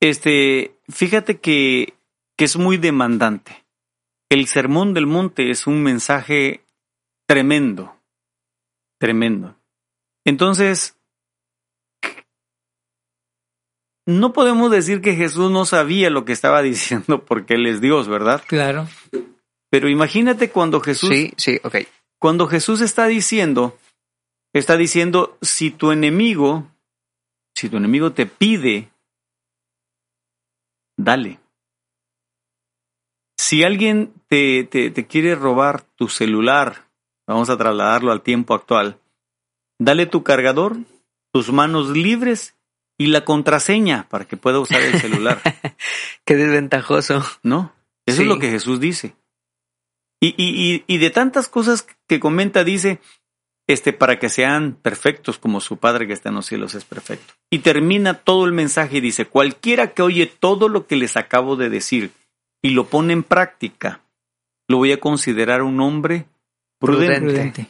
Este, 0.00 0.76
fíjate 0.88 1.38
que, 1.38 1.94
que 2.36 2.44
es 2.44 2.56
muy 2.56 2.78
demandante. 2.78 3.64
El 4.28 4.48
sermón 4.48 4.92
del 4.92 5.06
monte 5.06 5.50
es 5.50 5.68
un 5.68 5.84
mensaje 5.84 6.64
tremendo. 7.28 7.96
Tremendo. 8.98 9.56
Entonces, 10.24 10.97
no 14.08 14.32
podemos 14.32 14.70
decir 14.70 15.02
que 15.02 15.14
Jesús 15.14 15.50
no 15.50 15.66
sabía 15.66 16.08
lo 16.08 16.24
que 16.24 16.32
estaba 16.32 16.62
diciendo 16.62 17.22
porque 17.26 17.54
Él 17.54 17.66
es 17.66 17.82
Dios, 17.82 18.08
¿verdad? 18.08 18.42
Claro. 18.46 18.88
Pero 19.70 19.90
imagínate 19.90 20.50
cuando 20.50 20.80
Jesús 20.80 21.10
Sí, 21.10 21.34
sí, 21.36 21.60
ok. 21.62 21.76
cuando 22.18 22.46
Jesús 22.46 22.80
está 22.80 23.06
diciendo, 23.06 23.76
está 24.54 24.78
diciendo, 24.78 25.36
si 25.42 25.70
tu 25.70 25.92
enemigo, 25.92 26.66
si 27.54 27.68
tu 27.68 27.76
enemigo 27.76 28.12
te 28.12 28.24
pide, 28.24 28.90
dale. 30.96 31.38
Si 33.36 33.62
alguien 33.62 34.14
te, 34.28 34.64
te, 34.64 34.90
te 34.90 35.06
quiere 35.06 35.34
robar 35.34 35.82
tu 35.82 36.08
celular, 36.08 36.88
vamos 37.26 37.50
a 37.50 37.58
trasladarlo 37.58 38.10
al 38.10 38.22
tiempo 38.22 38.54
actual, 38.54 38.98
dale 39.78 40.06
tu 40.06 40.22
cargador, 40.22 40.78
tus 41.30 41.52
manos 41.52 41.90
libres 41.90 42.57
y 42.98 43.06
la 43.06 43.24
contraseña 43.24 44.08
para 44.08 44.26
que 44.26 44.36
pueda 44.36 44.58
usar 44.58 44.82
el 44.82 45.00
celular. 45.00 45.40
Qué 46.24 46.34
desventajoso. 46.36 47.24
¿No? 47.42 47.72
Eso 48.04 48.18
Sí. 48.18 48.22
es 48.22 48.28
lo 48.28 48.38
que 48.38 48.50
Jesús 48.50 48.80
dice. 48.80 49.14
Y, 50.20 50.34
y, 50.36 50.74
y, 50.74 50.84
y 50.86 50.98
de 50.98 51.10
tantas 51.10 51.48
cosas 51.48 51.86
que 52.08 52.18
comenta, 52.18 52.64
dice, 52.64 52.98
este, 53.68 53.92
para 53.92 54.18
que 54.18 54.28
sean 54.28 54.72
perfectos 54.74 55.38
como 55.38 55.60
su 55.60 55.76
Padre 55.76 56.08
que 56.08 56.12
está 56.12 56.30
en 56.30 56.34
los 56.34 56.46
cielos 56.46 56.74
es 56.74 56.84
perfecto. 56.84 57.34
Y 57.50 57.60
termina 57.60 58.14
todo 58.14 58.44
el 58.46 58.52
mensaje 58.52 58.96
y 58.96 59.00
dice, 59.00 59.26
cualquiera 59.26 59.92
que 59.94 60.02
oye 60.02 60.26
todo 60.26 60.68
lo 60.68 60.86
que 60.88 60.96
les 60.96 61.16
acabo 61.16 61.54
de 61.54 61.70
decir 61.70 62.10
y 62.62 62.70
lo 62.70 62.86
pone 62.88 63.12
en 63.12 63.22
práctica, 63.22 64.00
lo 64.66 64.78
voy 64.78 64.90
a 64.90 64.98
considerar 65.00 65.62
un 65.62 65.80
hombre 65.80 66.26
prudente. 66.80 67.20
Prudente. 67.20 67.66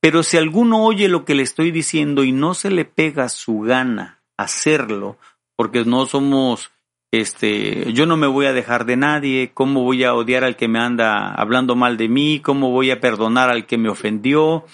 Pero 0.00 0.22
si 0.24 0.36
alguno 0.36 0.84
oye 0.84 1.08
lo 1.08 1.24
que 1.24 1.34
le 1.36 1.44
estoy 1.44 1.70
diciendo 1.70 2.24
y 2.24 2.32
no 2.32 2.54
se 2.54 2.70
le 2.70 2.84
pega 2.84 3.28
su 3.28 3.60
gana 3.60 4.23
hacerlo, 4.36 5.18
porque 5.56 5.84
no 5.84 6.06
somos, 6.06 6.72
este, 7.12 7.92
yo 7.92 8.06
no 8.06 8.16
me 8.16 8.26
voy 8.26 8.46
a 8.46 8.52
dejar 8.52 8.86
de 8.86 8.96
nadie, 8.96 9.52
cómo 9.54 9.82
voy 9.84 10.04
a 10.04 10.14
odiar 10.14 10.44
al 10.44 10.56
que 10.56 10.68
me 10.68 10.78
anda 10.78 11.32
hablando 11.34 11.76
mal 11.76 11.96
de 11.96 12.08
mí, 12.08 12.40
cómo 12.40 12.70
voy 12.70 12.90
a 12.90 13.00
perdonar 13.00 13.50
al 13.50 13.66
que 13.66 13.78
me 13.78 13.88
ofendió, 13.88 14.64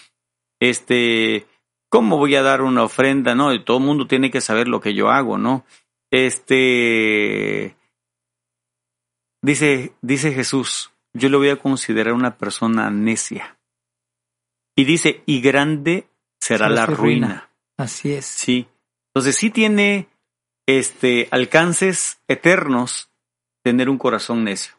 este, 0.61 1.47
cómo 1.91 2.17
voy 2.19 2.37
a 2.37 2.43
dar 2.43 2.63
una 2.63 2.85
ofrenda, 2.85 3.35
no, 3.35 3.63
todo 3.65 3.79
el 3.79 3.85
mundo 3.85 4.07
tiene 4.07 4.31
que 4.31 4.41
saber 4.41 4.69
lo 4.69 4.81
que 4.81 4.95
yo 4.95 5.11
hago, 5.11 5.39
¿no? 5.39 5.65
Este, 6.11 7.77
dice, 9.43 9.93
dice 10.01 10.33
Jesús, 10.33 10.93
yo 11.13 11.29
le 11.29 11.37
voy 11.37 11.49
a 11.51 11.57
considerar 11.57 12.15
una 12.15 12.37
persona 12.37 12.91
necia. 12.91 13.59
Y 14.77 14.85
dice, 14.85 15.23
y 15.27 15.41
grande 15.41 16.09
será 16.41 16.69
Será 16.69 16.71
la 16.71 16.87
ruina. 16.87 16.97
ruina. 17.27 17.51
Así 17.77 18.13
es. 18.13 18.25
Sí. 18.27 18.67
Entonces 19.15 19.37
sí 19.37 19.51
tiene 19.51 20.09
este 20.69 21.29
alcances 21.31 22.21
eternos 22.29 23.11
tener 23.65 23.89
un 23.89 23.99
corazón 23.99 24.45
necio. 24.45 24.75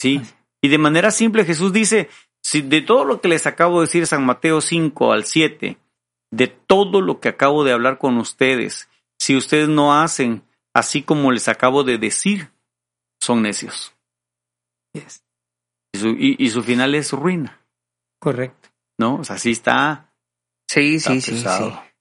Sí. 0.00 0.18
Así. 0.22 0.34
Y 0.62 0.68
de 0.68 0.78
manera 0.78 1.10
simple 1.10 1.44
Jesús 1.44 1.72
dice, 1.72 2.08
si 2.42 2.62
de 2.62 2.82
todo 2.82 3.04
lo 3.04 3.20
que 3.20 3.28
les 3.28 3.46
acabo 3.46 3.80
de 3.80 3.86
decir 3.86 4.06
San 4.06 4.24
Mateo 4.24 4.60
5 4.60 5.12
al 5.12 5.24
7, 5.24 5.78
de 6.30 6.46
todo 6.48 7.00
lo 7.00 7.20
que 7.20 7.28
acabo 7.28 7.64
de 7.64 7.72
hablar 7.72 7.98
con 7.98 8.16
ustedes, 8.18 8.88
si 9.20 9.36
ustedes 9.36 9.68
no 9.68 10.00
hacen 10.00 10.42
así 10.74 11.02
como 11.02 11.32
les 11.32 11.48
acabo 11.48 11.82
de 11.84 11.98
decir, 11.98 12.50
son 13.20 13.42
necios. 13.42 13.94
Yes. 14.94 15.24
Y 15.94 15.98
su, 15.98 16.08
y- 16.10 16.36
y 16.38 16.50
su 16.50 16.62
final 16.62 16.94
es 16.94 17.12
ruina, 17.12 17.60
Correcto. 18.20 18.68
¿no? 18.98 19.16
O 19.16 19.24
sea, 19.24 19.36
sí 19.38 19.50
está, 19.50 20.14
Sí, 20.70 20.96
está 20.96 21.10
sí, 21.14 21.20
sí, 21.20 21.30
pesado. 21.32 21.70
sí. 21.70 21.91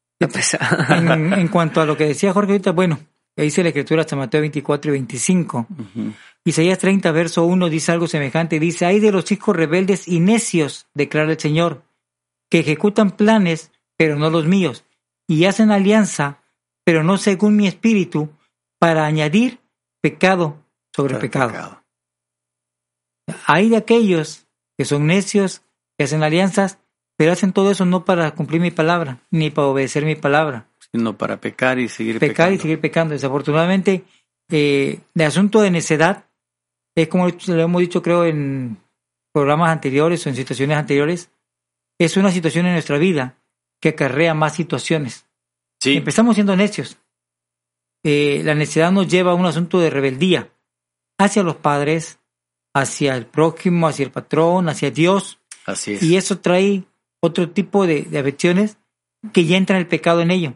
En, 0.89 1.33
en 1.33 1.47
cuanto 1.49 1.81
a 1.81 1.85
lo 1.85 1.97
que 1.97 2.05
decía 2.05 2.33
Jorge 2.33 2.53
ahorita, 2.53 2.71
bueno, 2.71 2.99
dice 3.35 3.63
la 3.63 3.69
escritura 3.69 4.01
hasta 4.01 4.15
Mateo 4.15 4.41
24 4.41 4.91
y 4.91 4.93
25. 4.93 5.67
Ujú. 5.69 6.13
Isaías 6.43 6.79
30, 6.79 7.11
verso 7.11 7.45
1 7.45 7.69
dice 7.69 7.91
algo 7.91 8.07
semejante. 8.07 8.59
Dice, 8.59 8.85
hay 8.85 8.99
de 8.99 9.11
los 9.11 9.31
hijos 9.31 9.55
rebeldes 9.55 10.07
y 10.07 10.19
necios, 10.19 10.87
declara 10.93 11.31
el 11.31 11.39
Señor, 11.39 11.83
que 12.49 12.59
ejecutan 12.59 13.11
planes, 13.11 13.71
pero 13.97 14.15
no 14.15 14.29
los 14.29 14.45
míos, 14.45 14.83
y 15.27 15.45
hacen 15.45 15.71
alianza, 15.71 16.41
pero 16.83 17.03
no 17.03 17.17
según 17.17 17.55
mi 17.55 17.67
espíritu, 17.67 18.29
para 18.79 19.05
añadir 19.05 19.59
pecado 20.01 20.65
sobre 20.95 21.13
Está 21.13 21.21
pecado. 21.21 21.83
Hay 23.45 23.69
de 23.69 23.77
aquellos 23.77 24.47
que 24.77 24.85
son 24.85 25.05
necios, 25.05 25.61
que 25.97 26.05
hacen 26.05 26.23
alianzas, 26.23 26.79
pero 27.21 27.33
hacen 27.33 27.53
todo 27.53 27.69
eso 27.69 27.85
no 27.85 28.03
para 28.03 28.31
cumplir 28.31 28.59
mi 28.59 28.71
palabra, 28.71 29.19
ni 29.29 29.51
para 29.51 29.67
obedecer 29.67 30.05
mi 30.05 30.15
palabra. 30.15 30.65
Sino 30.91 31.19
para 31.19 31.39
pecar 31.39 31.77
y 31.77 31.87
seguir 31.87 32.17
pecar 32.17 32.47
pecando. 32.47 32.55
y 32.55 32.57
seguir 32.57 32.81
pecando. 32.81 33.13
Desafortunadamente, 33.13 34.05
eh, 34.49 35.01
el 35.13 35.21
asunto 35.21 35.61
de 35.61 35.69
necedad 35.69 36.25
es 36.95 37.09
como 37.09 37.27
lo 37.27 37.61
hemos 37.61 37.79
dicho, 37.79 38.01
creo, 38.01 38.25
en 38.25 38.79
programas 39.31 39.69
anteriores 39.69 40.25
o 40.25 40.29
en 40.29 40.35
situaciones 40.35 40.75
anteriores, 40.75 41.29
es 41.99 42.17
una 42.17 42.31
situación 42.31 42.65
en 42.65 42.73
nuestra 42.73 42.97
vida 42.97 43.37
que 43.79 43.89
acarrea 43.89 44.33
más 44.33 44.55
situaciones. 44.55 45.27
Sí, 45.79 45.97
Empezamos 45.97 46.33
siendo 46.33 46.55
necios. 46.55 46.97
Eh, 48.03 48.41
la 48.43 48.55
necedad 48.55 48.91
nos 48.91 49.07
lleva 49.07 49.33
a 49.33 49.35
un 49.35 49.45
asunto 49.45 49.79
de 49.79 49.91
rebeldía 49.91 50.49
hacia 51.19 51.43
los 51.43 51.57
padres, 51.57 52.17
hacia 52.73 53.15
el 53.15 53.27
prójimo, 53.27 53.87
hacia 53.87 54.05
el 54.05 54.11
patrón, 54.11 54.69
hacia 54.69 54.89
Dios, 54.89 55.37
así 55.67 55.93
es. 55.93 56.01
y 56.01 56.17
eso 56.17 56.39
trae 56.39 56.83
otro 57.21 57.49
tipo 57.49 57.87
de, 57.87 58.01
de 58.03 58.19
afecciones 58.19 58.77
que 59.33 59.45
ya 59.45 59.55
entra 59.57 59.77
el 59.77 59.87
pecado 59.87 60.21
en 60.21 60.31
ello. 60.31 60.53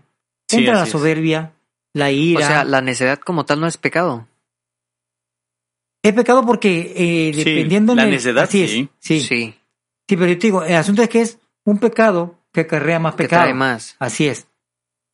Sí, 0.49 0.57
Entra 0.57 0.75
la 0.75 0.83
es. 0.83 0.89
soberbia, 0.89 1.53
la 1.93 2.07
O 2.07 2.09
ira. 2.11 2.47
sea, 2.47 2.63
la 2.65 2.81
necedad 2.81 3.19
como 3.19 3.45
tal 3.45 3.61
no 3.61 3.67
es 3.67 3.77
pecado. 3.77 4.27
Es 6.03 6.13
pecado 6.13 6.45
porque 6.45 6.93
eh, 6.95 7.33
Sí, 7.33 7.43
dependiendo 7.43 7.93
en 7.93 7.97
la 7.97 8.03
el- 8.05 8.11
necedad, 8.11 8.43
es, 8.43 8.49
sí. 8.49 8.67
sí. 8.99 9.19
sí. 9.21 9.55
Sí. 10.07 10.15
pero 10.15 10.27
yo 10.27 10.37
te 10.37 10.47
digo, 10.47 10.63
el 10.63 10.75
asunto 10.75 11.01
es 11.01 11.09
que 11.09 11.21
es 11.21 11.39
un 11.63 11.79
pecado 11.79 12.35
que 12.53 12.61
acarrea 12.61 12.99
más 12.99 13.15
Que 13.15 13.23
pecado. 13.23 13.43
trae 13.43 13.53
más. 13.55 13.95
Así 13.99 14.27
es. 14.27 14.47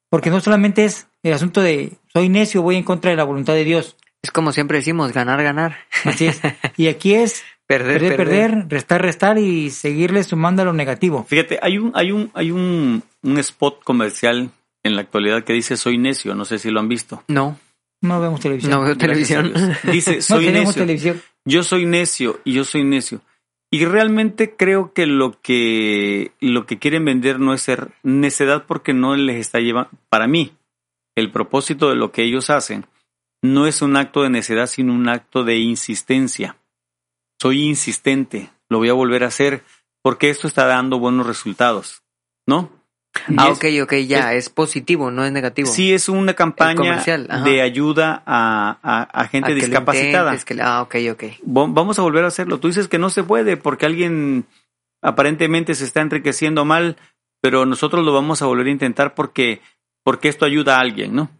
Porque 0.10 0.30
no 0.30 0.41
solamente 0.41 0.84
es 0.84 1.08
el 1.24 1.32
asunto 1.34 1.62
de 1.62 1.93
soy 2.12 2.28
necio, 2.28 2.62
voy 2.62 2.76
en 2.76 2.84
contra 2.84 3.12
de 3.12 3.18
la 3.18 3.24
voluntad 3.24 3.54
de 3.54 3.64
Dios. 3.64 3.95
Es 4.22 4.32
como 4.32 4.52
siempre 4.52 4.78
decimos, 4.80 5.14
ganar, 5.14 5.41
ganar. 5.41 5.78
Así 6.04 6.26
es. 6.28 6.41
Y 6.78 6.88
aquí 6.89 7.14
es 7.16 7.43
Perder, 7.78 7.99
perder, 8.01 8.17
perder, 8.17 8.65
restar, 8.69 9.01
restar 9.01 9.38
y 9.38 9.69
seguirle 9.69 10.24
sumando 10.24 10.61
a 10.61 10.65
lo 10.65 10.74
negativo. 10.74 11.24
Fíjate, 11.28 11.59
hay 11.61 11.78
un, 11.78 11.91
hay 11.95 12.11
un, 12.11 12.30
hay 12.34 12.51
un, 12.51 13.03
un 13.24 13.38
spot 13.38 13.84
comercial 13.84 14.51
en 14.84 14.95
la 14.95 15.01
actualidad 15.01 15.43
que 15.43 15.53
dice 15.53 15.78
soy 15.78 15.97
necio, 15.97 16.36
no 16.36 16.45
sé 16.45 16.59
si 16.59 16.69
lo 16.72 16.80
han 16.80 16.89
visto. 16.89 17.24
No, 17.28 17.57
No 18.01 18.19
vemos 18.19 18.39
televisión. 18.39 18.72
no 18.72 18.82
veo 18.82 18.97
televisión. 18.97 19.53
Dice 19.84 20.22
soy 20.22 20.47
necio. 20.51 20.74
televisión. 20.74 21.22
Yo 21.45 21.63
soy 21.63 21.86
necio 21.86 22.39
y 22.43 22.53
yo 22.53 22.63
soy 22.63 22.84
necio. 22.84 23.22
Y 23.72 23.86
realmente 23.86 24.55
creo 24.57 24.91
que 24.93 25.05
lo 25.05 25.39
que 25.41 26.34
lo 26.41 26.65
que 26.65 26.78
quieren 26.78 27.05
vender 27.05 27.39
no 27.39 27.53
es 27.53 27.61
ser 27.61 27.91
necedad 28.03 28.65
porque 28.67 28.93
no 28.93 29.15
les 29.15 29.38
está 29.38 29.59
llevando. 29.59 29.91
Para 30.09 30.28
mí, 30.28 30.51
el 31.15 31.32
propósito 31.32 31.89
de 31.89 31.95
lo 31.95 32.11
que 32.11 32.24
ellos 32.24 32.49
hacen 32.49 32.86
no 33.41 33.67
es 33.67 33.82
un 33.82 33.95
acto 33.95 34.24
de 34.24 34.30
necedad, 34.30 34.67
sino 34.67 34.93
un 34.93 35.07
acto 35.07 35.43
de 35.43 35.57
insistencia. 35.57 36.57
Soy 37.42 37.64
insistente, 37.64 38.52
lo 38.70 38.78
voy 38.78 38.89
a 38.89 38.94
volver 38.94 39.24
a 39.24 39.28
hacer 39.28 39.64
porque 40.04 40.30
esto 40.30 40.48
está 40.48 40.68
dando 40.68 41.00
buenos 41.00 41.26
resultados, 41.26 42.04
¿no? 42.48 42.70
Ah, 43.36 43.50
es- 43.50 43.58
ok, 43.58 43.66
ok, 43.82 43.94
ya, 44.06 44.36
es 44.36 44.50
positivo, 44.50 45.10
no 45.10 45.26
es 45.26 45.32
negativo. 45.32 45.72
Sí, 45.72 45.92
es 45.92 46.08
una 46.08 46.36
campaña 46.36 47.04
de 47.44 47.62
ayuda 47.64 48.22
a, 48.28 49.08
a- 49.12 49.28
gente 49.28 49.56
discapacitada. 49.56 50.34
intentes, 50.34 50.46
que 50.46 50.54
le- 50.54 50.62
ah, 50.62 50.84
ok, 50.84 50.96
ok. 51.14 51.24
Vamos 51.44 51.98
a 51.98 52.04
volver 52.04 52.26
a 52.26 52.28
hacerlo. 52.28 52.60
Tú 52.60 52.68
dices 52.68 52.88
que 52.88 53.00
no 53.00 53.10
se 53.10 53.24
puede 53.24 53.58
porque 53.58 53.88
alguien 53.88 54.46
aparentemente 55.02 55.74
se 55.74 55.86
está 55.86 56.02
enriqueciendo 56.02 56.64
mal, 56.64 56.98
pero 57.42 57.66
nosotros 57.66 58.06
lo 58.06 58.14
vamos 58.14 58.44
a 58.44 58.46
volver 58.46 58.68
a 58.68 58.72
intentar 58.72 59.16
porque, 59.16 59.62
porque 60.04 60.30
esto 60.30 60.46
ayuda 60.46 60.78
a 60.78 60.82
alguien, 60.82 61.16
¿no? 61.16 61.32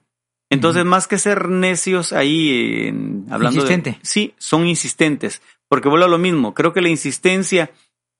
Entonces, 0.50 0.84
más 0.84 1.08
que 1.08 1.20
ser 1.20 1.48
necios 1.48 2.12
ahí, 2.12 2.88
en- 2.88 3.28
hablando 3.30 3.58
Insistente. 3.62 3.92
de... 3.92 4.00
Sí, 4.02 4.34
son 4.40 4.66
insistentes, 4.66 5.44
porque 5.72 5.88
vuelvo 5.88 6.06
a 6.06 6.10
lo 6.10 6.18
mismo. 6.18 6.54
Creo 6.54 6.74
que 6.74 6.82
la 6.82 6.90
insistencia, 6.90 7.72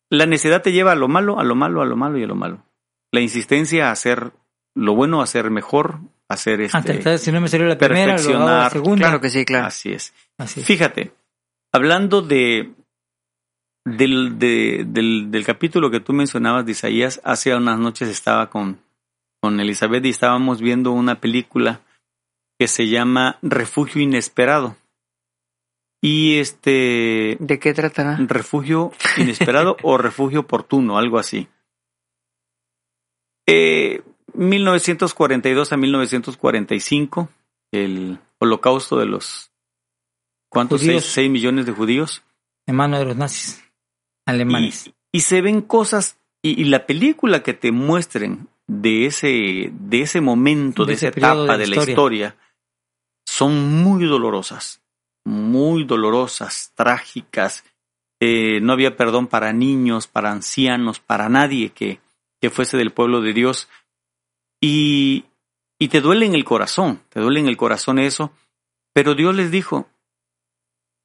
la 0.10 0.26
necedad 0.26 0.62
te 0.62 0.72
lleva 0.72 0.94
a 0.94 0.96
lo 0.96 1.10
malo, 1.10 1.38
a 1.38 1.44
lo 1.44 1.54
malo, 1.54 1.82
a 1.82 1.86
lo 1.86 1.98
malo 1.98 2.18
y 2.18 2.24
a 2.24 2.28
lo 2.28 2.36
malo. 2.36 2.64
La 3.12 3.20
insistencia 3.20 3.90
a 3.90 3.92
hacer 3.92 4.32
lo 4.74 4.96
bueno, 4.96 5.20
a 5.20 5.26
hacer 5.26 5.52
mejor, 5.52 6.00
a 6.30 6.36
hacer 6.36 6.62
este... 6.62 6.78
Ah, 6.78 6.82
tratar, 6.82 7.20
si 7.20 7.30
no 7.30 7.42
me 7.42 7.50
salió 7.50 7.68
la 7.68 7.78
primera, 7.78 8.06
lo 8.06 8.12
hago 8.14 8.16
la 8.16 8.20
perfeccionar. 8.70 8.72
segunda. 8.72 8.98
Claro 9.06 9.20
que 9.20 9.30
sí, 9.30 9.44
claro. 9.44 9.68
Así 9.68 9.92
es. 9.92 10.14
Así. 10.38 10.64
Fíjate, 10.64 11.12
hablando 11.74 12.22
de 12.22 12.72
del, 13.86 14.40
de- 14.40 14.86
del, 14.88 15.30
del 15.30 15.46
capítulo 15.46 15.92
que 15.92 16.00
tú 16.00 16.14
mencionabas 16.14 16.66
de 16.66 16.72
Isaías, 16.72 17.20
hace 17.26 17.54
unas 17.54 17.80
noches 17.80 18.08
estaba 18.08 18.50
con, 18.50 18.80
con 19.42 19.60
Elizabeth 19.60 20.06
y 20.06 20.10
estábamos 20.10 20.62
viendo 20.62 20.92
una 20.94 21.20
película 21.20 21.82
que 22.58 22.68
se 22.70 22.88
llama 22.88 23.40
Refugio 23.42 24.02
Inesperado. 24.02 24.78
Y 26.02 26.40
este 26.40 27.38
¿De 27.40 27.60
qué 27.60 27.74
tratará? 27.74 28.18
refugio 28.28 28.92
inesperado 29.18 29.78
o 29.84 29.98
refugio 29.98 30.42
oportuno, 30.42 30.98
algo 30.98 31.20
así. 31.20 31.48
Eh, 33.48 34.02
1942 34.34 35.74
a 35.74 35.78
1945, 35.78 37.30
el 37.72 38.20
holocausto 38.40 38.98
de 38.98 39.06
los... 39.06 39.52
¿Cuántos? 40.50 40.82
Judíos. 40.82 41.04
Seis, 41.04 41.14
seis 41.14 41.32
millones 41.32 41.66
de 41.66 41.72
judíos. 41.72 42.24
En 42.66 42.76
mano 42.76 42.98
de 42.98 43.06
los 43.06 43.16
nazis 43.16 43.64
alemanes. 44.26 44.88
Y, 44.88 45.18
y 45.18 45.22
se 45.22 45.42
ven 45.42 45.62
cosas, 45.62 46.18
y, 46.42 46.62
y 46.62 46.66
la 46.66 46.86
película 46.86 47.44
que 47.44 47.54
te 47.54 47.72
muestren 47.72 48.48
de 48.68 49.06
ese, 49.06 49.72
de 49.74 50.02
ese 50.02 50.22
momento, 50.22 50.86
De 50.86 50.92
de, 50.92 50.94
ese 50.96 51.08
esa 51.10 51.18
etapa 51.18 51.58
de 51.58 51.68
la 51.68 51.76
historia, 51.84 52.36
son 53.26 53.84
muy 53.84 54.06
dolorosas, 54.06 54.81
muy 55.26 55.84
dolorosas, 55.84 56.72
trágicas. 56.76 57.64
Eh, 58.20 58.60
no 58.62 58.74
había 58.74 58.96
perdón 58.96 59.28
para 59.28 59.54
niños, 59.54 60.08
para 60.08 60.32
ancianos, 60.32 61.00
para 61.00 61.30
nadie 61.30 61.70
que, 61.70 62.00
que 62.40 62.50
fuese 62.50 62.78
del 62.78 62.92
pueblo 62.92 63.22
de 63.22 63.34
Dios. 63.34 63.70
Y, 64.62 65.26
y 65.80 65.88
te 65.88 66.02
duele 66.02 66.26
en 66.26 66.36
el 66.36 66.44
corazón, 66.44 67.02
te 67.10 67.20
duele 67.20 67.40
en 67.40 67.48
el 67.48 67.58
corazón 67.58 68.00
eso. 68.00 68.32
Pero 68.94 69.16
Dios 69.16 69.34
les 69.36 69.52
dijo, 69.52 69.88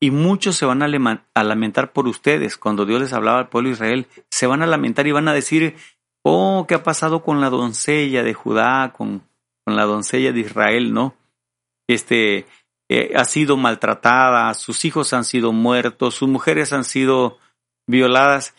y 0.00 0.10
muchos 0.10 0.56
se 0.56 0.66
van 0.66 0.82
a, 0.82 1.24
a 1.34 1.44
lamentar 1.44 1.92
por 1.92 2.06
ustedes. 2.06 2.56
Cuando 2.56 2.84
Dios 2.84 3.00
les 3.00 3.12
hablaba 3.12 3.38
al 3.38 3.48
pueblo 3.48 3.70
de 3.70 3.74
Israel, 3.74 4.06
se 4.30 4.46
van 4.46 4.62
a 4.62 4.66
lamentar 4.66 5.06
y 5.06 5.12
van 5.12 5.28
a 5.28 5.32
decir, 5.32 5.76
oh, 6.22 6.66
¿qué 6.68 6.74
ha 6.74 6.82
pasado 6.82 7.22
con 7.22 7.40
la 7.40 7.48
doncella 7.48 8.22
de 8.22 8.34
Judá, 8.34 8.92
con, 8.92 9.22
con 9.64 9.76
la 9.76 9.84
doncella 9.84 10.32
de 10.32 10.40
Israel, 10.40 10.92
no? 10.92 11.14
Este, 11.88 12.46
eh, 12.88 13.12
ha 13.16 13.24
sido 13.24 13.56
maltratada, 13.56 14.52
sus 14.54 14.84
hijos 14.84 15.12
han 15.12 15.24
sido 15.24 15.52
muertos, 15.52 16.14
sus 16.14 16.28
mujeres 16.28 16.72
han 16.72 16.84
sido 16.84 17.38
violadas. 17.86 18.54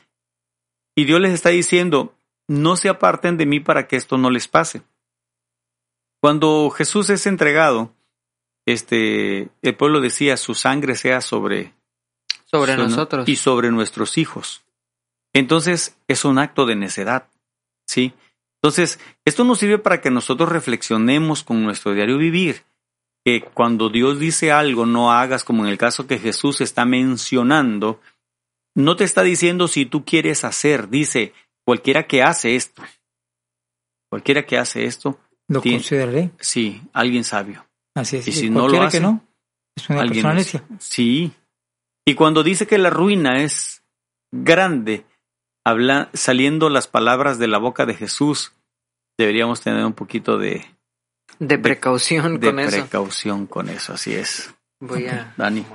Y 0.95 1.05
Dios 1.05 1.21
les 1.21 1.33
está 1.33 1.49
diciendo, 1.49 2.13
no 2.47 2.75
se 2.75 2.89
aparten 2.89 3.37
de 3.37 3.45
mí 3.45 3.59
para 3.59 3.87
que 3.87 3.95
esto 3.95 4.17
no 4.17 4.29
les 4.29 4.47
pase. 4.47 4.81
Cuando 6.21 6.69
Jesús 6.71 7.09
es 7.09 7.27
entregado, 7.27 7.93
este, 8.65 9.49
el 9.61 9.75
pueblo 9.75 10.01
decía, 10.01 10.35
su 10.35 10.55
sangre 10.55 10.95
sea 10.95 11.21
sobre, 11.21 11.73
nosotros. 12.51 13.29
y 13.29 13.35
sobre 13.35 13.71
nuestros 13.71 14.17
hijos. 14.17 14.63
Entonces, 15.33 15.97
es 16.07 16.25
un 16.25 16.39
acto 16.39 16.65
de 16.65 16.75
necedad, 16.75 17.29
¿sí? 17.85 18.13
Entonces, 18.61 18.99
esto 19.23 19.43
nos 19.43 19.59
sirve 19.59 19.77
para 19.77 20.01
que 20.01 20.09
nosotros 20.09 20.49
reflexionemos 20.49 21.43
con 21.43 21.63
nuestro 21.63 21.93
diario 21.93 22.17
vivir, 22.17 22.63
que 23.27 23.41
cuando 23.41 23.89
Dios 23.89 24.19
dice 24.19 24.53
algo, 24.53 24.85
no 24.85 25.11
hagas 25.11 25.43
como 25.43 25.65
en 25.65 25.69
el 25.69 25.77
caso 25.77 26.07
que 26.07 26.17
Jesús 26.17 26.61
está 26.61 26.85
mencionando, 26.85 27.99
no 28.73 28.95
te 28.95 29.03
está 29.03 29.21
diciendo 29.21 29.67
si 29.67 29.85
tú 29.85 30.05
quieres 30.05 30.45
hacer, 30.45 30.87
dice, 30.87 31.33
cualquiera 31.65 32.07
que 32.07 32.23
hace 32.23 32.55
esto, 32.55 32.81
cualquiera 34.09 34.45
que 34.45 34.57
hace 34.57 34.85
esto, 34.85 35.19
Lo 35.49 35.59
tiene- 35.59 35.79
consideraré. 35.79 36.31
sí, 36.39 36.81
alguien 36.93 37.25
sabio. 37.25 37.65
Así 37.95 38.15
es. 38.15 38.27
Y 38.29 38.31
si 38.31 38.49
no 38.49 38.69
lo 38.69 38.81
hace, 38.81 38.99
que 38.99 39.03
no, 39.03 39.27
es 39.75 39.89
una 39.89 39.99
Alguien 40.03 40.23
persona 40.23 40.39
es- 40.39 40.53
necia. 40.53 40.63
Sí. 40.79 41.31
Y 42.05 42.13
cuando 42.15 42.43
dice 42.43 42.65
que 42.65 42.77
la 42.77 42.89
ruina 42.91 43.43
es 43.43 43.83
grande, 44.31 45.03
habla, 45.65 46.09
saliendo 46.13 46.69
las 46.69 46.87
palabras 46.87 47.39
de 47.39 47.47
la 47.49 47.57
boca 47.57 47.85
de 47.85 47.93
Jesús, 47.93 48.53
deberíamos 49.17 49.59
tener 49.59 49.83
un 49.83 49.91
poquito 49.91 50.37
de, 50.37 50.65
de 51.39 51.57
precaución 51.57 52.39
de 52.39 52.47
con 52.47 52.59
eso. 52.59 52.71
precaución 52.71 53.45
con 53.47 53.69
eso. 53.69 53.93
Así 53.93 54.13
es. 54.13 54.53
Voy 54.79 55.07
a. 55.07 55.33
Dani. 55.37 55.65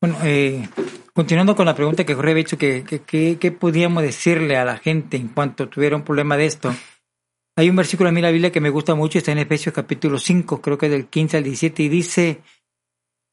Bueno, 0.00 0.16
eh, 0.22 0.68
continuando 1.12 1.54
con 1.54 1.66
la 1.66 1.74
pregunta 1.74 2.04
que 2.04 2.14
Jorge 2.14 2.30
había 2.30 2.40
hecho, 2.42 2.56
que, 2.58 2.84
que, 2.84 3.00
que- 3.02 3.36
¿qué 3.38 3.52
podíamos 3.52 4.02
decirle 4.02 4.56
a 4.56 4.64
la 4.64 4.78
gente 4.78 5.16
en 5.16 5.28
cuanto 5.28 5.68
tuviera 5.68 5.94
un 5.96 6.02
problema 6.04 6.36
de 6.36 6.46
esto? 6.46 6.74
Hay 7.56 7.68
un 7.68 7.76
versículo 7.76 8.08
a 8.08 8.12
mí 8.12 8.20
en 8.20 8.24
la 8.24 8.30
Biblia 8.30 8.50
que 8.52 8.60
me 8.60 8.70
gusta 8.70 8.94
mucho, 8.94 9.18
está 9.18 9.32
en 9.32 9.38
Efesios 9.38 9.74
capítulo 9.74 10.18
5, 10.18 10.62
creo 10.62 10.78
que 10.78 10.88
del 10.88 11.08
15 11.08 11.36
al 11.36 11.44
17, 11.44 11.82
y 11.82 11.88
dice, 11.90 12.40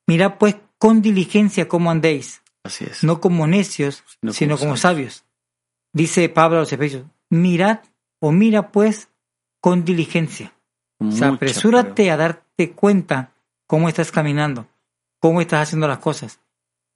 mirad 0.08 0.38
pues 0.38 0.58
con 0.78 1.02
diligencia 1.02 1.68
cómo 1.70 1.90
andéis, 1.92 2.42
Así 2.64 2.84
es. 2.86 3.04
no 3.04 3.22
como 3.22 3.48
necios, 3.48 4.04
Sino 4.20 4.34
sino 4.34 4.56
como 4.58 4.72
como 4.72 4.78
sabios. 4.78 5.24
Dice 5.94 6.28
Pablo 6.28 6.58
a 6.58 6.62
los 6.62 6.74
Efesios, 6.74 7.06
mirad 7.30 7.80
o 8.20 8.32
mira 8.34 8.72
pues 8.72 9.10
con 9.62 9.86
diligencia. 9.86 10.54
O 11.00 11.12
sea, 11.12 11.30
apresúrate 11.30 12.10
a 12.12 12.18
darte 12.18 12.72
cuenta 12.72 13.32
cómo 13.68 13.90
estás 13.90 14.12
caminando, 14.12 14.68
cómo 15.20 15.42
estás 15.42 15.68
haciendo 15.68 15.88
las 15.88 16.00
cosas. 16.00 16.40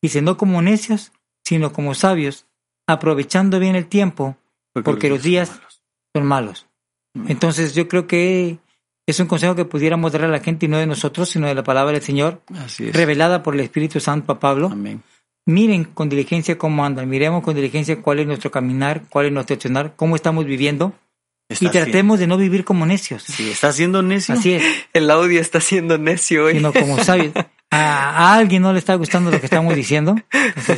Dice, 0.02 0.22
no 0.22 0.38
como 0.38 0.62
necios, 0.62 1.12
sino 1.44 1.72
como 1.72 1.94
sabios, 1.94 2.48
aprovechando 2.88 3.60
bien 3.60 3.76
el 3.76 3.88
tiempo, 3.88 4.38
porque 4.74 5.10
los 5.10 5.22
días 5.22 5.50
son 5.50 5.58
malos. 5.58 5.82
son 6.16 6.26
malos. 6.26 6.68
Mm. 7.14 7.32
Entonces 7.32 7.76
yo 7.76 7.88
creo 7.88 8.08
que 8.08 8.58
es 9.06 9.20
un 9.20 9.28
consejo 9.28 9.56
que 9.56 9.66
pudiéramos 9.66 10.12
darle 10.12 10.28
a 10.28 10.32
la 10.32 10.40
gente 10.40 10.66
y 10.66 10.70
no 10.70 10.78
de 10.78 10.88
nosotros, 10.88 11.30
sino 11.30 11.48
de 11.48 11.56
la 11.56 11.64
palabra 11.64 11.94
del 11.94 12.02
Señor, 12.02 12.42
revelada 12.94 13.44
por 13.44 13.54
el 13.54 13.60
Espíritu 13.60 14.00
Santo 14.00 14.32
a 14.32 14.40
Pablo. 14.40 14.70
Amén. 14.72 15.04
Miren 15.46 15.86
con 15.86 16.08
diligencia 16.08 16.58
cómo 16.58 16.86
andan, 16.86 17.10
miremos 17.10 17.44
con 17.44 17.56
diligencia 17.56 18.02
cuál 18.02 18.20
es 18.20 18.28
nuestro 18.28 18.52
caminar, 18.52 19.04
cuál 19.10 19.26
es 19.26 19.32
nuestro 19.32 19.56
accionar, 19.56 19.96
cómo 19.96 20.16
estamos 20.16 20.46
viviendo 20.46 20.94
Está 21.52 21.66
y 21.66 21.70
tratemos 21.70 22.20
de 22.20 22.28
no 22.28 22.38
vivir 22.38 22.64
como 22.64 22.86
necios. 22.86 23.24
Sí, 23.24 23.52
está 23.52 23.72
siendo 23.72 24.02
necio. 24.02 24.36
Así 24.36 24.54
es. 24.54 24.64
El 24.94 25.10
audio 25.12 25.40
está 25.42 25.62
siendo 25.62 25.98
necio 25.98 26.46
hoy. 26.46 26.54
sino 26.54 26.74
como 26.74 27.04
sabios. 27.04 27.34
A, 27.74 28.34
a 28.34 28.36
alguien 28.36 28.62
no 28.64 28.74
le 28.74 28.80
está 28.80 28.96
gustando 28.96 29.32
lo 29.32 29.40
que 29.40 29.46
estamos 29.46 29.74
diciendo 29.74 30.18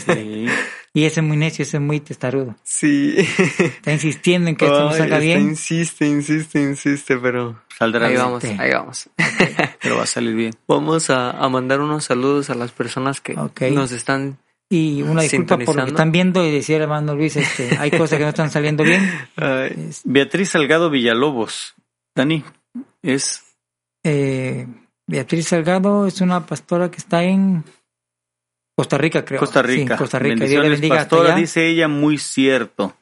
Sí. 0.05 0.45
y 0.93 1.05
ese 1.05 1.21
es 1.21 1.25
muy 1.25 1.37
necio, 1.37 1.63
ese 1.63 1.77
es 1.77 1.81
muy 1.81 1.99
testarudo. 1.99 2.55
Sí. 2.63 3.15
Está 3.17 3.91
insistiendo 3.91 4.47
en 4.47 4.55
que 4.55 4.65
esto 4.65 4.79
no 4.79 4.91
salga 4.91 5.05
está 5.05 5.17
bien. 5.17 5.41
Insiste, 5.41 6.05
insiste, 6.05 6.61
insiste, 6.61 7.17
pero. 7.17 7.59
Saldrá 7.79 8.05
Ahí 8.05 8.11
bien, 8.13 8.23
vamos, 8.23 8.43
ahí 8.43 8.71
vamos. 8.71 9.09
pero 9.81 9.97
va 9.97 10.03
a 10.03 10.05
salir 10.05 10.35
bien. 10.35 10.53
Vamos 10.67 11.09
a, 11.09 11.31
a 11.31 11.49
mandar 11.49 11.81
unos 11.81 12.03
saludos 12.05 12.51
a 12.51 12.53
las 12.55 12.71
personas 12.71 13.21
que 13.21 13.35
nos 13.71 13.91
están. 13.91 14.37
Y 14.75 15.01
una 15.03 15.21
disculpa 15.21 15.57
por 15.59 15.75
lo 15.75 15.83
que 15.85 15.91
están 15.91 16.11
viendo 16.11 16.43
y 16.43 16.51
decía 16.51 16.77
hermano 16.77 17.15
Luis, 17.15 17.35
este, 17.35 17.77
hay 17.77 17.91
cosas 17.91 18.17
que 18.17 18.23
no 18.23 18.29
están 18.29 18.49
saliendo 18.49 18.83
bien. 18.83 19.01
Ay, 19.35 19.87
Es- 19.89 20.01
Beatriz 20.03 20.49
Salgado 20.49 20.89
Villalobos. 20.89 21.75
Dani, 22.15 22.43
es 23.01 23.43
eh, 24.03 24.67
Beatriz 25.07 25.47
Salgado 25.49 26.07
es 26.07 26.21
una 26.21 26.45
pastora 26.45 26.89
que 26.89 26.97
está 26.97 27.23
en 27.23 27.63
Costa 28.75 28.97
Rica, 28.97 29.23
creo. 29.23 29.39
Costa 29.39 29.61
Rica. 29.61 29.95
Sí, 29.95 29.99
Costa 29.99 30.17
Rica. 30.19 30.35
Dios 30.35 30.63
le 30.63 30.69
Bendiciones, 30.69 30.81
bendiga 30.81 30.95
pastora, 30.95 31.35
dice 31.35 31.67
ella, 31.67 31.87
muy 31.87 32.17
cierto. 32.17 32.95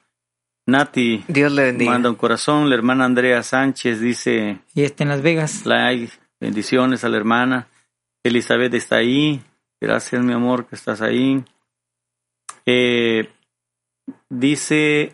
Nati 0.67 1.23
Dios 1.27 1.51
le 1.51 1.63
bendiga. 1.63 1.91
manda 1.91 2.09
un 2.09 2.15
corazón. 2.15 2.69
La 2.69 2.75
hermana 2.75 3.05
Andrea 3.05 3.41
Sánchez 3.43 3.99
dice, 3.99 4.59
Y 4.75 4.83
está 4.83 5.03
en 5.03 5.09
Las 5.09 5.21
Vegas. 5.21 5.65
like, 5.65 6.11
bendiciones 6.39 7.03
a 7.03 7.09
la 7.09 7.17
hermana. 7.17 7.67
Elizabeth 8.23 8.73
está 8.73 8.97
ahí. 8.97 9.41
Gracias, 9.81 10.21
mi 10.23 10.33
amor, 10.33 10.67
que 10.67 10.75
estás 10.75 11.01
ahí. 11.01 11.43
Eh, 12.65 13.29
dice 14.29 15.01
eh, 15.01 15.13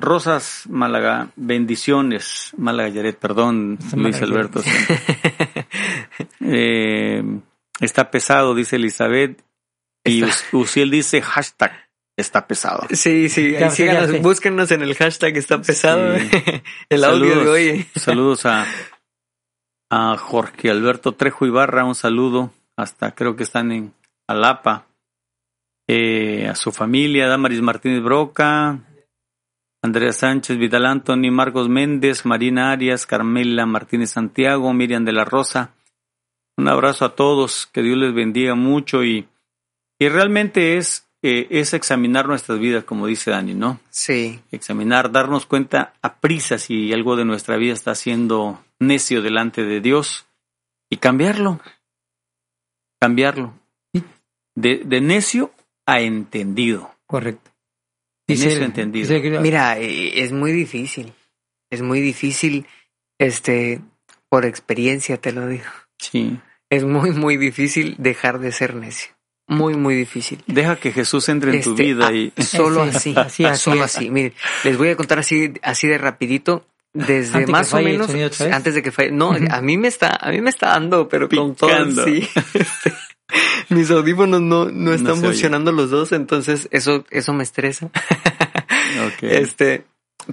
Rosas 0.00 0.64
Málaga, 0.68 1.28
bendiciones. 1.36 2.52
Málaga 2.56 2.88
Yaret, 2.88 3.18
perdón, 3.18 3.78
Luis 3.96 4.20
Alberto. 4.22 4.62
sí. 4.62 4.70
Eh, 6.40 7.22
está 7.80 8.10
pesado, 8.10 8.54
dice 8.54 8.76
Elizabeth. 8.76 9.42
Y 10.04 10.24
Us- 10.24 10.44
Uciel 10.52 10.90
dice 10.90 11.22
hashtag 11.22 11.72
está 12.16 12.46
pesado. 12.46 12.86
Sí, 12.90 13.28
sí, 13.28 13.54
ahí 13.56 13.70
síganos, 13.70 14.10
sé. 14.10 14.18
búsquenos 14.18 14.70
en 14.72 14.82
el 14.82 14.94
hashtag 14.96 15.36
está 15.36 15.62
pesado. 15.62 16.18
Sí. 16.18 16.28
el 16.90 17.04
audio 17.04 17.40
de 17.40 17.48
hoy. 17.48 17.86
Saludos 17.94 18.44
a, 18.46 18.66
a 19.90 20.16
Jorge 20.18 20.70
Alberto 20.70 21.12
Trejo 21.12 21.46
Ibarra, 21.46 21.84
un 21.84 21.94
saludo. 21.94 22.52
Hasta 22.76 23.14
creo 23.14 23.36
que 23.36 23.44
están 23.44 23.70
en 23.72 23.94
Alapa. 24.26 24.86
Eh, 25.88 26.48
a 26.48 26.54
su 26.54 26.70
familia, 26.70 27.26
Damaris 27.26 27.60
Martínez 27.60 28.02
Broca, 28.02 28.80
Andrea 29.82 30.12
Sánchez 30.12 30.56
Vidal 30.58 30.86
Anthony, 30.86 31.32
Marcos 31.32 31.68
Méndez, 31.68 32.24
Marina 32.24 32.70
Arias, 32.70 33.04
Carmela 33.04 33.66
Martínez 33.66 34.10
Santiago, 34.10 34.72
Miriam 34.72 35.04
de 35.04 35.12
la 35.12 35.24
Rosa. 35.24 35.74
Un 36.56 36.68
abrazo 36.68 37.04
a 37.04 37.16
todos, 37.16 37.66
que 37.66 37.82
Dios 37.82 37.98
les 37.98 38.14
bendiga 38.14 38.54
mucho 38.54 39.02
y, 39.02 39.26
y 39.98 40.08
realmente 40.08 40.76
es, 40.76 41.08
eh, 41.22 41.48
es 41.50 41.74
examinar 41.74 42.28
nuestras 42.28 42.60
vidas, 42.60 42.84
como 42.84 43.08
dice 43.08 43.32
Dani, 43.32 43.54
¿no? 43.54 43.80
Sí, 43.90 44.40
examinar, 44.52 45.10
darnos 45.10 45.46
cuenta 45.46 45.94
a 46.00 46.20
prisa 46.20 46.58
si 46.58 46.92
algo 46.92 47.16
de 47.16 47.24
nuestra 47.24 47.56
vida 47.56 47.72
está 47.72 47.96
siendo 47.96 48.62
necio 48.78 49.20
delante 49.20 49.64
de 49.64 49.80
Dios 49.80 50.26
y 50.88 50.98
cambiarlo. 50.98 51.58
Cambiarlo. 53.00 53.54
De, 54.54 54.82
de 54.84 55.00
necio 55.00 55.50
a 55.86 56.00
entendido. 56.00 56.94
Correcto. 57.06 57.50
En 58.28 58.36
eso 58.36 58.48
el- 58.48 58.62
entendido. 58.62 59.08
dice 59.08 59.22
que- 59.22 59.38
mira, 59.40 59.78
eh, 59.78 60.22
es 60.22 60.32
muy 60.32 60.52
difícil. 60.52 61.12
Es 61.70 61.82
muy 61.82 62.00
difícil, 62.00 62.66
este, 63.18 63.80
por 64.28 64.44
experiencia 64.44 65.16
te 65.16 65.32
lo 65.32 65.46
digo. 65.46 65.64
Sí. 65.98 66.38
Es 66.70 66.84
muy, 66.84 67.10
muy 67.10 67.36
difícil 67.36 67.96
dejar 67.98 68.38
de 68.38 68.52
ser 68.52 68.74
necio. 68.74 69.12
Muy, 69.48 69.74
muy 69.74 69.94
difícil. 69.94 70.42
Deja 70.46 70.76
que 70.76 70.92
Jesús 70.92 71.28
entre 71.28 71.54
en 71.56 71.62
tu 71.62 71.70
Este, 71.72 71.82
vida 71.82 72.06
ah, 72.08 72.12
y 72.12 72.32
Solo 72.42 72.84
Sí, 72.84 72.96
así, 72.96 73.14
así, 73.16 73.44
así 73.44 73.62
solo 73.62 73.82
así. 73.84 74.08
Miren, 74.10 74.32
les 74.64 74.78
voy 74.78 74.88
a 74.88 74.96
contar 74.96 75.18
así, 75.18 75.52
así 75.62 75.88
de 75.88 75.98
rapidito. 75.98 76.66
Desde 76.94 77.38
Antes 77.38 77.48
más 77.50 77.72
o 77.72 77.80
menos 77.80 78.10
antes 78.40 78.74
de 78.74 78.82
que 78.82 78.92
falle. 78.92 79.10
No, 79.12 79.32
a 79.50 79.62
mí 79.62 79.78
me 79.78 79.88
está, 79.88 80.14
a 80.20 80.30
mí 80.30 80.40
me 80.42 80.50
está 80.50 80.68
dando, 80.70 81.08
pero 81.08 81.26
con 81.28 81.54
todo 81.54 81.70
Picando. 81.70 82.04
sí. 82.04 82.28
Mis 83.68 83.90
audífonos 83.90 84.40
no, 84.40 84.66
no 84.66 84.92
están 84.92 85.12
oye. 85.12 85.22
funcionando 85.28 85.72
los 85.72 85.90
dos, 85.90 86.12
entonces 86.12 86.68
eso, 86.70 87.04
eso 87.10 87.32
me 87.32 87.42
estresa. 87.42 87.90
Este, 89.22 89.84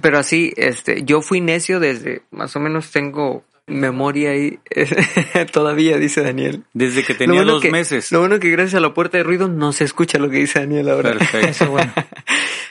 pero 0.02 0.18
así, 0.18 0.52
este, 0.56 1.02
yo 1.04 1.22
fui 1.22 1.40
necio 1.40 1.80
desde 1.80 2.22
más 2.30 2.54
o 2.54 2.60
menos 2.60 2.90
tengo 2.90 3.42
memoria 3.66 4.30
ahí 4.30 4.58
todavía, 5.52 5.96
dice 5.98 6.22
Daniel. 6.22 6.64
desde 6.74 7.02
que 7.04 7.14
tenía 7.14 7.36
bueno 7.40 7.52
dos 7.54 7.62
que- 7.62 7.70
meses. 7.70 8.12
Lo 8.12 8.20
bueno 8.20 8.38
que 8.38 8.50
gracias 8.50 8.74
a 8.74 8.80
la 8.80 8.92
puerta 8.94 9.16
de 9.18 9.24
ruido 9.24 9.48
no 9.48 9.72
se 9.72 9.84
escucha 9.84 10.18
lo 10.18 10.28
que 10.28 10.36
dice 10.38 10.60
Daniel 10.60 10.90
ahora. 10.90 11.12
Perfecto. 11.12 11.46
Eso 11.48 11.70
bueno. 11.70 11.92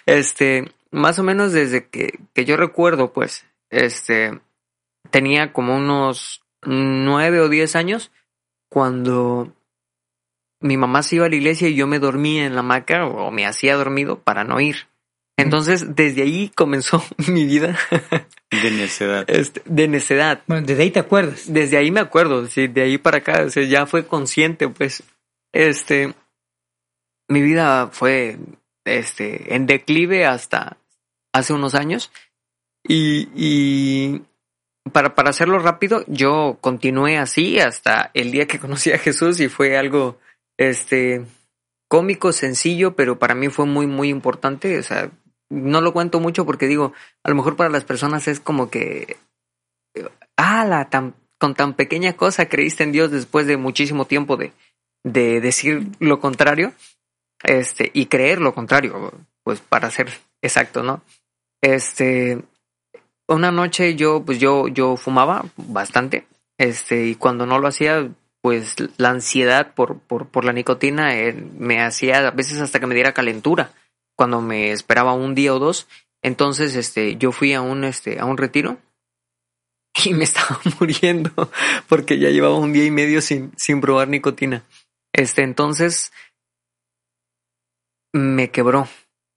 Este, 0.06 0.72
más 0.92 1.18
o 1.20 1.24
menos 1.24 1.52
desde 1.54 1.88
que, 1.88 2.20
que 2.34 2.46
yo 2.46 2.56
recuerdo, 2.56 3.12
pues, 3.12 3.46
este, 3.72 4.40
tenía 5.10 5.54
como 5.54 5.76
unos 5.76 6.42
nueve 6.64 7.40
o 7.42 7.50
diez 7.50 7.76
años 7.76 8.12
cuando 8.70 9.54
mi 10.62 10.78
mamá 10.78 11.04
se 11.04 11.16
iba 11.18 11.26
a 11.26 11.30
la 11.30 11.36
iglesia 11.36 11.70
y 11.70 11.76
yo 11.76 11.88
me 11.88 12.00
dormía 12.00 12.46
en 12.46 12.54
la 12.54 12.62
hamaca 12.62 13.06
o 13.06 13.32
me 13.32 13.46
hacía 13.46 13.76
dormido 13.76 14.20
para 14.20 14.44
no 14.44 14.60
ir. 14.60 14.88
Entonces, 15.38 15.96
desde 15.96 16.24
ahí 16.24 16.52
comenzó 16.54 17.04
mi 17.28 17.46
vida 17.46 17.78
De 18.52 18.72
necedad. 18.72 19.26
este, 19.30 19.62
de 19.66 19.88
necedad. 19.88 20.42
Bueno, 20.48 20.66
desde 20.68 20.84
ahí 20.84 20.92
te 20.92 21.00
acuerdas. 21.00 21.52
Desde 21.52 21.78
ahí 21.78 21.92
me 21.92 22.02
acuerdo, 22.02 22.46
sí, 22.48 22.68
de 22.68 22.82
ahí 22.82 22.98
para 22.98 23.20
acá, 23.20 23.44
o 23.46 23.50
sea, 23.50 23.64
ya 23.64 23.86
fue 23.86 24.06
consciente, 24.06 24.68
pues, 24.68 25.04
este, 25.54 26.14
mi 27.30 27.42
vida 27.42 27.88
fue, 27.92 28.38
este, 28.86 29.56
en 29.56 29.66
declive 29.66 30.26
hasta 30.26 30.78
hace 31.32 31.54
unos 31.54 31.76
años 31.76 32.12
y, 32.84 33.30
y 33.36 34.24
para, 34.92 35.16
para 35.16 35.30
hacerlo 35.30 35.60
rápido, 35.60 36.04
yo 36.08 36.58
continué 36.62 37.18
así 37.18 37.60
hasta 37.60 38.12
el 38.14 38.32
día 38.32 38.48
que 38.48 38.60
conocí 38.60 38.92
a 38.92 38.98
Jesús 38.98 39.40
y 39.40 39.48
fue 39.48 39.78
algo, 39.78 40.20
este, 40.60 41.26
cómico, 41.88 42.34
sencillo, 42.34 42.96
pero 42.96 43.18
para 43.18 43.34
mí 43.34 43.48
fue 43.48 43.66
muy, 43.66 43.88
muy 43.88 44.10
importante, 44.10 44.78
o 44.78 44.84
sea, 44.84 45.10
no 45.50 45.80
lo 45.80 45.94
cuento 45.94 46.20
mucho 46.20 46.46
porque 46.46 46.68
digo, 46.68 46.94
a 47.24 47.30
lo 47.30 47.36
mejor 47.36 47.56
para 47.56 47.70
las 47.70 47.86
personas 47.86 48.28
es 48.28 48.42
como 48.42 48.70
que 48.70 49.18
ah, 50.36 50.66
la 50.66 50.90
tan, 50.90 51.16
con 51.40 51.56
tan 51.56 51.74
pequeña 51.74 52.14
cosa 52.14 52.50
creíste 52.50 52.84
en 52.84 52.92
Dios 52.92 53.10
después 53.10 53.48
de 53.48 53.56
muchísimo 53.56 54.06
tiempo 54.06 54.36
de, 54.36 54.52
de 55.04 55.40
decir 55.40 55.88
lo 56.00 56.20
contrario, 56.20 56.74
este, 57.42 57.90
y 57.94 58.08
creer 58.08 58.42
lo 58.42 58.54
contrario, 58.54 59.14
pues 59.44 59.62
para 59.62 59.90
ser 59.90 60.10
exacto, 60.42 60.84
¿no? 60.84 61.02
Este, 61.62 62.38
una 63.30 63.52
noche 63.52 63.96
yo, 63.96 64.24
pues 64.26 64.40
yo, 64.40 64.68
yo 64.68 64.98
fumaba 64.98 65.46
bastante, 65.56 66.28
este, 66.58 67.06
y 67.06 67.16
cuando 67.16 67.46
no 67.46 67.60
lo 67.60 67.70
hacía, 67.70 68.10
pues 68.42 68.76
la 68.98 69.10
ansiedad 69.10 69.74
por, 69.74 70.00
por, 70.00 70.28
por 70.28 70.46
la 70.46 70.54
nicotina 70.54 71.16
eh, 71.18 71.34
me 71.34 71.82
hacía 71.82 72.28
a 72.28 72.32
veces 72.32 72.62
hasta 72.62 72.80
que 72.80 72.88
me 72.88 72.96
diera 72.96 73.14
calentura 73.14 73.74
cuando 74.16 74.42
me 74.42 74.72
esperaba 74.72 75.14
un 75.14 75.36
día 75.36 75.54
o 75.54 75.60
dos. 75.60 75.88
Entonces, 76.22 76.76
este, 76.76 77.16
yo 77.18 77.32
fui 77.32 77.54
a 77.54 77.62
un, 77.62 77.84
este, 77.84 78.20
a 78.20 78.26
un 78.26 78.38
retiro 78.38 78.78
y 80.06 80.14
me 80.14 80.24
estaba 80.24 80.60
muriendo 80.80 81.52
porque 81.88 82.20
ya 82.20 82.30
llevaba 82.30 82.58
un 82.58 82.74
día 82.74 82.86
y 82.86 82.92
medio 82.92 83.22
sin, 83.22 83.52
sin 83.58 83.82
probar 83.82 84.08
nicotina. 84.08 84.64
Este, 85.14 85.44
entonces 85.44 86.12
me 88.14 88.52
quebró 88.52 88.88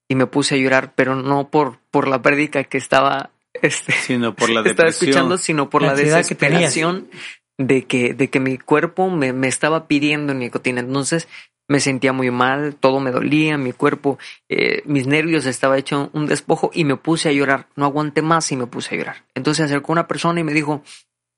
y 0.08 0.14
me 0.14 0.26
puse 0.26 0.54
a 0.54 0.58
llorar, 0.58 0.94
pero 0.94 1.14
no 1.16 1.50
por, 1.50 1.78
por 1.90 2.06
la 2.06 2.22
prédica 2.22 2.64
que 2.64 2.78
estaba, 2.78 3.30
este, 3.54 3.92
Sino 3.92 4.34
por 4.34 4.50
la 4.50 4.60
estaba 4.66 4.88
depresión. 4.88 5.08
escuchando, 5.10 5.38
sino 5.38 5.70
por 5.70 5.82
La 5.82 5.88
la, 5.88 5.92
ansiedad 5.92 6.16
que 6.16 6.34
desesperación 6.34 7.10
de 7.58 7.84
que, 7.84 8.14
de 8.14 8.28
que 8.28 8.40
mi 8.40 8.58
cuerpo 8.58 9.10
me, 9.10 9.32
me 9.32 9.48
estaba 9.48 9.86
pidiendo 9.86 10.34
nicotina. 10.34 10.80
Entonces 10.80 11.28
me 11.68 11.80
sentía 11.80 12.12
muy 12.12 12.30
mal, 12.30 12.74
todo 12.74 13.00
me 13.00 13.10
dolía, 13.10 13.56
mi 13.56 13.72
cuerpo, 13.72 14.18
eh, 14.48 14.82
mis 14.84 15.06
nervios 15.06 15.46
estaba 15.46 15.78
hecho 15.78 16.10
un 16.12 16.26
despojo 16.26 16.70
y 16.74 16.84
me 16.84 16.96
puse 16.96 17.28
a 17.28 17.32
llorar. 17.32 17.66
No 17.76 17.86
aguanté 17.86 18.22
más 18.22 18.50
y 18.52 18.56
me 18.56 18.66
puse 18.66 18.94
a 18.94 18.98
llorar. 18.98 19.24
Entonces 19.34 19.58
se 19.58 19.64
acercó 19.64 19.92
una 19.92 20.06
persona 20.06 20.40
y 20.40 20.44
me 20.44 20.52
dijo, 20.52 20.82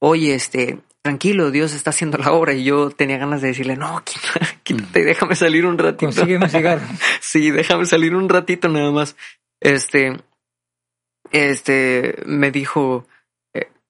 oye, 0.01 0.35
este, 0.35 0.81
tranquilo, 1.03 1.51
Dios 1.51 1.75
está 1.75 1.91
haciendo 1.91 2.19
la 2.19 2.33
obra. 2.33 2.55
Y 2.55 2.65
yo 2.65 2.91
tenía 2.91 3.19
ganas 3.19 3.43
de 3.43 3.49
decirle, 3.49 3.77
no, 3.77 4.03
quítate, 4.05 4.59
quítate, 4.62 5.05
déjame 5.05 5.37
salir 5.37 5.67
un 5.67 5.79
ratito. 5.79 6.07
Consígueme 6.07 6.49
cigarro. 6.49 6.87
Sí, 7.21 7.51
déjame 7.51 7.87
salir 7.87 8.15
un 8.15 8.29
ratito 8.29 8.69
nada 8.69 8.91
más. 8.91 9.17
Este, 9.61 10.17
este, 11.31 12.17
me 12.27 12.51
dijo, 12.51 13.07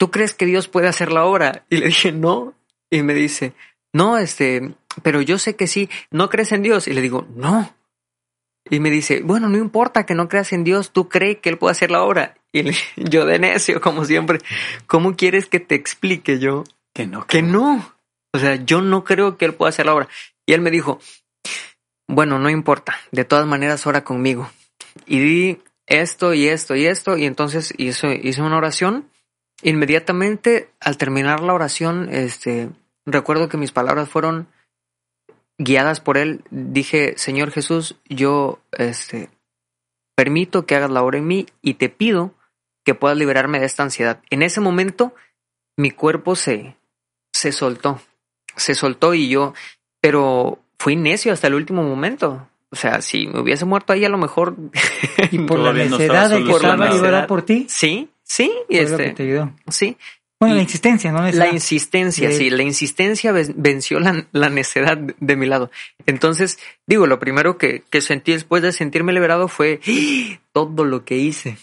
¿tú 0.05 0.11
crees 0.11 0.35
que 0.35 0.45
Dios 0.45 0.69
puede 0.69 0.87
hacer 0.87 1.11
la 1.11 1.25
obra? 1.25 1.65
Y 1.71 1.79
le 1.79 1.87
dije, 1.87 2.13
no. 2.13 2.53
Y 2.91 3.03
me 3.03 3.15
dice, 3.15 3.55
no, 3.95 4.19
este, 4.19 4.75
pero 5.03 5.23
yo 5.23 5.39
sé 5.39 5.57
que 5.57 5.67
sí, 5.67 5.89
¿no 6.11 6.29
crees 6.29 6.53
en 6.53 6.61
Dios? 6.63 6.87
Y 6.89 6.93
le 6.93 7.01
digo, 7.01 7.27
no. 7.35 7.75
Y 8.69 8.81
me 8.81 8.91
dice, 8.91 9.23
bueno, 9.25 9.49
no 9.49 9.57
importa 9.57 10.05
que 10.05 10.15
no 10.15 10.29
creas 10.29 10.53
en 10.53 10.63
Dios, 10.63 10.93
tú 10.93 11.09
crees 11.09 11.39
que 11.39 11.49
Él 11.49 11.57
puede 11.57 11.73
hacer 11.73 11.91
la 11.91 12.03
obra. 12.03 12.35
Y 12.53 12.65
le- 12.65 12.75
yo 12.97 13.25
de 13.25 13.39
necio, 13.39 13.81
como 13.81 14.05
siempre, 14.05 14.41
¿cómo 14.87 15.17
quieres 15.17 15.47
que 15.47 15.59
te 15.59 15.75
explique 15.75 16.39
yo 16.39 16.65
Que 16.93 17.07
no. 17.07 17.27
que 17.27 17.41
no. 17.41 17.95
O 18.35 18.39
sea, 18.39 18.57
yo 18.57 18.83
no 18.83 19.05
creo 19.05 19.39
que 19.39 19.47
él 19.47 19.55
pueda 19.55 19.71
hacer 19.71 19.87
la 19.87 19.95
obra. 19.95 20.09
Y 20.45 20.53
él 20.53 20.61
me 20.61 20.71
dijo, 20.71 21.01
bueno, 22.07 22.39
no 22.39 22.51
importa, 22.51 22.95
de 23.11 23.25
todas 23.25 23.47
maneras 23.47 23.87
ora 23.87 24.05
conmigo. 24.05 24.51
Y 25.07 25.19
di 25.21 25.59
esto 25.87 26.35
y 26.35 26.49
esto 26.49 26.75
y 26.77 26.85
esto, 26.87 27.17
y 27.17 27.25
entonces 27.25 27.73
hizo, 27.79 28.09
hizo 28.13 28.45
una 28.45 28.59
oración. 28.59 29.09
Inmediatamente, 29.65 30.69
al 30.79 30.99
terminar 30.99 31.41
la 31.41 31.55
oración, 31.55 32.11
este, 32.13 32.69
recuerdo 33.07 33.49
que 33.49 33.57
mis 33.57 33.73
palabras 33.73 34.11
fueron 34.11 34.47
guiadas 35.57 36.01
por 36.01 36.19
él. 36.19 36.45
Dije, 36.51 37.15
Señor 37.17 37.51
Jesús, 37.51 37.97
yo, 38.07 38.61
este, 38.73 39.31
permito 40.15 40.67
que 40.67 40.75
hagas 40.75 40.91
la 40.91 41.03
obra 41.03 41.17
en 41.17 41.27
mí 41.27 41.47
y 41.63 41.75
te 41.75 41.89
pido 41.89 42.35
que 42.85 42.95
puedas 42.95 43.17
liberarme 43.17 43.59
de 43.59 43.65
esta 43.65 43.83
ansiedad. 43.83 44.21
En 44.29 44.43
ese 44.43 44.61
momento, 44.61 45.15
mi 45.79 45.91
cuerpo 45.91 46.37
se, 46.37 46.77
se 47.33 47.51
soltó, 47.51 48.03
se 48.57 48.75
soltó 48.75 49.15
y 49.15 49.31
yo, 49.31 49.55
pero 50.03 50.59
fui 50.79 50.95
necio 50.95 51.33
hasta 51.33 51.47
el 51.47 51.55
último 51.55 51.83
momento. 51.83 52.47
O 52.69 52.77
sea, 52.77 53.01
si 53.01 53.29
me 53.29 53.41
hubiese 53.41 53.65
muerto 53.65 53.95
ahí 53.95 54.05
a 54.05 54.11
lo 54.11 54.19
mejor... 54.19 54.57
Y 55.31 55.39
por 55.39 55.59
la 55.59 55.71
estaba 55.83 56.29
de 56.29 56.45
que 56.45 56.51
estaba 56.51 56.91
ayudar 56.91 57.27
por 57.27 57.43
ti, 57.43 57.67
sí, 57.71 58.11
sí, 58.25 58.51
y 58.69 58.77
fue 58.79 58.89
lo 58.91 58.97
que 58.97 59.03
este, 59.05 59.15
te 59.15 59.23
ayudó. 59.25 59.53
sí. 59.69 59.97
Bueno, 60.41 60.57
la 60.57 60.63
insistencia, 60.63 61.11
¿no? 61.13 61.19
La 61.21 61.25
Necesidad. 61.27 61.53
insistencia, 61.55 62.29
de- 62.29 62.37
sí, 62.37 62.51
la 62.51 62.63
insistencia 62.65 63.33
ven- 63.33 63.55
venció 63.57 63.99
la, 64.01 64.27
la 64.33 64.51
necedad 64.51 64.99
de 64.99 65.37
mi 65.37 65.47
lado. 65.47 65.71
Entonces, 66.07 66.59
digo, 66.87 67.07
lo 67.07 67.19
primero 67.19 67.57
que, 67.57 67.83
que 67.89 68.01
sentí 68.03 68.33
después 68.33 68.63
de 68.63 68.73
sentirme 68.73 69.13
liberado 69.15 69.49
fue 69.49 69.81
¡Ah! 69.87 70.39
todo 70.53 70.85
lo 70.85 71.05
que 71.05 71.17
hice, 71.17 71.57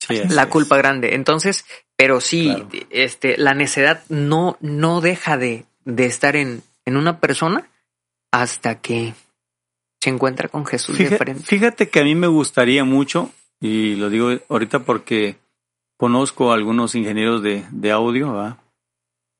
Sí, 0.00 0.14
la 0.30 0.42
es. 0.44 0.48
culpa 0.48 0.76
grande. 0.78 1.14
Entonces, 1.14 1.66
pero 1.96 2.20
sí, 2.22 2.46
Claro. 2.54 2.68
este, 2.90 3.36
la 3.36 3.52
necedad 3.52 4.04
no, 4.08 4.56
no 4.60 5.00
deja 5.02 5.36
de, 5.36 5.64
de 5.84 6.06
estar 6.06 6.34
en, 6.36 6.62
en 6.86 6.96
una 6.96 7.18
persona 7.20 7.68
hasta 8.32 8.80
que 8.80 9.12
se 10.00 10.08
encuentra 10.10 10.48
con 10.48 10.64
Jesús 10.64 10.96
de 10.96 11.04
Fíjate, 11.04 11.24
frente. 11.24 11.42
fíjate 11.44 11.88
que 11.90 12.00
a 12.00 12.04
mí 12.04 12.14
me 12.14 12.28
gustaría 12.28 12.84
mucho, 12.84 13.30
y 13.60 13.96
lo 13.96 14.08
digo 14.08 14.30
ahorita 14.48 14.78
porque 14.80 15.36
conozco 16.02 16.50
a 16.50 16.56
algunos 16.56 16.96
ingenieros 16.96 17.44
de, 17.44 17.64
de 17.70 17.92
audio, 17.92 18.32
¿va? 18.32 18.58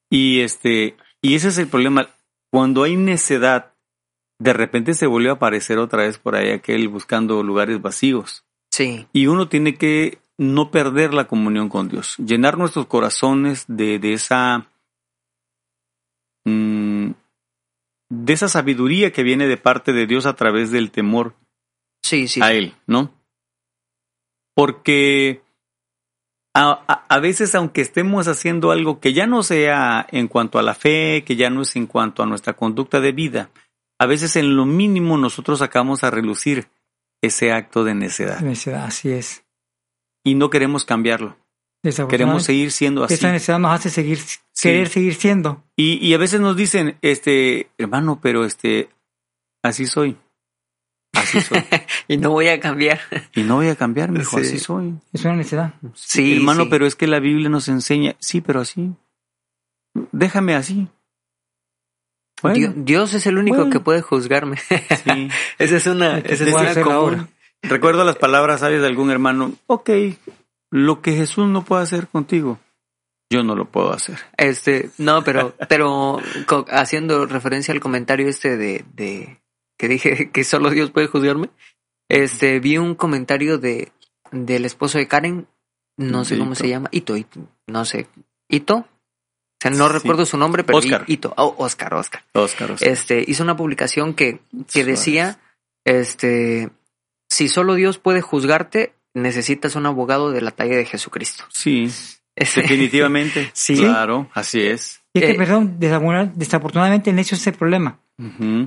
Y 0.09 0.43
este, 0.43 0.97
y 1.21 1.35
ese 1.35 1.49
es 1.49 1.59
el 1.59 1.67
problema. 1.67 2.11
Cuando 2.53 2.85
hay 2.85 2.97
necedad, 2.97 3.73
de 4.39 4.53
repente 4.53 4.95
se 4.95 5.09
vuelve 5.09 5.31
a 5.31 5.33
aparecer 5.33 5.79
otra 5.79 6.05
vez 6.05 6.19
por 6.19 6.37
ahí 6.37 6.51
aquel 6.51 6.87
buscando 6.87 7.43
lugares 7.43 7.83
vacíos. 7.83 8.45
Sí, 8.71 9.09
Y 9.13 9.27
uno 9.27 9.49
tiene 9.49 9.75
que 9.75 10.21
no 10.39 10.71
perder 10.71 11.15
la 11.15 11.27
comunión 11.27 11.69
con 11.69 11.89
Dios, 11.89 12.17
llenar 12.19 12.57
nuestros 12.57 12.87
corazones 12.87 13.65
de, 13.67 13.99
de 13.99 14.13
esa 14.13 14.69
mm, 16.45 17.11
de 18.09 18.33
esa 18.33 18.49
sabiduría 18.49 19.11
que 19.11 19.25
viene 19.25 19.49
de 19.49 19.57
parte 19.57 19.93
de 19.93 20.07
Dios 20.07 20.27
a 20.27 20.37
través 20.37 20.71
del 20.71 20.93
temor 20.93 21.35
sí, 22.05 22.29
sí. 22.29 22.41
a. 22.41 22.53
Él, 22.53 22.77
¿no? 22.87 23.11
Porque 24.55 25.43
a, 26.55 26.85
a- 26.87 27.07
a 27.09 27.19
veces, 27.21 27.55
aunque 27.55 27.81
estemos 27.81 28.29
haciendo 28.29 28.71
algo 28.71 29.01
que 29.01 29.13
ya 29.13 29.27
no 29.27 29.43
sea 29.43 30.07
en 30.11 30.29
cuanto 30.29 30.59
a 30.59 30.63
la 30.63 30.75
fe, 30.75 31.25
que 31.25 31.37
ya 31.37 31.51
no 31.51 31.63
es 31.63 31.77
en 31.77 31.87
cuanto 31.87 32.23
a 32.23 32.27
nuestra 32.27 32.53
conducta 32.55 33.01
de 33.01 33.13
vida, 33.13 33.51
a 33.99 34.07
veces 34.07 34.37
en 34.37 34.57
lo 34.57 34.65
mínimo 34.67 35.17
nosotros 35.17 35.61
sacamos 35.61 36.05
a 36.05 36.11
relucir 36.11 36.69
ese 37.23 37.53
acto 37.53 37.85
de 37.85 37.95
necedad 37.95 38.41
Necesidad, 38.41 38.85
Así 38.85 39.11
es. 39.13 39.45
y 40.25 40.35
no 40.35 40.51
queremos 40.51 40.85
cambiarlo. 40.85 41.37
Queremos 42.09 42.45
seguir 42.45 42.71
siendo 42.71 43.03
así. 43.03 43.15
Esa 43.15 43.33
necesidad 43.33 43.59
nos 43.59 43.73
hace 43.73 43.91
seguir, 43.91 44.19
querer 44.61 44.89
seguir 44.89 45.15
siendo. 45.17 45.65
Y, 45.77 45.95
y 46.07 46.15
a 46.15 46.19
veces 46.19 46.41
nos 46.41 46.57
dicen, 46.57 46.97
este, 47.03 47.71
hermano, 47.77 48.21
pero 48.23 48.45
este, 48.45 48.89
así 49.65 49.87
soy. 49.87 50.17
Así 51.15 51.41
soy. 51.41 51.63
Y 52.09 52.17
no 52.17 52.31
voy 52.31 52.49
a 52.49 52.59
cambiar. 52.61 53.01
y 53.35 53.43
no 53.43 53.57
voy 53.57 53.69
a 53.69 53.77
cambiar, 53.77 54.11
mijo, 54.11 54.39
Sí. 54.39 54.47
así 54.47 54.59
soy. 54.59 54.95
Es 55.13 55.25
una 55.25 55.37
necesidad. 55.37 55.75
Sí, 55.95 56.37
hermano, 56.37 56.65
sí. 56.65 56.69
pero 56.71 56.87
es 56.87 56.97
que 56.97 57.07
la 57.07 57.21
Biblia 57.21 57.49
nos 57.49 57.69
enseña, 57.69 58.17
sí, 58.19 58.41
pero 58.41 58.61
así. 58.61 58.91
Déjame 60.11 60.55
así. 60.55 60.89
Bueno, 62.43 62.57
Dios, 62.57 62.73
Dios 62.77 63.15
es 63.15 63.27
el 63.27 63.39
único 63.39 63.57
Bueno. 63.59 63.71
que 63.71 63.81
puede 63.81 64.03
juzgarme. 64.03 64.57
sí. 64.57 65.29
esa 65.59 65.77
es 65.77 65.87
una, 65.87 66.19
esa 66.19 66.45
es 66.45 66.55
una 66.55 66.83
común. 66.83 67.29
Recuerdo 67.63 68.05
las 68.05 68.17
palabras 68.17 68.61
sabias 68.61 68.81
de 68.81 68.89
algún 68.89 69.11
hermano, 69.13 69.53
ok, 69.69 69.91
lo 70.71 71.01
que 71.01 71.13
Jesús 71.15 71.47
no 71.47 71.65
puede 71.65 71.85
hacer 71.85 72.09
contigo, 72.09 72.59
yo 73.31 73.45
no 73.45 73.55
lo 73.55 73.67
puedo 73.67 73.93
hacer. 73.93 74.19
Este, 74.37 74.91
no, 74.99 75.23
pero, 75.23 75.55
pero 75.69 76.19
haciendo 76.71 77.27
referencia 77.27 77.73
al 77.73 77.79
comentario 77.81 78.29
este 78.29 78.57
de, 78.57 78.85
de 78.95 79.39
que 79.83 79.89
dije 79.89 80.31
que 80.33 80.45
solo 80.45 80.71
Dios 80.71 80.93
puede 80.93 81.09
juzgarme, 81.09 81.51
este, 82.09 82.61
vi 82.61 82.79
un 82.79 82.95
comentario 82.95 83.59
de 83.59 83.91
del 84.31 84.65
esposo 84.65 84.99
de 84.99 85.09
Karen, 85.09 85.49
no 85.99 86.25
sé 86.25 86.39
cómo 86.39 86.53
Ito. 86.53 86.61
se 86.61 86.69
llama, 86.69 86.89
Ito, 86.93 87.17
Ito, 87.17 87.41
no 87.67 87.85
sé, 87.85 88.07
Ito, 88.49 88.77
o 88.77 88.87
sea, 89.61 89.73
no 89.73 89.89
Sí. 89.89 89.93
recuerdo 89.93 90.25
su 90.25 90.39
nombre, 90.39 90.63
pero 90.63 90.79
Oscar. 90.79 91.05
Ito, 91.09 91.35
oh, 91.37 91.55
Oscar, 91.59 91.93
Oscar. 91.95 92.25
Óscar, 92.33 92.71
Óscar. 92.71 92.89
Este, 92.89 93.25
hizo 93.27 93.43
una 93.43 93.57
publicación 93.57 94.15
que, 94.15 94.41
que 94.73 94.85
decía, 94.85 95.41
este, 95.85 96.71
si 97.29 97.49
solo 97.49 97.75
Dios 97.75 97.99
puede 97.99 98.21
juzgarte, 98.23 98.95
necesitas 99.15 99.75
un 99.75 99.87
abogado 99.87 100.31
de 100.31 100.41
la 100.43 100.53
talla 100.53 100.77
de 100.77 100.87
Jesucristo. 100.87 101.45
Sí, 101.51 101.91
definitivamente. 102.37 103.51
Sí. 103.55 103.77
Claro, 103.77 104.31
así 104.33 104.61
es. 104.61 105.01
Y 105.15 105.19
es 105.19 105.25
que, 105.27 105.31
Eh, 105.33 105.35
perdón, 105.35 105.79
desafortuna- 105.79 106.33
desafortunadamente 106.35 107.11
en 107.11 107.19
eso 107.19 107.35
es 107.35 107.47
el 107.47 107.55
problema. 107.55 108.01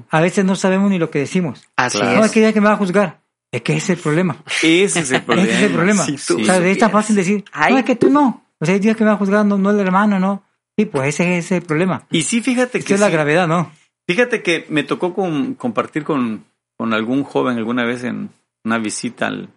A 0.09 0.21
veces 0.21 0.43
no 0.45 0.55
sabemos 0.55 0.89
ni 0.89 0.97
lo 0.99 1.09
que 1.09 1.19
decimos. 1.19 1.63
Así 1.75 1.97
Claro. 1.99 2.15
No, 2.15 2.19
es. 2.21 2.25
es 2.27 2.31
que 2.31 2.41
ya 2.41 2.53
que 2.53 2.61
me 2.61 2.67
va 2.67 2.73
a 2.73 2.77
juzgar. 2.77 3.21
Es 3.51 3.61
que 3.61 3.73
ese 3.77 3.93
es 3.93 3.99
el 3.99 4.03
problema. 4.03 4.37
Ese 4.63 4.99
es 4.99 5.11
el 5.11 5.21
problema. 5.23 5.47
Ese 5.49 5.55
es 5.57 5.63
el 5.63 5.73
problema. 5.73 6.03
Si 6.05 6.17
tú 6.17 6.41
o 6.41 6.45
sea, 6.45 6.57
es 6.57 6.77
tan 6.77 6.91
fácil 6.91 7.15
decir, 7.15 7.43
Ay. 7.51 7.73
no, 7.73 7.79
es 7.79 7.85
que 7.85 7.95
tú 7.95 8.09
no. 8.09 8.45
O 8.59 8.65
sea, 8.65 8.73
hay 8.73 8.79
días 8.79 8.97
que 8.97 9.03
me 9.03 9.09
va 9.09 9.15
a 9.15 9.19
juzgar, 9.19 9.45
no, 9.45 9.57
no 9.57 9.71
el 9.71 9.79
hermano, 9.79 10.19
no. 10.19 10.43
Sí, 10.77 10.85
pues 10.85 11.07
ese 11.09 11.37
es 11.37 11.51
el 11.51 11.61
problema. 11.61 12.05
Y 12.11 12.23
sí, 12.23 12.41
fíjate 12.41 12.79
Esa 12.79 12.87
que 12.87 12.93
es 12.95 12.99
la 12.99 13.07
sí. 13.07 13.13
gravedad, 13.13 13.47
¿no? 13.47 13.71
Fíjate 14.07 14.43
que 14.43 14.65
me 14.69 14.83
tocó 14.83 15.13
con- 15.13 15.55
compartir 15.55 16.03
con, 16.03 16.45
con 16.77 16.93
algún 16.93 17.23
joven 17.23 17.57
alguna 17.57 17.85
vez 17.85 18.03
en 18.03 18.29
una 18.65 18.77
visita 18.77 19.27
al, 19.27 19.49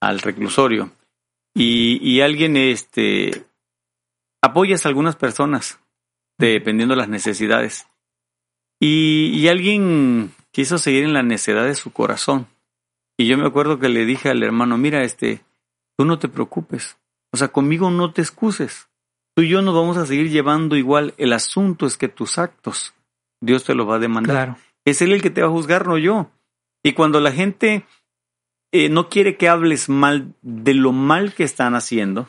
al 0.00 0.18
reclusorio. 0.20 0.90
Y, 1.54 1.98
y 2.02 2.22
alguien, 2.22 2.56
este, 2.56 3.44
apoyas 4.42 4.86
a 4.86 4.88
algunas 4.88 5.16
personas, 5.16 5.78
dependiendo 6.38 6.94
de 6.94 7.00
las 7.00 7.08
necesidades. 7.08 7.86
Y, 8.84 9.30
y 9.36 9.46
alguien 9.46 10.32
quiso 10.50 10.76
seguir 10.76 11.04
en 11.04 11.12
la 11.12 11.22
necedad 11.22 11.64
de 11.64 11.76
su 11.76 11.92
corazón. 11.92 12.48
Y 13.16 13.28
yo 13.28 13.38
me 13.38 13.46
acuerdo 13.46 13.78
que 13.78 13.88
le 13.88 14.04
dije 14.04 14.28
al 14.28 14.42
hermano, 14.42 14.76
mira, 14.76 15.04
este, 15.04 15.40
tú 15.96 16.04
no 16.04 16.18
te 16.18 16.26
preocupes. 16.26 16.96
O 17.32 17.36
sea, 17.36 17.46
conmigo 17.48 17.92
no 17.92 18.12
te 18.12 18.22
excuses. 18.22 18.88
Tú 19.36 19.42
y 19.42 19.48
yo 19.50 19.62
nos 19.62 19.76
vamos 19.76 19.98
a 19.98 20.06
seguir 20.06 20.30
llevando 20.30 20.74
igual. 20.74 21.14
El 21.16 21.32
asunto 21.32 21.86
es 21.86 21.96
que 21.96 22.08
tus 22.08 22.38
actos, 22.38 22.92
Dios 23.40 23.62
te 23.62 23.76
los 23.76 23.88
va 23.88 23.96
a 23.96 24.00
demandar. 24.00 24.34
Claro. 24.34 24.58
Es 24.84 25.00
Él 25.00 25.12
el 25.12 25.22
que 25.22 25.30
te 25.30 25.42
va 25.42 25.46
a 25.46 25.52
juzgar, 25.52 25.86
no 25.86 25.96
yo. 25.96 26.32
Y 26.82 26.94
cuando 26.94 27.20
la 27.20 27.30
gente 27.30 27.86
eh, 28.72 28.88
no 28.88 29.08
quiere 29.08 29.36
que 29.36 29.48
hables 29.48 29.88
mal 29.88 30.34
de 30.42 30.74
lo 30.74 30.90
mal 30.90 31.34
que 31.34 31.44
están 31.44 31.76
haciendo, 31.76 32.28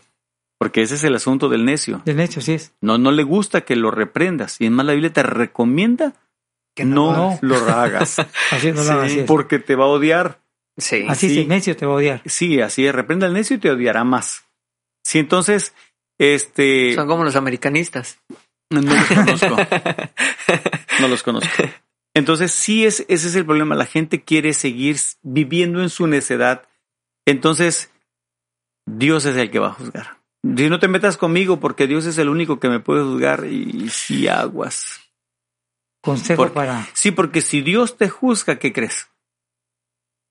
porque 0.59 0.83
ese 0.83 0.93
es 0.93 1.03
el 1.03 1.15
asunto 1.15 1.49
del 1.49 1.65
necio. 1.65 2.03
Del 2.05 2.19
hecho, 2.19 2.41
sí 2.41 2.53
es. 2.53 2.75
No, 2.79 2.99
no 2.99 3.11
le 3.11 3.23
gusta 3.23 3.61
que 3.61 3.75
lo 3.75 3.89
reprendas. 3.89 4.61
Y 4.61 4.65
es 4.65 4.71
más, 4.71 4.85
la 4.85 4.93
Biblia 4.93 5.11
te 5.11 5.23
recomienda 5.23 6.13
que 6.75 6.85
no, 6.85 7.13
no. 7.13 7.39
lo 7.41 7.55
hagas. 7.69 8.19
Así 8.51 8.71
lo 8.71 8.81
hagas, 8.81 9.13
porque 9.27 9.59
te 9.59 9.75
va 9.75 9.85
a 9.85 9.89
odiar. 9.89 10.39
Sí. 10.77 11.05
Así 11.07 11.27
sí. 11.27 11.33
es, 11.33 11.37
el 11.43 11.47
necio 11.47 11.75
te 11.75 11.85
va 11.85 11.93
a 11.93 11.95
odiar. 11.97 12.21
Sí, 12.25 12.59
así 12.61 12.85
es. 12.85 12.93
Reprenda 12.93 13.27
al 13.27 13.33
necio 13.33 13.57
y 13.57 13.59
te 13.59 13.69
odiará 13.69 14.03
más. 14.03 14.45
Sí, 15.03 15.19
entonces, 15.19 15.73
este. 16.17 16.95
Son 16.95 17.07
como 17.07 17.23
los 17.23 17.35
americanistas. 17.35 18.19
No 18.69 18.81
los 18.81 19.05
conozco. 19.05 19.55
No 20.99 21.07
los 21.07 21.23
conozco. 21.23 21.63
Entonces, 22.13 22.51
sí, 22.51 22.85
es, 22.85 23.03
ese 23.07 23.27
es 23.27 23.35
el 23.35 23.45
problema. 23.45 23.75
La 23.75 23.87
gente 23.87 24.21
quiere 24.21 24.53
seguir 24.53 24.97
viviendo 25.23 25.81
en 25.81 25.89
su 25.89 26.05
necedad. 26.05 26.67
Entonces, 27.25 27.91
Dios 28.85 29.25
es 29.25 29.35
el 29.35 29.49
que 29.49 29.59
va 29.59 29.69
a 29.69 29.73
juzgar. 29.73 30.17
Si 30.43 30.69
no 30.69 30.79
te 30.79 30.87
metas 30.87 31.17
conmigo, 31.17 31.59
porque 31.59 31.87
Dios 31.87 32.05
es 32.05 32.17
el 32.19 32.29
único 32.29 32.59
que 32.59 32.69
me 32.69 32.79
puede 32.79 33.03
juzgar, 33.03 33.45
y 33.45 33.89
si 33.89 34.27
aguas. 34.27 35.02
Consejo 36.03 36.43
Porque- 36.43 36.53
para. 36.55 36.85
Sí, 36.93 37.11
porque 37.11 37.41
si 37.41 37.61
Dios 37.61 37.97
te 37.97 38.09
juzga, 38.09 38.59
¿qué 38.59 38.73
crees? 38.73 39.09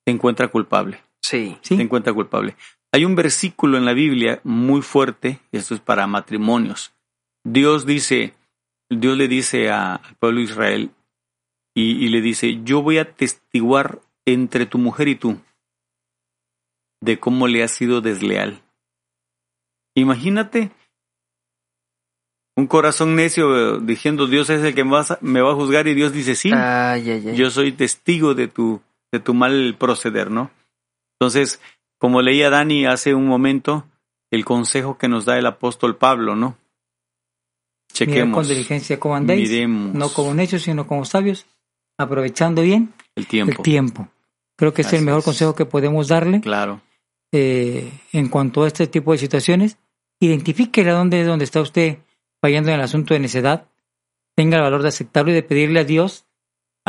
Te 0.05 0.12
encuentra 0.12 0.49
culpable. 0.49 1.03
Sí. 1.23 1.57
Sí. 1.62 1.77
Te 1.77 1.83
encuentra 1.83 2.12
culpable. 2.12 2.57
Hay 2.93 3.05
un 3.07 3.14
versículo 3.14 3.79
en 3.79 3.85
la 3.87 3.95
Biblia 3.95 4.41
muy 4.45 4.83
fuerte, 4.83 5.41
y 5.51 5.57
esto 5.57 5.75
es 5.75 5.81
para 5.81 6.07
matrimonios. 6.07 6.93
Dios 7.45 7.87
dice, 7.87 8.35
Dios 8.91 9.16
le 9.16 9.29
dice 9.29 9.70
a- 9.70 9.95
al 9.95 10.14
pueblo 10.16 10.39
de 10.41 10.45
Israel, 10.45 10.91
y, 11.75 12.05
y 12.05 12.09
le 12.09 12.20
dice, 12.20 12.61
yo 12.64 12.83
voy 12.83 12.99
a 12.99 13.11
testiguar 13.14 14.01
entre 14.27 14.66
tu 14.66 14.77
mujer 14.79 15.09
y 15.09 15.16
tú 15.16 15.41
de 17.01 17.18
cómo 17.18 17.49
le 17.49 17.62
has 17.64 17.70
sido 17.70 18.01
desleal. 18.03 18.62
Imagínate 19.97 20.70
un 22.57 22.66
corazón 22.66 23.14
necio 23.16 23.76
eh, 23.76 23.80
diciendo, 23.82 24.26
Dios 24.26 24.50
es 24.50 24.62
el 24.62 24.74
que 24.74 24.84
me 24.84 25.40
va 25.40 25.50
a- 25.50 25.55
juzgar, 25.55 25.86
y 25.88 25.94
Dios 25.94 26.12
dice, 26.12 26.34
sí, 26.34 26.50
Ay, 26.53 27.11
ay, 27.11 27.28
ay. 27.28 27.36
yo 27.36 27.50
soy 27.50 27.72
testigo 27.72 28.34
de 28.34 28.48
tu, 28.48 28.80
de 29.11 29.20
tu 29.20 29.34
mal 29.34 29.74
proceder, 29.78 30.30
¿no? 30.30 30.50
Entonces, 31.18 31.61
como 31.98 32.20
leía 32.20 32.50
Dani 32.50 32.84
hace 32.86 33.14
un 33.14 33.26
momento, 33.26 33.84
el 34.30 34.44
consejo 34.44 34.98
que 34.98 35.09
nos 35.09 35.24
da 35.24 35.38
el 35.38 35.46
apóstol 35.46 35.96
Pablo, 35.96 36.34
¿no? 36.36 36.57
Chequemos, 37.92 38.34
con 38.34 38.48
diligencia 38.48 38.98
como 38.98 39.16
andéis, 39.16 39.50
miremos 39.50 39.94
no 39.94 40.09
como 40.09 40.32
necios, 40.34 40.62
sino 40.62 40.86
como 40.86 41.05
sabios, 41.05 41.46
aprovechando 41.98 42.62
bien 42.62 42.92
el 43.16 43.26
tiempo. 43.26 43.53
el 43.53 43.59
tiempo. 43.62 44.09
Creo 44.57 44.72
que 44.72 44.82
es 44.82 44.92
el 44.94 45.03
mejor 45.03 45.18
es. 45.20 45.24
consejo 45.26 45.55
que 45.55 45.66
podemos 45.66 46.09
darle 46.09 46.40
Claro, 46.40 46.80
eh, 47.32 47.92
en 48.12 48.28
cuanto 48.28 48.64
a 48.64 48.68
este 48.68 48.86
tipo 48.86 49.12
de 49.12 49.18
situaciones. 49.18 49.76
Identifique 50.20 50.84
dónde, 50.84 51.24
dónde 51.24 51.44
está 51.44 51.61
usted 51.61 51.98
fallando 52.43 52.68
en 52.70 52.74
el 52.74 52.80
asunto 52.82 53.14
de 53.14 53.20
necedad. 53.20 53.66
Tenga 54.36 54.59
el 54.59 54.62
valor 54.62 54.82
de 54.82 54.88
aceptarlo 54.88 55.30
y 55.30 55.34
de 55.34 55.43
pedirle 55.43 55.80
a 55.80 55.84
Dios. 55.84 56.26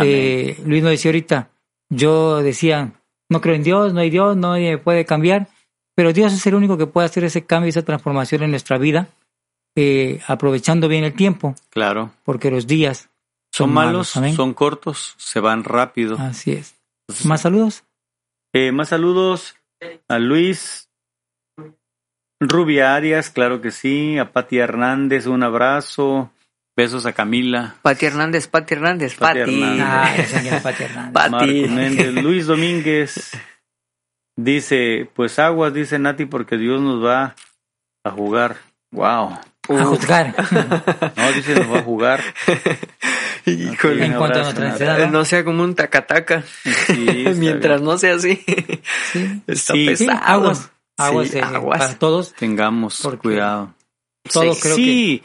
Eh, 0.02 0.58
Luis 0.66 0.82
nos 0.84 0.92
decía 0.92 1.10
ahorita, 1.10 1.50
yo 1.90 2.42
decía, 2.42 2.94
no 3.30 3.40
creo 3.40 3.56
en 3.56 3.64
Dios, 3.64 3.94
no 3.94 4.00
hay 4.02 4.10
Dios, 4.10 4.36
nadie 4.36 4.72
me 4.72 4.78
puede 4.80 5.06
cambiar, 5.06 5.48
pero 5.96 6.12
Dios 6.14 6.34
es 6.34 6.46
el 6.48 6.56
único 6.56 6.78
que 6.78 6.88
puede 6.88 7.06
hacer 7.06 7.24
ese 7.24 7.46
cambio, 7.46 7.70
esa 7.70 7.84
transformación 7.84 8.42
en 8.44 8.50
nuestra 8.50 8.78
vida, 8.80 9.10
eh, 9.76 10.20
aprovechando 10.28 10.88
bien 10.88 11.04
el 11.04 11.14
tiempo, 11.14 11.54
Claro. 11.70 12.12
porque 12.24 12.50
los 12.50 12.66
días 12.68 13.10
Son 13.52 13.72
malos, 13.72 14.08
son 14.10 14.54
cortos, 14.56 15.14
se 15.18 15.40
van 15.40 15.64
rápido. 15.64 16.18
Así 16.20 16.54
es. 16.54 16.76
Entonces, 17.08 17.26
¿Más 17.28 17.42
saludos? 17.42 17.84
Eh, 18.54 18.72
más 18.72 18.90
saludos 18.90 19.56
a 20.08 20.18
Luis 20.18 20.83
Rubia 22.50 22.96
Arias, 22.96 23.30
claro 23.30 23.62
que 23.62 23.72
sí, 23.72 24.18
a 24.18 24.32
Pati 24.32 24.58
Hernández, 24.60 25.26
un 25.28 25.44
abrazo, 25.44 26.32
besos 26.76 27.06
a 27.06 27.14
Camila, 27.14 27.76
Pati 27.82 28.06
Hernández, 28.06 28.48
Pati 28.48 28.74
Hernández, 28.74 29.16
Pati 29.16 29.40
Pati. 29.40 29.62
Hernández. 29.64 29.86
Ah, 29.88 30.24
señor 30.40 30.62
Pati 30.62 30.84
Hernández. 30.84 31.14
Pati. 31.14 31.68
Méndez, 31.68 32.14
Luis 32.24 32.46
Domínguez, 32.48 33.32
dice, 34.38 35.10
pues 35.16 35.40
aguas, 35.40 35.74
dice 35.74 36.00
Nati, 36.00 36.26
porque 36.26 36.58
Dios 36.58 36.82
nos 36.82 37.04
va 37.04 37.36
a 38.04 38.12
jugar. 38.12 38.58
Wow. 38.92 39.40
A 39.70 39.84
juzgar. 39.86 40.36
No, 41.16 41.32
dice 41.32 41.56
nos 41.56 41.72
va 41.74 41.80
a 41.80 41.84
jugar. 41.84 42.22
Híjole. 43.46 44.06
en 44.06 44.14
cuanto 44.14 44.40
a 44.40 44.54
nuestra 44.54 44.98
¿no? 45.06 45.12
No 45.12 45.26
sea 45.26 45.44
como 45.44 45.64
un 45.64 45.76
tacataca. 45.76 46.44
Sí, 46.88 47.26
Mientras 47.38 47.82
bien. 47.82 47.84
no 47.90 47.98
sea 47.98 48.16
así. 48.16 48.42
Sí. 49.12 49.42
Está 49.48 49.74
Sí. 49.74 49.96
Sí, 49.98 50.06
pesado. 50.06 50.20
aguas. 50.26 50.70
Aguas, 50.98 51.30
Sí, 51.30 51.38
eh, 51.38 51.42
aguas. 51.42 51.80
para 51.80 52.00
todos. 52.00 52.34
tengamos 52.34 53.02
cuidado. 53.22 53.74
Todos 54.32 54.58
Sí. 54.58 54.62
creo 54.62 54.76
sí, 54.76 55.24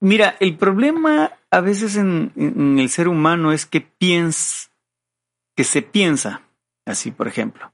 mira, 0.00 0.36
el 0.40 0.56
problema 0.56 1.32
a 1.50 1.60
veces 1.60 1.96
en, 1.96 2.32
en 2.36 2.78
el 2.78 2.88
ser 2.90 3.08
humano 3.08 3.52
es 3.52 3.66
que 3.66 3.80
piensa, 3.80 4.68
que 5.56 5.64
se 5.64 5.82
piensa, 5.82 6.42
así 6.86 7.10
por 7.10 7.26
ejemplo. 7.28 7.72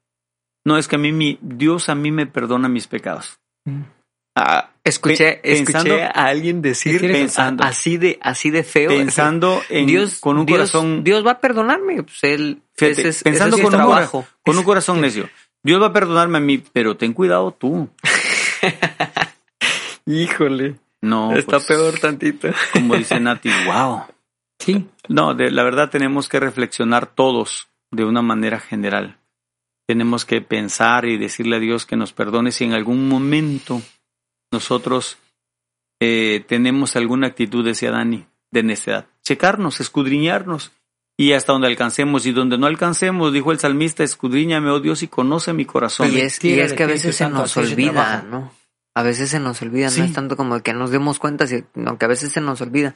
No, 0.65 0.79
es 0.79 0.89
que 0.89 0.97
a 0.97 0.99
mí, 0.99 1.13
mi, 1.13 1.39
Dios 1.43 1.89
a 1.91 1.95
mí 1.95 2.11
me 2.11 2.27
perdona 2.27 2.69
mis 2.69 2.87
pecados. 2.87 3.39
Mm. 3.67 3.83
Ah, 4.37 4.71
Escuché, 4.83 5.35
Pe- 5.35 5.41
pensando- 5.55 5.95
escuché 5.95 6.03
a 6.05 6.27
alguien 6.27 6.61
decir. 6.61 7.01
Pensando. 7.01 7.65
así 7.65 7.97
de 7.97 8.19
así 8.21 8.51
de 8.51 8.63
feo. 8.65 8.91
pensando 8.91 9.63
en, 9.71 9.87
Dios, 9.87 10.19
con 10.21 10.37
un 10.39 10.45
Dios- 10.45 10.59
corazón, 10.73 11.03
Dios 11.05 11.25
va 11.27 11.33
a 11.33 11.41
perdonarme. 11.41 12.03
Pues 12.03 12.19
él, 12.23 12.61
Fíjate, 12.75 13.01
ese 13.01 13.09
es, 13.09 13.23
pensando 13.23 13.57
ese 13.57 13.65
es 13.67 13.71
con 13.71 13.81
un, 13.81 14.25
con 14.45 14.59
un 14.59 14.65
corazón 14.65 15.01
necio. 15.01 15.29
Dios 15.65 15.81
va 15.81 15.87
a 15.87 15.93
perdonarme 15.93 16.39
a 16.39 16.43
mí, 16.43 16.59
pero 16.59 16.97
ten 16.97 17.15
cuidado 17.15 17.51
tú. 17.53 17.89
Híjole, 20.07 20.77
No, 21.01 21.35
está 21.35 21.53
pues, 21.53 21.67
peor 21.67 21.99
tantito. 21.99 22.49
Como 22.75 22.95
dice 22.97 23.19
Nati, 23.19 23.49
wow. 23.67 24.03
Sí, 24.59 24.87
No, 25.09 25.35
de, 25.35 25.51
la 25.51 25.65
verdad 25.65 25.89
tenemos 25.89 26.29
que 26.29 26.39
reflexionar 26.39 27.07
todos 27.07 27.69
de 27.91 28.05
una 28.05 28.21
manera 28.21 28.61
general. 28.61 29.19
Tenemos 29.87 30.27
que 30.27 30.43
pensar 30.43 31.07
y 31.07 31.17
decirle 31.17 31.57
a 31.57 31.61
Dios 31.61 31.87
que 31.87 31.97
nos 31.97 32.13
perdone 32.13 32.53
si 32.53 32.65
en 32.65 32.75
algún 32.75 33.09
momento 33.09 33.81
nosotros 34.53 35.17
eh, 35.99 36.45
tenemos 36.47 36.95
alguna 36.97 37.29
actitud, 37.29 37.65
decía 37.65 37.91
Dani, 37.91 38.27
de 38.51 38.63
necedad. 38.63 39.07
Checarnos, 39.23 39.81
escudriñarnos. 39.81 40.73
Y 41.17 41.33
hasta 41.33 41.53
donde 41.53 41.69
alcancemos 41.69 42.27
y 42.27 42.33
donde 42.33 42.59
no 42.59 42.67
alcancemos, 42.67 43.33
dijo 43.33 43.53
el 43.53 43.61
salmista, 43.61 44.03
escudriñame, 44.03 44.71
oh 44.71 44.81
Dios, 44.81 45.03
y 45.05 45.09
conoce 45.09 45.53
mi 45.53 45.65
corazón. 45.65 46.13
Y 46.13 46.19
es, 46.21 46.43
y 46.45 46.55
que 46.75 46.83
a 46.83 46.87
veces 46.87 47.15
se 47.17 47.29
nos 47.29 47.57
olvida. 47.57 48.25
¿no? 48.29 48.53
A 48.95 49.03
veces 49.03 49.31
se 49.31 49.39
nos 49.41 49.63
olvida, 49.63 49.91
Sí. 49.91 50.01
no 50.01 50.07
es 50.07 50.13
tanto 50.13 50.37
como 50.37 50.61
que 50.61 50.73
nos 50.73 50.91
demos 50.91 51.19
cuenta, 51.19 51.47
sino 51.47 51.99
que 51.99 52.05
a 52.05 52.09
veces 52.09 52.33
se 52.33 52.41
nos 52.41 52.61
olvida. 52.61 52.95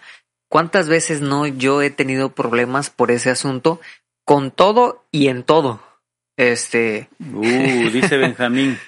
¿Cuántas 0.49 0.89
veces 0.89 1.21
no 1.21 1.47
yo 1.47 1.83
he 1.83 1.91
tenido 1.91 2.31
problemas 2.31 2.91
por 2.91 3.11
ese 3.11 3.31
asunto 3.31 3.81
con 4.25 4.51
todo 4.51 5.07
y 5.12 5.29
en 5.29 5.43
todo? 5.45 5.81
Este, 6.37 7.09
Uh, 7.21 7.43
dice 7.93 8.16
Benjamín. 8.16 8.79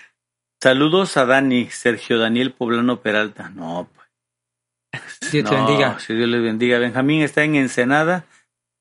Saludos 0.63 1.17
a 1.17 1.25
Dani, 1.25 1.71
Sergio 1.71 2.19
Daniel 2.19 2.53
Poblano 2.53 3.01
Peralta. 3.01 3.49
No, 3.51 3.89
pues. 3.95 5.31
Dios 5.33 5.49
te 5.49 5.57
No, 5.57 5.67
bendiga. 5.67 5.99
Si 6.01 6.15
Dios 6.15 6.29
les 6.29 6.43
bendiga. 6.43 6.79
Benjamín 6.79 7.23
está 7.23 7.45
en 7.45 7.55
Ensenada. 7.57 8.25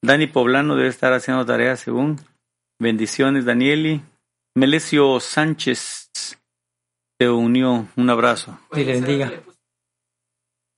Dani 0.02 0.28
Poblano 0.28 0.76
debe 0.76 0.90
estar 0.90 1.14
haciendo 1.14 1.46
tareas 1.46 1.80
según. 1.80 2.20
Bendiciones, 2.80 3.46
Danieli. 3.46 4.02
Melesio 4.56 5.20
Sánchez 5.20 6.10
se 7.20 7.30
unió. 7.30 7.88
Un 7.96 8.10
abrazo. 8.10 8.60
Dios 8.74 8.88
le 8.88 8.94
bendiga. 8.94 9.32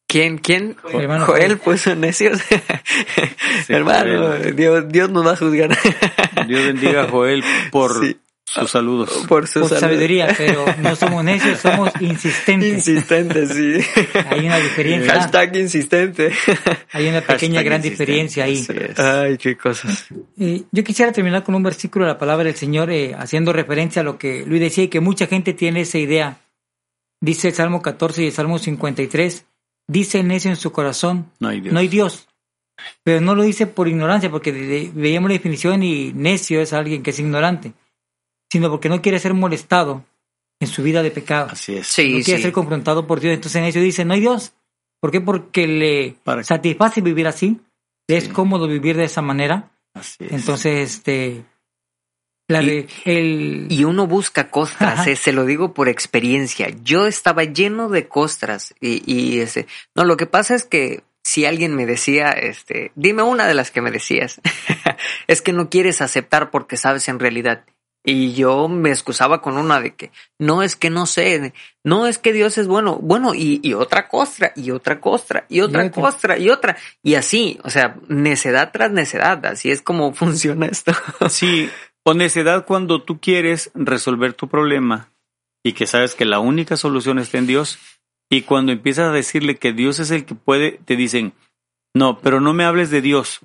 ¿quién, 0.08 0.40
quién? 0.40 0.76
Hermano 0.92 1.26
Joel 1.26 1.58
Joel. 1.58 1.60
puso 1.60 1.96
necios. 1.96 2.42
Sí, 2.42 2.56
Hermano, 3.74 4.28
Joel. 4.28 4.56
Dios, 4.56 4.90
Dios 4.90 5.10
nos 5.10 5.26
va 5.26 5.34
a 5.34 5.38
juzgar. 5.38 5.70
Dios 6.48 6.66
bendiga 6.66 7.04
a 7.04 7.08
Joel 7.08 7.44
por 7.72 8.00
Sí. 8.06 8.18
Sus 8.54 8.72
saludos. 8.72 9.10
por 9.28 9.48
su 9.48 9.60
Por 9.62 9.70
salud. 9.70 9.80
sabiduría, 9.82 10.34
pero 10.38 10.66
no 10.82 10.96
somos 10.96 11.24
necios, 11.24 11.60
somos 11.60 11.90
insistentes. 12.00 12.88
Insistente, 12.88 13.48
sí. 13.48 13.78
Hay 14.30 14.46
una 14.46 14.58
diferencia. 14.58 15.14
Hashtag 15.14 15.56
insistente. 15.58 16.32
Hay 16.92 17.08
una 17.08 17.22
pequeña 17.22 17.56
Hashtag 17.62 17.66
gran 17.66 17.86
insistente. 17.86 18.12
diferencia 18.12 18.44
ahí. 18.44 18.68
Ay, 18.98 19.38
qué 19.38 19.58
cosas. 19.58 20.06
Yo 20.38 20.84
quisiera 20.84 21.12
terminar 21.12 21.44
con 21.44 21.56
un 21.56 21.64
versículo 21.64 22.06
de 22.06 22.12
la 22.12 22.18
palabra 22.18 22.46
del 22.46 22.56
Señor, 22.56 22.90
eh, 22.92 23.14
haciendo 23.18 23.54
referencia 23.54 24.02
a 24.02 24.06
lo 24.06 24.18
que 24.18 24.46
Luis 24.46 24.62
decía 24.62 24.84
y 24.84 24.88
que 24.90 25.00
mucha 25.00 25.28
gente 25.28 25.54
tiene 25.54 25.82
esa 25.82 25.98
idea. 25.98 26.38
Dice 27.22 27.50
el 27.50 27.54
Salmo 27.54 27.82
14 27.82 28.24
y 28.24 28.28
el 28.28 28.32
Salmo 28.32 28.58
53, 28.58 29.46
dice 29.88 30.20
el 30.20 30.28
necio 30.28 30.50
en 30.50 30.58
su 30.58 30.72
corazón, 30.72 31.32
No 31.40 31.50
hay 31.50 31.62
Dios. 31.62 31.74
no 31.74 31.80
hay 31.80 31.88
Dios. 31.88 32.28
Pero 33.04 33.22
no 33.22 33.36
lo 33.36 33.44
dice 33.44 33.68
por 33.68 33.88
ignorancia, 33.88 34.32
porque 34.32 34.52
veíamos 34.96 35.30
la 35.30 35.34
definición 35.36 35.84
y 35.84 36.14
necio 36.14 36.62
es 36.62 36.74
alguien 36.74 37.04
que 37.04 37.12
es 37.12 37.20
ignorante, 37.20 37.74
sino 38.52 38.70
porque 38.70 38.90
no 38.90 39.02
quiere 39.02 39.20
ser 39.20 39.34
molestado 39.34 40.04
en 40.60 40.68
su 40.68 40.84
vida 40.84 41.02
de 41.02 41.12
pecado. 41.12 41.48
Así 41.52 41.78
es. 41.78 41.88
Sí, 41.88 42.18
no 42.18 42.24
quiere 42.24 42.38
sí. 42.38 42.44
ser 42.44 42.52
confrontado 42.52 43.08
por 43.08 43.20
Dios. 43.20 43.34
Entonces 43.34 43.62
necio 43.62 43.82
dice, 43.82 44.06
no 44.06 44.14
hay 44.14 44.20
Dios. 44.20 44.54
¿Por 45.00 45.12
qué? 45.12 45.22
Porque 45.22 45.66
le 45.68 46.16
Para- 46.24 46.44
satisface 46.44 47.02
vivir 47.02 47.28
así. 47.28 47.60
Le 48.08 48.18
es 48.18 48.28
cómodo 48.30 48.68
vivir 48.68 48.98
de 48.98 49.06
esa 49.06 49.22
manera. 49.22 49.72
Así 49.94 50.18
es. 50.26 50.32
Entonces, 50.34 50.98
este, 50.98 51.44
la 52.48 52.62
Y- 52.62 52.66
de- 52.66 52.88
el, 53.06 53.68
Y 53.70 53.84
uno 53.86 54.06
busca 54.06 54.50
costras, 54.52 55.08
eh, 55.08 55.16
se 55.16 55.32
lo 55.32 55.46
digo 55.46 55.74
por 55.74 55.88
experiencia. 55.90 56.68
Yo 56.84 57.08
estaba 57.08 57.44
lleno 57.46 57.90
de 57.90 58.08
costras 58.08 58.76
y, 58.82 59.02
y 59.12 59.40
ese, 59.40 59.66
no, 59.96 60.04
lo 60.04 60.18
que 60.18 60.26
pasa 60.28 60.54
es 60.56 60.66
que 60.66 61.04
si 61.24 61.46
alguien 61.46 61.76
me 61.76 61.86
decía, 61.86 62.32
este, 62.32 62.92
dime 62.96 63.24
una 63.24 63.48
de 63.48 63.54
las 63.54 63.72
que 63.72 63.82
me 63.82 63.92
decías, 63.92 64.42
es 65.28 65.42
que 65.42 65.54
no 65.54 65.70
quieres 65.70 66.02
aceptar 66.02 66.52
porque 66.52 66.78
sabes 66.78 67.08
en 67.08 67.20
realidad. 67.20 67.64
Y 68.04 68.34
yo 68.34 68.68
me 68.68 68.90
excusaba 68.90 69.42
con 69.42 69.58
una 69.58 69.80
de 69.80 69.94
que 69.94 70.12
no 70.40 70.64
es 70.64 70.76
que 70.76 70.90
no 70.90 71.06
sé, 71.06 71.54
no 71.84 72.08
es 72.08 72.18
que 72.18 72.34
Dios 72.34 72.58
es 72.58 72.68
bueno, 72.68 72.98
bueno, 72.98 73.36
y, 73.36 73.60
y 73.62 73.74
otra 73.74 74.08
costra, 74.08 74.54
y 74.56 74.72
otra 74.72 75.00
costra, 75.00 75.46
y 75.50 75.62
otra 75.62 75.86
otra. 75.86 76.02
costra, 76.02 76.38
y 76.40 76.50
otra, 76.50 76.78
y 77.04 77.14
así, 77.14 77.60
o 77.64 77.70
sea, 77.70 77.98
necedad 78.08 78.72
tras 78.72 78.92
necedad, 78.92 79.46
así 79.46 79.70
es 79.70 79.84
como 79.84 80.14
funciona 80.16 80.66
esto. 80.66 80.94
Sí, 81.30 81.70
o 82.04 82.16
necedad 82.16 82.66
cuando 82.66 83.04
tú 83.04 83.20
quieres 83.20 83.70
resolver 83.76 84.34
tu 84.34 84.48
problema 84.48 85.12
y 85.64 85.74
que 85.74 85.86
sabes 85.86 86.16
que 86.16 86.26
la 86.26 86.40
única 86.40 86.78
solución 86.78 87.20
está 87.20 87.38
en 87.38 87.46
Dios 87.46 87.78
y 88.32 88.42
cuando 88.42 88.72
empiezas 88.72 89.10
a 89.10 89.14
decirle 89.14 89.58
que 89.58 89.74
Dios 89.74 90.00
es 90.00 90.10
el 90.10 90.26
que 90.26 90.34
puede, 90.34 90.80
te 90.86 90.96
dicen, 90.96 91.34
no, 91.94 92.20
pero 92.20 92.42
no 92.42 92.54
me 92.54 92.64
hables 92.64 92.90
de 92.90 93.02
Dios, 93.02 93.42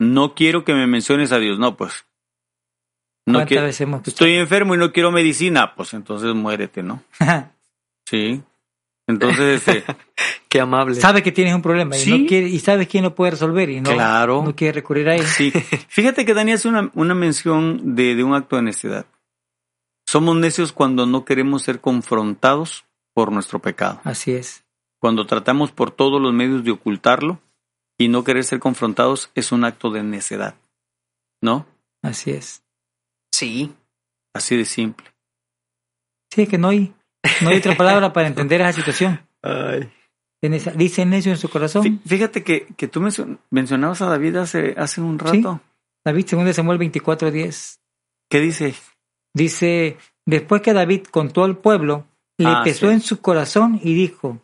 no 0.00 0.34
quiero 0.34 0.64
que 0.64 0.74
me 0.74 0.88
menciones 0.88 1.30
a 1.30 1.38
Dios, 1.38 1.60
no, 1.60 1.76
pues. 1.76 2.06
No 3.30 3.38
¿Cuántas 3.38 3.48
quiero, 3.48 3.64
veces 3.64 3.80
hemos 3.82 3.98
escuchado? 4.00 4.26
estoy 4.28 4.34
enfermo 4.40 4.74
y 4.74 4.78
no 4.78 4.92
quiero 4.92 5.10
medicina, 5.12 5.74
pues 5.74 5.94
entonces 5.94 6.34
muérete, 6.34 6.82
¿no? 6.82 7.02
Sí. 8.06 8.42
Entonces, 9.06 9.66
este, 9.66 9.84
Qué 10.48 10.60
amable. 10.60 10.96
Sabe 10.96 11.22
que 11.22 11.30
tienes 11.32 11.54
un 11.54 11.62
problema 11.62 11.96
y, 11.96 12.06
no 12.06 12.26
quiere, 12.26 12.48
y 12.48 12.58
sabes 12.58 12.88
quién 12.88 13.04
lo 13.04 13.14
puede 13.14 13.32
resolver 13.32 13.70
y 13.70 13.80
no, 13.80 13.92
Claro. 13.92 14.42
no 14.44 14.56
quiere 14.56 14.72
recurrir 14.72 15.08
a 15.08 15.14
él. 15.14 15.24
Sí, 15.24 15.52
fíjate 15.88 16.24
que 16.24 16.34
Dani 16.34 16.52
hace 16.52 16.68
una, 16.68 16.90
una 16.94 17.14
mención 17.14 17.94
de, 17.94 18.16
de 18.16 18.24
un 18.24 18.34
acto 18.34 18.56
de 18.56 18.62
necedad. 18.62 19.06
Somos 20.06 20.34
necios 20.36 20.72
cuando 20.72 21.06
no 21.06 21.24
queremos 21.24 21.62
ser 21.62 21.80
confrontados 21.80 22.84
por 23.14 23.30
nuestro 23.30 23.60
pecado, 23.60 24.00
Así 24.04 24.32
es. 24.32 24.64
cuando 24.98 25.26
tratamos 25.26 25.70
por 25.72 25.90
todos 25.92 26.20
los 26.20 26.32
medios 26.32 26.64
de 26.64 26.72
ocultarlo 26.72 27.40
y 27.98 28.08
no 28.08 28.24
querer 28.24 28.42
ser 28.44 28.58
confrontados 28.60 29.30
es 29.36 29.52
un 29.52 29.64
acto 29.64 29.90
de 29.90 30.02
necedad, 30.02 30.54
¿no? 31.40 31.66
Así 32.02 32.30
es. 32.32 32.62
Sí. 33.32 33.72
Así 34.34 34.56
de 34.56 34.64
simple. 34.64 35.06
Sí, 36.32 36.42
es 36.42 36.48
que 36.48 36.58
no 36.58 36.68
hay, 36.68 36.92
no 37.42 37.48
hay 37.50 37.58
otra 37.58 37.76
palabra 37.76 38.12
para 38.12 38.28
entender 38.28 38.60
esa 38.60 38.72
situación. 38.72 39.20
Ay. 39.42 39.90
En 40.42 40.54
esa- 40.54 40.70
Dice 40.72 41.04
necio 41.04 41.32
en 41.32 41.38
su 41.38 41.48
corazón. 41.48 41.82
Fí- 41.84 42.00
Fíjate 42.06 42.42
que, 42.44 42.66
que 42.76 42.88
tú 42.88 43.00
mencio- 43.00 43.38
mencionabas 43.50 44.00
a 44.02 44.06
David 44.06 44.36
hace, 44.36 44.74
hace 44.78 45.00
un 45.00 45.18
rato. 45.18 45.60
David, 46.04 46.26
según 46.26 46.44
de 46.46 46.54
Samuel 46.54 46.78
24:10, 46.78 47.78
¿Qué 48.30 48.40
dice? 48.40 48.74
dice, 49.34 49.98
después 50.26 50.62
que 50.62 50.72
David 50.72 51.04
contó 51.10 51.44
al 51.44 51.58
pueblo, 51.58 52.06
le 52.38 52.46
Ah, 52.48 52.62
pesó 52.64 52.86
sí. 52.88 52.94
en 52.94 53.00
su 53.00 53.20
corazón 53.20 53.78
y 53.82 53.94
dijo 53.94 54.40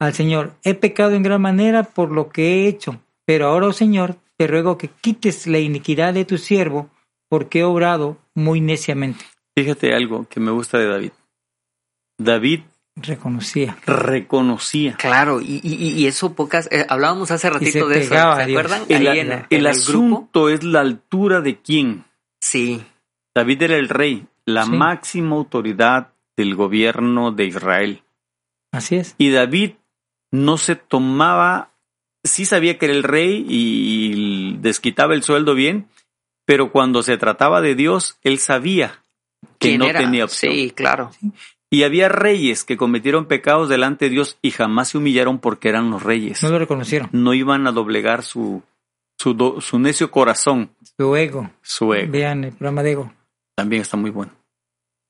al 0.00 0.14
Señor, 0.14 0.54
he 0.62 0.74
pecado 0.74 1.12
en 1.14 1.22
gran 1.22 1.40
manera 1.42 1.82
por 1.82 2.10
lo 2.12 2.28
que 2.30 2.64
he 2.64 2.68
hecho, 2.68 3.00
pero 3.26 3.46
ahora, 3.48 3.66
oh 3.68 3.72
Señor, 3.72 4.16
te 4.36 4.46
ruego 4.46 4.76
que 4.78 4.88
quites 4.88 5.46
la 5.46 5.58
iniquidad 5.58 6.14
de 6.14 6.24
tu 6.24 6.38
siervo, 6.38 6.90
porque 7.36 7.58
he 7.60 7.64
obrado 7.64 8.16
muy 8.34 8.62
neciamente. 8.62 9.22
Fíjate 9.54 9.94
algo 9.94 10.26
que 10.28 10.40
me 10.40 10.50
gusta 10.50 10.78
de 10.78 10.86
David. 10.86 11.12
David 12.18 12.60
Reconocía. 12.98 13.76
reconocía. 13.84 14.94
Claro, 14.94 15.42
y, 15.42 15.60
y, 15.62 15.74
y 15.92 16.06
eso 16.06 16.32
pocas... 16.32 16.66
eh, 16.72 16.86
hablábamos 16.88 17.30
hace 17.30 17.50
ratito 17.50 17.86
se 17.90 17.94
de 17.94 18.00
eso, 18.00 18.14
¿se 18.14 18.18
acuerdan? 18.42 18.82
El, 18.88 19.06
Ahí 19.06 19.18
en, 19.18 19.44
el 19.50 19.66
asunto 19.66 20.48
es 20.48 20.64
la 20.64 20.80
altura 20.80 21.42
de 21.42 21.60
quién. 21.60 22.04
Sí, 22.40 22.82
David 23.34 23.60
era 23.64 23.76
el 23.76 23.90
rey, 23.90 24.26
la 24.46 24.64
Sí. 24.64 24.70
máxima 24.70 25.36
autoridad 25.36 26.14
del 26.38 26.54
gobierno 26.54 27.32
de 27.32 27.44
Israel. 27.44 28.02
Así 28.72 28.96
es. 28.96 29.14
Y 29.18 29.28
David 29.30 29.72
no 30.32 30.56
se 30.56 30.74
tomaba, 30.76 31.72
sí 32.24 32.46
sabía 32.46 32.78
que 32.78 32.86
era 32.86 32.94
el 32.94 33.02
rey 33.02 33.44
y 33.46 34.56
desquitaba 34.62 35.12
el 35.12 35.22
sueldo 35.22 35.54
bien, 35.54 35.86
pero 36.46 36.72
cuando 36.72 37.02
se 37.02 37.18
trataba 37.18 37.60
de 37.60 37.74
Dios, 37.74 38.18
él 38.22 38.38
sabía 38.38 39.02
que 39.58 39.68
¿quién 39.68 39.80
no 39.80 39.84
era? 39.86 40.00
tenía 40.00 40.24
opción. 40.24 40.54
Sí, 40.54 40.70
claro. 40.70 41.10
Y 41.68 41.82
había 41.82 42.08
reyes 42.08 42.64
que 42.64 42.76
cometieron 42.78 43.26
pecados 43.26 43.68
delante 43.68 44.06
de 44.06 44.12
Dios 44.12 44.38
y 44.40 44.52
jamás 44.52 44.88
se 44.88 44.98
humillaron 44.98 45.38
porque 45.40 45.68
eran 45.68 45.90
los 45.90 46.02
reyes. 46.02 46.42
No 46.42 46.48
lo 46.50 46.58
reconocieron. 46.58 47.10
No 47.12 47.34
iban 47.34 47.66
a 47.66 47.72
doblegar 47.72 48.22
su, 48.22 48.62
su, 49.18 49.34
do- 49.34 49.60
su 49.60 49.78
necio 49.78 50.10
corazón, 50.10 50.70
Su 50.96 51.14
ego. 51.16 51.50
su 51.62 51.92
ego. 51.92 52.10
Vean 52.12 52.44
el 52.44 52.52
programa 52.52 52.82
de 52.82 52.92
ego. 52.92 53.12
También 53.56 53.82
está 53.82 53.96
muy 53.96 54.10
bueno. 54.10 54.32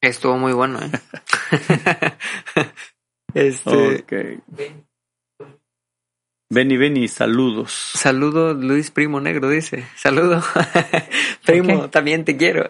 Estuvo 0.00 0.36
muy 0.38 0.52
bueno, 0.54 0.80
¿eh? 0.82 0.90
este... 3.34 3.96
Ok. 3.96 4.12
Benny, 6.48 6.76
Benny, 6.76 7.08
saludos. 7.08 7.72
Saludo 7.94 8.54
Luis 8.54 8.92
Primo 8.92 9.20
Negro, 9.20 9.50
dice. 9.50 9.84
Saludo. 9.96 10.44
Primo, 11.44 11.90
también 11.90 12.24
te 12.24 12.36
quiero. 12.36 12.68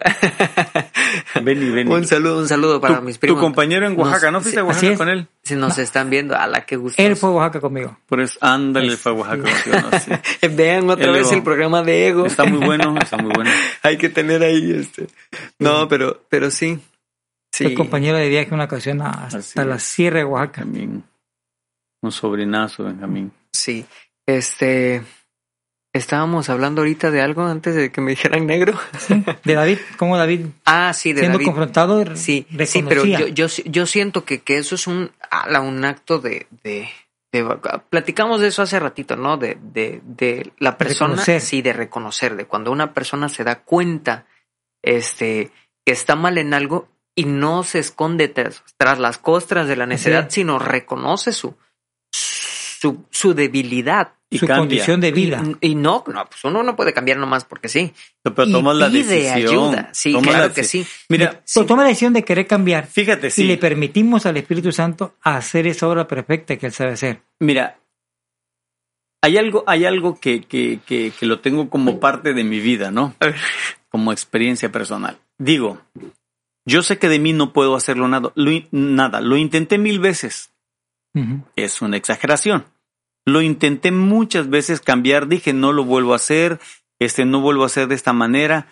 Benny, 1.43 1.69
Benny. 1.69 1.91
un 1.93 2.07
saludo, 2.07 2.39
un 2.39 2.47
saludo 2.47 2.81
para 2.81 2.97
tu, 2.97 3.03
mis 3.03 3.17
tu 3.17 3.19
primos. 3.19 3.39
compañero 3.39 3.85
en 3.85 3.97
Oaxaca, 3.99 4.31
¿no 4.31 4.41
fuiste 4.41 4.61
a 4.61 4.63
Oaxaca 4.63 4.97
con 4.97 5.09
él? 5.09 5.27
Si 5.43 5.55
nos 5.55 5.77
están 5.77 6.09
viendo, 6.09 6.35
a 6.35 6.47
la 6.47 6.65
que 6.65 6.75
gusto. 6.75 6.99
Él 7.01 7.15
fue 7.15 7.29
a 7.29 7.33
Oaxaca 7.33 7.61
conmigo. 7.61 7.95
Por 8.07 8.19
eso, 8.19 8.39
ándale, 8.41 8.97
fue 8.97 9.11
a 9.11 9.15
Oaxaca. 9.15 9.43
contigo, 9.43 9.89
¿no? 9.91 9.99
Sí. 9.99 10.47
Vean 10.55 10.89
otra 10.89 11.05
El 11.05 11.11
vez 11.11 11.27
ego. 11.27 11.35
el 11.35 11.43
programa 11.43 11.83
de 11.83 12.07
Ego. 12.07 12.25
Está 12.25 12.45
muy 12.45 12.65
bueno, 12.65 12.97
está 12.99 13.17
muy 13.17 13.31
bueno. 13.31 13.51
Hay 13.83 13.97
que 13.99 14.09
tener 14.09 14.41
ahí 14.41 14.71
este. 14.71 15.05
No, 15.59 15.87
pero, 15.87 16.23
pero 16.29 16.49
sí. 16.49 16.79
Sí. 17.51 17.65
Fue 17.65 17.73
compañero 17.75 18.17
de 18.17 18.27
viaje 18.27 18.53
una 18.55 18.63
ocasión 18.65 19.01
hasta 19.03 19.37
Así 19.37 19.59
la. 19.59 19.77
Sierra 19.77 20.17
de 20.17 20.25
Oaxaca. 20.25 20.63
Benjamín. 20.65 21.03
Un 22.01 22.11
sobrinazo, 22.11 22.83
Benjamín. 22.83 23.31
Sí. 23.57 23.85
Este. 24.25 25.03
Estábamos 25.93 26.49
hablando 26.49 26.81
ahorita 26.81 27.09
de 27.09 27.21
algo 27.21 27.43
antes 27.45 27.73
de 27.73 27.91
que 27.91 28.01
me 28.01 28.11
dijeran 28.11 28.45
negro. 28.45 28.77
De 29.43 29.53
David, 29.55 29.79
como 29.97 30.15
David, 30.17 30.45
Ah, 30.65 30.93
sí, 30.93 31.11
de 31.13 31.21
siendo 31.21 31.37
David. 31.39 31.45
confrontado, 31.47 32.15
Sí, 32.15 32.45
sí, 32.67 32.83
pero 32.87 33.03
yo, 33.05 33.27
yo, 33.27 33.47
yo 33.65 33.85
siento 33.87 34.23
que, 34.23 34.41
que 34.41 34.57
eso 34.57 34.75
es 34.75 34.85
un, 34.85 35.11
un 35.61 35.85
acto 35.85 36.19
de, 36.19 36.45
de, 36.63 36.87
de- 37.31 37.57
Platicamos 37.89 38.41
de 38.41 38.49
eso 38.49 38.61
hace 38.61 38.79
ratito, 38.79 39.15
¿no? 39.15 39.37
De, 39.37 39.57
de, 39.59 40.01
de 40.03 40.51
la 40.59 40.77
persona. 40.77 41.11
Reconocer. 41.13 41.41
Sí, 41.41 41.63
de 41.63 41.73
reconocer, 41.73 42.35
de 42.35 42.45
cuando 42.45 42.71
una 42.71 42.93
persona 42.93 43.27
se 43.27 43.43
da 43.43 43.63
cuenta 43.63 44.27
este, 44.83 45.51
que 45.83 45.93
está 45.93 46.15
mal 46.15 46.37
en 46.37 46.53
algo 46.53 46.89
y 47.15 47.25
no 47.25 47.63
se 47.63 47.79
esconde 47.79 48.27
tras, 48.27 48.63
tras 48.77 48.99
las 48.99 49.17
costras 49.17 49.67
de 49.67 49.75
la 49.77 49.87
necedad, 49.87 50.27
sino 50.29 50.59
reconoce 50.59 51.31
su, 51.31 51.55
su, 52.79 53.05
su 53.09 53.33
debilidad. 53.33 54.13
Y 54.29 54.39
su 54.39 54.45
cambia. 54.45 54.59
condición 54.59 54.99
de 54.99 55.13
vida. 55.13 55.41
Y, 55.61 55.69
y 55.69 55.75
no, 55.75 56.03
no, 56.05 56.25
pues 56.25 56.43
uno 56.43 56.61
no 56.61 56.75
puede 56.75 56.91
cambiar 56.93 57.17
nomás 57.17 57.45
porque 57.45 57.69
sí. 57.69 57.93
Pero 58.21 58.43
y 58.45 58.51
tomas 58.51 58.75
la 58.75 58.89
decisión. 58.89 59.33
ayuda. 59.33 59.89
Sí, 59.93 60.11
tomas 60.11 60.27
claro 60.27 60.47
la 60.49 60.53
que 60.53 60.63
sí. 60.65 60.85
Mira, 61.07 61.41
toma 61.65 61.83
la 61.83 61.87
decisión 61.87 62.11
de 62.11 62.25
querer 62.25 62.45
cambiar 62.45 62.87
fíjate, 62.87 63.27
y 63.27 63.31
sí. 63.31 63.43
le 63.45 63.57
permitimos 63.57 64.25
al 64.25 64.35
Espíritu 64.35 64.73
Santo 64.73 65.15
hacer 65.21 65.65
esa 65.65 65.87
obra 65.87 66.09
perfecta 66.09 66.57
que 66.57 66.65
él 66.65 66.73
sabe 66.73 66.91
hacer. 66.91 67.21
Mira, 67.39 67.79
hay 69.21 69.37
algo, 69.37 69.63
hay 69.65 69.85
algo 69.85 70.19
que, 70.19 70.41
que, 70.41 70.79
que, 70.85 71.13
que 71.17 71.25
lo 71.25 71.39
tengo 71.39 71.69
como 71.69 72.01
parte 72.01 72.33
de 72.33 72.43
mi 72.43 72.59
vida, 72.59 72.91
¿no? 72.91 73.15
Como 73.89 74.11
experiencia 74.11 74.71
personal. 74.71 75.17
Digo, 75.37 75.81
yo 76.65 76.83
sé 76.83 76.97
que 76.97 77.07
de 77.07 77.19
mí 77.19 77.31
no 77.31 77.53
puedo 77.53 77.75
hacerlo 77.75 78.09
nada. 78.09 78.33
Lo, 78.35 78.51
nada. 78.71 79.21
Lo 79.21 79.37
intenté 79.37 79.77
mil 79.77 79.99
veces. 79.99 80.51
Es 81.55 81.81
una 81.81 81.97
exageración. 81.97 82.65
Lo 83.25 83.41
intenté 83.41 83.91
muchas 83.91 84.49
veces 84.49 84.79
cambiar. 84.79 85.27
Dije, 85.27 85.53
no 85.53 85.73
lo 85.73 85.83
vuelvo 85.83 86.13
a 86.13 86.17
hacer. 86.17 86.59
Este, 86.99 87.25
no 87.25 87.41
vuelvo 87.41 87.63
a 87.63 87.67
hacer 87.67 87.87
de 87.87 87.95
esta 87.95 88.13
manera. 88.13 88.67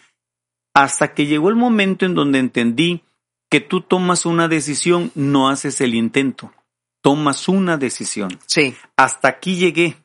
Hasta 0.74 1.14
que 1.14 1.26
llegó 1.26 1.50
el 1.50 1.56
momento 1.56 2.06
en 2.06 2.16
donde 2.16 2.40
entendí 2.40 3.04
que 3.50 3.62
tú 3.62 3.82
tomas 3.82 4.26
una 4.26 4.48
decisión, 4.48 5.12
no 5.16 5.50
haces 5.50 5.80
el 5.82 5.94
intento. 5.96 6.52
Tomas 7.02 7.48
una 7.48 7.78
decisión 7.78 8.40
Sí, 8.48 8.76
hasta 8.98 9.28
aquí 9.28 9.58
llegué. 9.58 9.96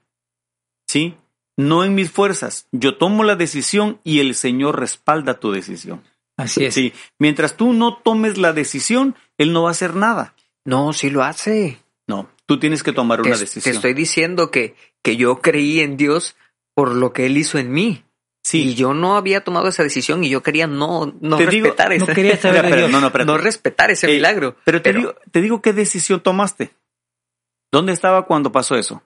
¿Sí? 0.86 1.14
No 1.57 1.84
en 1.84 1.95
mis 1.95 2.11
fuerzas. 2.11 2.66
Yo 2.72 2.97
tomo 2.99 3.24
la 3.24 3.36
decisión 3.36 4.01
y 4.05 4.20
el 4.20 4.34
Señor 4.34 4.78
respalda 4.78 5.41
tu 5.41 5.51
decisión. 5.51 6.03
Así 6.36 6.64
es. 6.64 6.74
Sí. 6.74 6.93
Mientras 7.18 7.57
tú 7.57 7.72
no 7.72 7.97
tomes 7.97 8.38
la 8.38 8.53
decisión, 8.53 9.14
Él 9.38 9.53
no 9.53 9.62
va 9.62 9.70
a 9.70 9.72
hacer 9.72 9.95
nada. 9.95 10.34
no, 10.64 10.93
sí 10.93 11.11
lo 11.11 11.22
hace. 11.22 11.78
Tú 12.51 12.59
tienes 12.59 12.83
que 12.83 12.93
tomar 12.93 13.23
Te, 13.23 13.29
una 13.29 13.37
te 13.37 13.43
decisión. 13.45 13.77
estoy 13.77 13.95
diciendo 13.95 14.51
que, 14.51 14.75
que 15.05 15.17
yo 15.17 15.41
creí 15.41 15.79
en 15.79 15.97
Dios 15.97 16.35
por 16.75 16.93
lo 16.93 17.13
que 17.13 17.27
Él 17.27 17.37
hizo 17.37 17.59
en 17.59 17.71
mí. 17.71 18.03
Y 18.03 18.05
Sí. 18.43 18.75
yo 18.75 18.93
no 18.93 19.17
había 19.17 19.45
tomado 19.45 19.69
esa 19.69 19.85
decisión 19.85 20.25
y 20.25 20.31
yo 20.31 20.43
quería 20.43 20.67
no, 20.67 21.15
no 21.21 21.37
Te 21.37 21.47
digo, 21.47 21.67
respetar 21.67 21.97
No 21.97 22.05
ese, 22.05 22.13
quería 22.13 22.37
saber 22.37 22.75
Dios. 22.75 22.91
no, 22.91 23.01
no, 23.01 23.11
no 23.11 23.39
respetar 23.39 23.93
ese 23.93 24.11
Eh, 24.11 24.15
milagro. 24.17 24.57
Pero 24.65 24.83
te, 24.83 24.91
pero- 24.91 24.99
Digo, 25.01 25.15
te 25.31 25.41
digo 25.41 25.63
qué 25.63 25.73
decisión 25.73 26.21
tomaste. 26.25 26.73
¿Dónde 27.71 27.93
estaba 27.93 28.27
cuando 28.27 28.51
pasó 28.51 28.75
eso? 28.75 29.01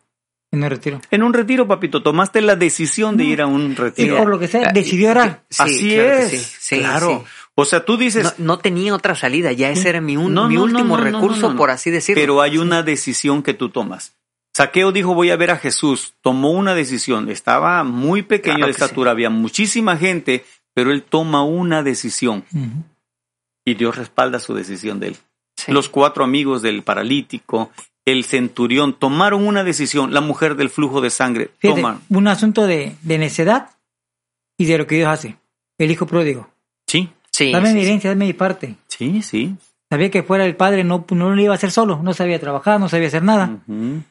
Y 0.50 0.56
no 0.56 0.68
retiro. 0.70 1.00
En 1.10 1.22
un 1.22 1.34
retiro, 1.34 1.68
papito. 1.68 2.02
Tomaste 2.02 2.40
la 2.40 2.56
decisión 2.56 3.18
de 3.18 3.24
ir 3.24 3.42
a 3.42 3.46
un 3.46 3.72
Y 3.72 3.74
retiro. 3.74 4.16
por 4.16 4.28
lo 4.28 4.38
que 4.38 4.48
sea, 4.48 4.68
Ah, 4.68 4.72
decidió 4.72 5.10
orar. 5.10 5.42
Sí, 5.50 5.62
Así 5.62 5.94
claro 5.94 6.08
que 6.16 6.22
es. 6.22 6.30
sí, 6.30 6.56
sí, 6.60 6.78
claro. 6.78 7.24
O 7.56 7.64
sea, 7.64 7.84
tú 7.84 7.96
dices, 7.96 8.24
No, 8.38 8.44
no 8.46 8.58
tenía 8.58 8.94
otra 8.94 9.14
salida, 9.14 9.52
ya 9.52 9.70
ese 9.70 9.88
era 9.88 10.00
mi, 10.00 10.16
un- 10.16 10.34
No, 10.34 10.48
mi 10.48 10.54
no, 10.54 10.60
no, 10.66 10.72
último 10.72 10.96
recurso, 10.96 11.54
por 11.56 11.70
así 11.70 11.90
decirlo. 11.90 12.20
Pero 12.20 12.40
hay 12.42 12.58
una 12.58 12.82
decisión 12.82 13.42
que 13.42 13.54
tú 13.54 13.68
tomas. 13.68 14.16
Saqueo 14.56 14.92
dijo 14.92 15.14
voy 15.14 15.30
a 15.30 15.36
ver 15.36 15.50
a 15.50 15.56
Jesús. 15.56 16.14
Tomó 16.20 16.50
una 16.52 16.74
decisión. 16.74 17.28
Estaba 17.30 17.82
muy 17.84 18.22
pequeño 18.22 18.56
Claro 18.56 18.68
de 18.72 18.74
sí. 18.74 18.82
estatura, 18.82 19.10
había 19.12 19.30
muchísima 19.30 19.96
gente, 19.96 20.44
pero 20.74 20.90
él 20.92 21.02
toma 21.02 21.44
una 21.44 21.82
decisión 21.82 22.44
y 23.64 23.74
Dios 23.74 23.96
respalda 23.96 24.38
su 24.40 24.54
decisión 24.54 25.00
de 25.00 25.08
él. 25.08 25.16
Sí. 25.56 25.72
Los 25.72 25.88
cuatro 25.88 26.24
amigos 26.24 26.62
del 26.62 26.82
paralítico, 26.82 27.70
el 28.04 28.24
centurión, 28.24 28.92
tomaron 28.98 29.46
una 29.46 29.64
decisión. 29.64 30.12
La 30.12 30.20
mujer 30.20 30.56
del 30.56 30.70
flujo 30.70 31.00
de 31.00 31.10
sangre, 31.10 31.50
Fíjate, 31.58 31.80
toman. 31.80 32.00
un 32.08 32.28
asunto 32.28 32.66
de, 32.66 32.96
de 33.02 33.18
necedad 33.18 33.70
y 34.58 34.66
de 34.66 34.78
lo 34.78 34.86
que 34.86 34.96
Dios 34.96 35.08
hace. 35.08 35.36
El 35.78 35.90
hijo 35.90 36.06
pródigo. 36.06 36.48
Sí, 36.86 37.10
sí, 37.36 37.52
dame 37.52 37.68
sí, 37.68 37.74
mi 37.74 37.80
sí. 37.80 37.86
herencia, 37.86 38.10
dame 38.10 38.26
mi 38.26 38.32
parte. 38.32 38.76
sí, 38.88 39.22
sí. 39.22 39.54
Sabía 39.90 40.10
que 40.10 40.22
fuera 40.24 40.44
el 40.44 40.56
padre, 40.56 40.82
no, 40.82 41.04
no 41.10 41.34
lo 41.34 41.40
iba 41.40 41.52
a 41.52 41.56
hacer 41.56 41.70
solo, 41.70 42.00
no 42.02 42.14
sabía 42.14 42.40
trabajar, 42.40 42.80
no 42.80 42.88
sabía 42.88 43.06
hacer 43.08 43.22
nada. 43.22 43.58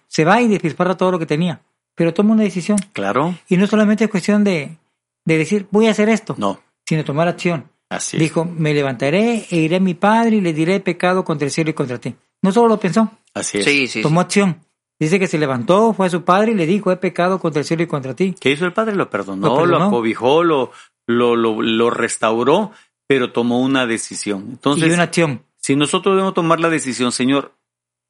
Se 0.07 0.23
va 0.23 0.41
y 0.41 0.47
despilfarra 0.47 0.95
todo 0.95 1.11
lo 1.11 1.19
que 1.19 1.25
tenía. 1.25 1.59
Pero 1.95 2.13
toma 2.13 2.33
una 2.33 2.43
decisión. 2.43 2.77
Claro. 2.93 3.35
Y 3.49 3.57
no 3.57 3.67
solamente 3.67 4.05
es 4.05 4.09
cuestión 4.09 4.43
de, 4.45 4.77
de 5.25 5.37
decir, 5.37 5.67
voy 5.71 5.87
a 5.87 5.91
hacer 5.91 6.07
esto, 6.09 6.35
No, 6.37 6.59
sino 6.87 7.03
tomar 7.03 7.27
acción. 7.27 7.69
así 7.89 8.15
es. 8.15 8.21
Dijo, 8.23 8.45
me 8.45 8.73
levantaré 8.73 9.45
e 9.49 9.55
iré 9.57 9.75
a 9.77 9.79
mi 9.81 9.93
padre 9.93 10.37
y 10.37 10.41
le 10.41 10.53
diré 10.53 10.79
pecado 10.79 11.25
contra 11.25 11.45
el 11.47 11.51
cielo 11.51 11.71
y 11.71 11.73
contra 11.73 11.97
ti. 11.97 12.15
No 12.41 12.51
solo 12.53 12.69
lo 12.69 12.79
pensó, 12.79 13.11
Así 13.33 13.57
es. 13.57 13.65
Sí, 13.65 13.71
sí, 13.71 13.87
sí. 13.87 14.01
tomó 14.03 14.21
acción. 14.21 14.59
Dice 14.99 15.19
que 15.19 15.27
se 15.27 15.37
levantó, 15.37 15.91
fue 15.93 16.05
a 16.05 16.09
su 16.09 16.23
padre 16.23 16.51
y 16.53 16.55
le 16.55 16.65
dijo, 16.65 16.91
he 16.93 16.97
pecado 16.97 17.39
contra 17.39 17.59
el 17.59 17.65
cielo 17.65 17.83
y 17.83 17.87
contra 17.87 18.13
ti. 18.13 18.35
¿Qué 18.39 18.51
hizo 18.51 18.65
el 18.65 18.71
padre? 18.73 18.95
Lo 18.95 19.09
perdonó, 19.09 19.47
Lo 19.47 19.65
lo, 19.65 19.83
acobijó, 19.83 20.43
lo, 20.43 20.71
lo, 21.07 21.35
lo, 21.35 21.61
lo 21.61 21.89
restauró, 21.89 22.71
pero 23.07 23.31
tomó 23.31 23.59
una 23.61 23.85
decisión. 23.85 24.45
Entonces, 24.51 24.89
y 24.89 24.91
una 24.91 25.03
acción. 25.03 25.43
si 25.57 25.75
nosotros 25.75 26.15
debemos 26.15 26.33
tomar 26.33 26.59
la 26.59 26.69
decisión, 26.69 27.11
Señor, 27.11 27.53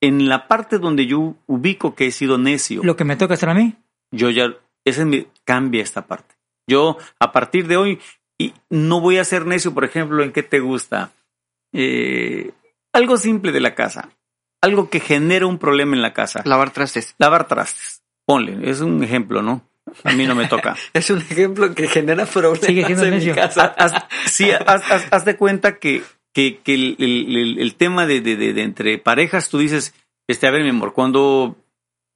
en 0.02 0.28
la 0.28 0.48
parte 0.48 0.80
donde 0.80 1.06
yo 1.06 1.36
ubico 1.48 1.96
que 1.96 2.08
he 2.08 2.12
sido 2.12 2.38
necio, 2.38 2.82
Lo 2.84 2.96
que 2.96 3.06
me 3.06 3.16
toca 3.16 3.36
hacer 3.36 3.50
a 3.50 3.54
mí, 3.54 3.76
yo 4.12 4.30
ya, 4.30 4.56
ese 4.86 5.02
es 5.02 5.08
mi, 5.08 5.28
cambia 5.46 5.82
esta 5.82 6.08
parte. 6.08 6.36
Yo, 6.68 6.98
a 7.20 7.32
partir 7.32 7.68
de 7.68 7.78
hoy, 7.78 8.00
y 8.38 8.54
no 8.70 9.00
voy 9.02 9.18
a 9.18 9.26
ser 9.26 9.46
necio, 9.46 9.74
por 9.74 9.84
ejemplo, 9.86 10.24
en 10.24 10.32
qué 10.32 10.44
te 10.44 10.60
gusta. 10.60 11.12
Eh, 11.74 12.52
algo 12.94 13.18
simple 13.18 13.52
de 13.52 13.60
la 13.60 13.76
casa. 13.76 14.10
Algo 14.62 14.89
que 14.89 15.00
genera 15.00 15.46
un 15.46 15.58
problema 15.58 15.96
en 15.96 16.02
la 16.02 16.14
casa. 16.14 16.41
Lavar 16.46 16.72
trastes. 16.72 17.16
Lavar 17.18 17.48
trastes. 17.48 18.02
Ponle, 18.26 18.70
es 18.70 18.80
un 18.82 19.04
ejemplo, 19.04 19.41
¿no? 19.41 19.62
A 20.04 20.12
mí 20.14 20.26
no 20.26 20.36
me 20.36 20.48
toca. 20.48 20.76
Es 20.94 21.10
un 21.10 21.20
ejemplo 21.20 21.74
que 21.76 21.88
genera 21.88 22.26
problemas 22.26 22.60
Sigue 22.60 22.86
siendo 22.86 23.06
en 23.06 23.18
mi 23.20 23.32
casa. 23.34 23.74
haz, 23.78 23.94
haz- 23.94 24.06
sí, 24.26 24.50
haz, 24.52 24.82
haz- 24.92 25.08
haz 25.12 25.26
de 25.26 25.36
cuenta 25.38 25.78
que, 25.78 26.04
que, 26.34 26.60
que 26.64 26.74
el, 26.74 26.96
el- 27.00 27.36
el- 27.38 27.60
el 27.60 27.76
tema 27.76 28.06
de, 28.06 28.22
de- 28.22 28.36
de- 28.38 28.54
de 28.54 28.64
entre 28.64 28.98
parejas, 28.98 29.50
tú 29.50 29.60
dices, 29.60 29.94
este, 30.28 30.48
a 30.48 30.52
ver, 30.52 30.64
mi 30.64 30.70
amor, 30.70 30.94
cuando 30.94 31.58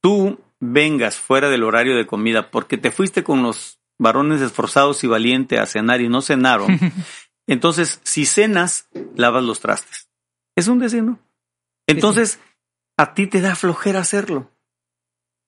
tú 0.02 0.40
vengas 0.60 1.16
fuera 1.16 1.50
del 1.50 1.62
horario 1.62 1.96
de 1.96 2.06
comida 2.06 2.50
porque 2.50 2.78
te 2.78 2.90
fuiste 2.90 3.22
con 3.22 3.42
los 3.42 3.78
varones 3.98 4.40
esforzados 4.40 5.04
y 5.04 5.06
valientes 5.06 5.60
a 5.60 5.66
cenar 5.66 6.00
y 6.00 6.08
no 6.08 6.20
cenaron, 6.22 6.78
entonces 7.46 8.00
si 8.02 8.26
cenas, 8.26 8.88
lavas 9.14 9.44
los 9.44 9.60
trastes. 9.60 10.08
Es 10.56 10.66
un 10.68 10.78
deseo. 10.80 11.18
Entonces, 11.86 12.40
a 12.96 13.14
ti 13.14 13.26
te 13.28 13.40
da 13.40 13.54
flojera 13.54 14.00
hacerlo. 14.00 14.50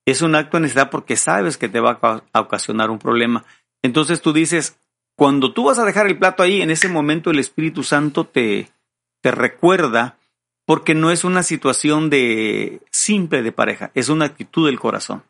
Es 0.07 0.23
un 0.23 0.35
acto 0.35 0.57
de 0.57 0.63
necesidad 0.63 0.91
porque 0.91 1.17
sabes 1.17 1.57
que 1.57 1.69
te 1.69 1.81
va 1.81 1.99
a 2.33 2.41
ocasionar 2.41 2.91
un 2.91 2.99
problema. 2.99 3.45
Entonces 3.83 4.21
tú 4.21 4.33
dices, 4.33 4.79
cuando 5.17 5.53
tú 5.53 5.65
vas 5.65 5.79
a 5.79 5.85
dejar 5.85 6.07
el 6.07 6.19
plato 6.19 6.43
ahí, 6.43 6.63
en 6.63 6.71
ese 6.71 6.89
momento 6.89 7.31
el 7.31 7.39
Espíritu 7.39 7.83
Santo 7.83 8.25
te, 8.25 8.71
te 9.23 9.31
recuerda 9.31 10.17
porque 10.67 10.95
no 10.95 11.11
es 11.11 11.25
una 11.25 11.43
situación 11.43 12.11
de 12.11 12.81
simple 12.91 13.43
de 13.43 13.53
pareja, 13.53 13.91
es 13.95 14.09
una 14.09 14.27
actitud 14.27 14.67
del 14.67 14.79
corazón. 14.79 15.25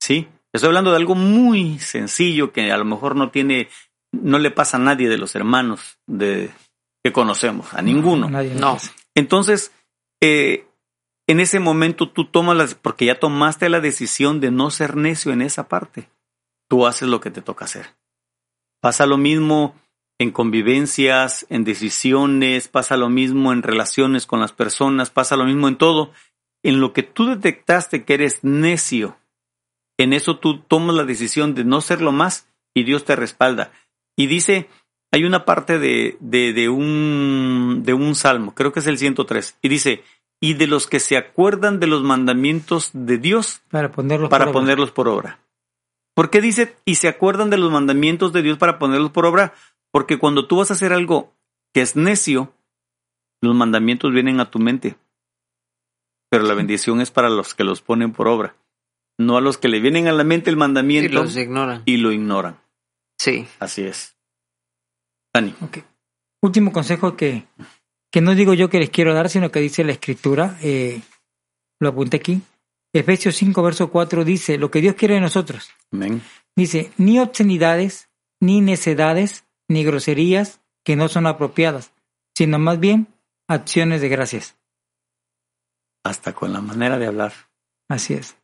¿Sí? 0.00 0.28
Estoy 0.52 0.68
hablando 0.68 0.90
de 0.92 0.96
algo 0.96 1.14
muy 1.14 1.78
sencillo 1.78 2.52
que 2.52 2.70
a 2.72 2.76
lo 2.76 2.84
mejor 2.84 3.16
no 3.16 3.30
tiene, 3.30 3.68
no 4.12 4.38
le 4.38 4.50
pasa 4.50 4.76
a 4.76 4.80
nadie 4.80 5.08
de 5.08 5.18
los 5.18 5.34
hermanos 5.34 5.98
de, 6.06 6.50
que 7.02 7.12
conocemos, 7.12 7.74
a 7.74 7.82
ninguno. 7.82 8.30
No. 8.30 8.78
Entonces, 9.14 9.72
eh, 10.22 10.67
en 11.28 11.40
ese 11.40 11.60
momento 11.60 12.08
tú 12.08 12.24
tomas 12.24 12.56
las, 12.56 12.74
porque 12.74 13.04
ya 13.04 13.20
tomaste 13.20 13.68
la 13.68 13.80
decisión 13.80 14.40
de 14.40 14.50
no 14.50 14.70
ser 14.70 14.96
necio 14.96 15.30
en 15.30 15.42
esa 15.42 15.68
parte. 15.68 16.08
Tú 16.68 16.86
haces 16.86 17.08
lo 17.08 17.20
que 17.20 17.30
te 17.30 17.42
toca 17.42 17.66
hacer. 17.66 17.94
Pasa 18.80 19.06
lo 19.06 19.18
mismo 19.18 19.74
en 20.18 20.30
convivencias, 20.32 21.46
en 21.50 21.64
decisiones, 21.64 22.68
pasa 22.68 22.96
lo 22.96 23.10
mismo 23.10 23.52
en 23.52 23.62
relaciones 23.62 24.26
con 24.26 24.40
las 24.40 24.52
personas, 24.52 25.10
pasa 25.10 25.36
lo 25.36 25.44
mismo 25.44 25.68
en 25.68 25.76
todo. 25.76 26.12
En 26.62 26.80
lo 26.80 26.94
que 26.94 27.02
tú 27.02 27.26
detectaste 27.26 28.04
que 28.04 28.14
eres 28.14 28.42
necio, 28.42 29.18
en 29.98 30.14
eso 30.14 30.38
tú 30.38 30.60
tomas 30.62 30.96
la 30.96 31.04
decisión 31.04 31.54
de 31.54 31.64
no 31.64 31.82
serlo 31.82 32.10
más 32.10 32.48
y 32.72 32.84
Dios 32.84 33.04
te 33.04 33.16
respalda. 33.16 33.70
Y 34.16 34.28
dice, 34.28 34.68
hay 35.12 35.24
una 35.24 35.44
parte 35.44 35.78
de, 35.78 36.16
de, 36.20 36.68
un, 36.70 37.82
de 37.84 37.92
un 37.92 38.14
salmo, 38.14 38.54
creo 38.54 38.72
que 38.72 38.80
es 38.80 38.86
el 38.86 38.98
103, 38.98 39.58
y 39.62 39.68
dice, 39.68 40.02
y 40.40 40.54
de 40.54 40.66
los 40.66 40.86
que 40.86 41.00
se 41.00 41.16
acuerdan 41.16 41.80
de 41.80 41.86
los 41.86 42.02
mandamientos 42.02 42.90
de 42.92 43.18
Dios 43.18 43.62
para 43.70 43.90
ponerlos, 43.90 44.30
para 44.30 44.46
por, 44.46 44.54
ponerlos 44.54 44.88
obra. 44.88 44.94
por 44.94 45.08
obra. 45.08 45.40
¿Por 46.14 46.30
qué 46.30 46.40
dice 46.40 46.76
y 46.84 46.96
se 46.96 47.08
acuerdan 47.08 47.50
de 47.50 47.58
los 47.58 47.70
mandamientos 47.70 48.32
de 48.32 48.42
Dios 48.42 48.58
para 48.58 48.78
ponerlos 48.78 49.10
por 49.10 49.26
obra? 49.26 49.54
Porque 49.90 50.18
cuando 50.18 50.46
tú 50.46 50.56
vas 50.56 50.70
a 50.70 50.74
hacer 50.74 50.92
algo 50.92 51.32
que 51.72 51.80
es 51.80 51.96
necio, 51.96 52.52
los 53.40 53.54
mandamientos 53.54 54.12
vienen 54.12 54.40
a 54.40 54.50
tu 54.50 54.58
mente. 54.58 54.96
Pero 56.30 56.44
la 56.44 56.54
bendición 56.54 57.00
es 57.00 57.10
para 57.10 57.30
los 57.30 57.54
que 57.54 57.64
los 57.64 57.82
ponen 57.82 58.12
por 58.12 58.28
obra. 58.28 58.56
No 59.16 59.36
a 59.36 59.40
los 59.40 59.58
que 59.58 59.68
le 59.68 59.80
vienen 59.80 60.08
a 60.08 60.12
la 60.12 60.24
mente 60.24 60.50
el 60.50 60.56
mandamiento 60.56 61.10
y 61.10 61.14
los 61.14 61.36
ignoran. 61.36 61.82
y 61.84 61.96
lo 61.96 62.12
ignoran. 62.12 62.60
Sí. 63.18 63.48
Así 63.58 63.82
es. 63.82 64.16
Dani. 65.32 65.54
Okay. 65.60 65.84
Último 66.40 66.72
consejo 66.72 67.16
que, 67.16 67.46
que 68.10 68.20
no 68.20 68.34
digo 68.34 68.54
yo 68.54 68.70
que 68.70 68.78
les 68.78 68.90
quiero 68.90 69.14
dar, 69.14 69.28
sino 69.28 69.50
que 69.50 69.60
dice 69.60 69.84
la 69.84 69.92
escritura, 69.92 70.58
eh, 70.62 71.00
lo 71.80 71.90
apunté 71.90 72.16
aquí. 72.16 72.40
Efesios 72.92 73.36
5, 73.36 73.62
verso 73.62 73.90
4 73.90 74.24
dice, 74.24 74.58
lo 74.58 74.70
que 74.70 74.80
Dios 74.80 74.94
quiere 74.94 75.14
de 75.14 75.20
nosotros. 75.20 75.70
Amén. 75.92 76.22
Dice, 76.56 76.90
ni 76.96 77.20
obscenidades, 77.20 78.08
ni 78.40 78.60
necedades, 78.60 79.44
ni 79.68 79.84
groserías 79.84 80.60
que 80.84 80.96
no 80.96 81.08
son 81.08 81.26
apropiadas, 81.26 81.92
sino 82.34 82.58
más 82.58 82.80
bien 82.80 83.08
acciones 83.46 84.00
de 84.00 84.08
gracias. 84.08 84.56
Hasta 86.04 86.32
con 86.32 86.52
la 86.52 86.60
manera 86.60 86.98
de 86.98 87.06
hablar. 87.06 87.32
Así 87.88 88.14
es. 88.14 88.36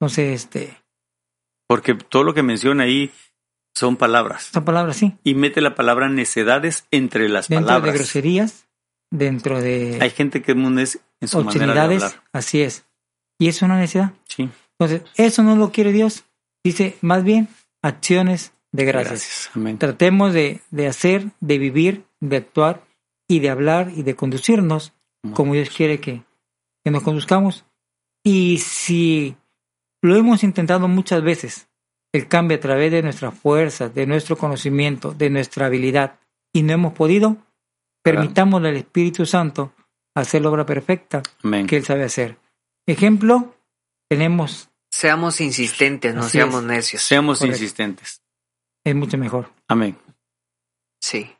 Entonces, 0.00 0.44
este... 0.44 0.76
Porque 1.66 1.94
todo 1.94 2.24
lo 2.24 2.34
que 2.34 2.42
menciona 2.42 2.84
ahí 2.84 3.10
son 3.74 3.96
palabras. 3.96 4.50
Son 4.52 4.64
palabras, 4.64 4.96
sí. 4.96 5.16
Y 5.24 5.34
mete 5.34 5.60
la 5.60 5.74
palabra 5.74 6.08
necedades 6.08 6.86
entre 6.90 7.28
las 7.28 7.48
dentro 7.48 7.66
palabras. 7.66 7.92
de 7.92 7.98
groserías, 7.98 8.63
dentro 9.14 9.60
de... 9.60 9.98
Hay 10.00 10.10
gente 10.10 10.42
que 10.42 10.52
es 10.52 10.98
en 11.20 11.28
su 11.28 11.44
manera 11.44 11.72
de 11.72 11.80
hablar. 11.80 12.22
Así 12.32 12.62
es. 12.62 12.84
Y 13.38 13.48
es 13.48 13.62
una 13.62 13.78
necesidad. 13.78 14.12
Sí. 14.24 14.50
Entonces, 14.78 15.08
eso 15.16 15.42
no 15.42 15.56
lo 15.56 15.70
quiere 15.70 15.92
Dios. 15.92 16.24
Dice, 16.64 16.96
más 17.00 17.22
bien, 17.22 17.48
acciones 17.82 18.52
de 18.72 18.84
gracias. 18.84 19.10
Gracias. 19.10 19.50
Amén. 19.54 19.78
Tratemos 19.78 20.32
de, 20.32 20.60
de, 20.70 20.86
hacer, 20.88 21.30
de 21.40 21.58
vivir, 21.58 22.04
de 22.20 22.38
actuar 22.38 22.82
y 23.28 23.38
de 23.38 23.50
hablar 23.50 23.92
y 23.94 24.02
de 24.02 24.16
conducirnos 24.16 24.92
como 25.32 25.54
Dios 25.54 25.70
quiere 25.70 26.00
que, 26.00 26.22
que 26.84 26.90
nos 26.90 27.02
conduzcamos. 27.02 27.64
Y 28.22 28.58
si 28.58 29.36
lo 30.02 30.16
hemos 30.16 30.42
intentado 30.42 30.88
muchas 30.88 31.22
veces, 31.22 31.68
el 32.12 32.28
cambio 32.28 32.56
a 32.56 32.60
través 32.60 32.92
de 32.92 33.02
nuestras 33.02 33.34
fuerzas, 33.34 33.94
de 33.94 34.06
nuestro 34.06 34.36
conocimiento, 34.36 35.12
de 35.12 35.30
nuestra 35.30 35.66
habilidad, 35.66 36.18
y 36.52 36.62
no 36.62 36.72
hemos 36.72 36.92
podido, 36.92 37.38
permitámosle 38.04 38.68
al 38.68 38.76
Espíritu 38.76 39.24
Santo 39.24 39.72
hacer 40.14 40.42
la 40.42 40.50
obra 40.50 40.66
perfecta 40.66 41.22
Amén. 41.42 41.66
que 41.66 41.78
Él 41.78 41.84
sabe 41.84 42.04
hacer. 42.04 42.36
Ejemplo, 42.86 43.56
tenemos... 44.08 44.68
Seamos 44.90 45.40
insistentes, 45.40 46.14
no 46.14 46.22
seamos 46.28 46.60
es. 46.60 46.66
necios. 46.66 47.02
Seamos 47.02 47.38
Correcto. 47.38 47.56
insistentes. 47.56 48.22
Es 48.84 48.94
mucho 48.94 49.18
mejor. 49.18 49.50
Amén. 49.66 49.96
Sí. 51.00 51.34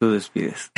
Tú 0.00 0.12
despides. 0.12 0.70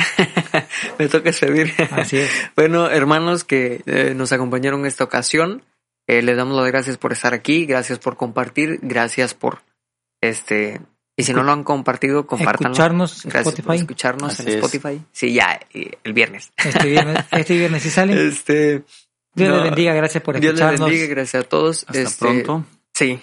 Me 0.99 1.07
toca 1.07 1.25
despedir. 1.25 1.71
Así 1.91 2.17
es. 2.17 2.29
bueno, 2.55 2.89
hermanos 2.89 3.45
que 3.45 3.81
eh, 3.85 4.13
nos 4.15 4.33
acompañaron 4.33 4.81
en 4.81 4.87
esta 4.87 5.05
ocasión, 5.05 5.63
eh, 6.07 6.21
les 6.21 6.35
damos 6.35 6.57
las 6.57 6.67
gracias 6.67 6.97
por 6.97 7.13
estar 7.13 7.33
aquí, 7.33 7.65
gracias 7.65 7.99
por 7.99 8.17
compartir, 8.17 8.79
gracias 8.81 9.33
por 9.33 9.61
este 10.19 10.81
y 11.19 11.23
si 11.23 11.33
no 11.33 11.43
lo 11.43 11.51
han 11.51 11.63
compartido, 11.63 12.25
compártanlo. 12.27 12.71
Escucharnos 12.73 13.25
por 13.65 13.75
escucharnos 13.75 14.33
Así 14.33 14.43
en 14.43 14.47
es. 14.49 14.55
Spotify. 14.55 15.01
Sí, 15.11 15.33
ya 15.33 15.59
el 16.03 16.13
viernes. 16.13 16.51
Este 16.57 16.87
viernes, 16.87 17.25
este 17.31 17.57
viernes 17.57 17.83
sí 17.83 17.89
sale. 17.89 18.27
Este 18.27 18.83
Dios 19.35 19.49
no, 19.49 19.55
les 19.57 19.63
bendiga, 19.65 19.93
gracias 19.93 20.23
por 20.23 20.39
Dios 20.39 20.53
les 20.53 20.61
escucharnos. 20.61 20.89
bendiga, 20.89 21.07
gracias 21.13 21.45
a 21.45 21.47
todos. 21.47 21.85
Hasta 21.87 21.99
Este, 22.01 22.19
pronto. 22.25 22.65
Sí, 22.93 23.19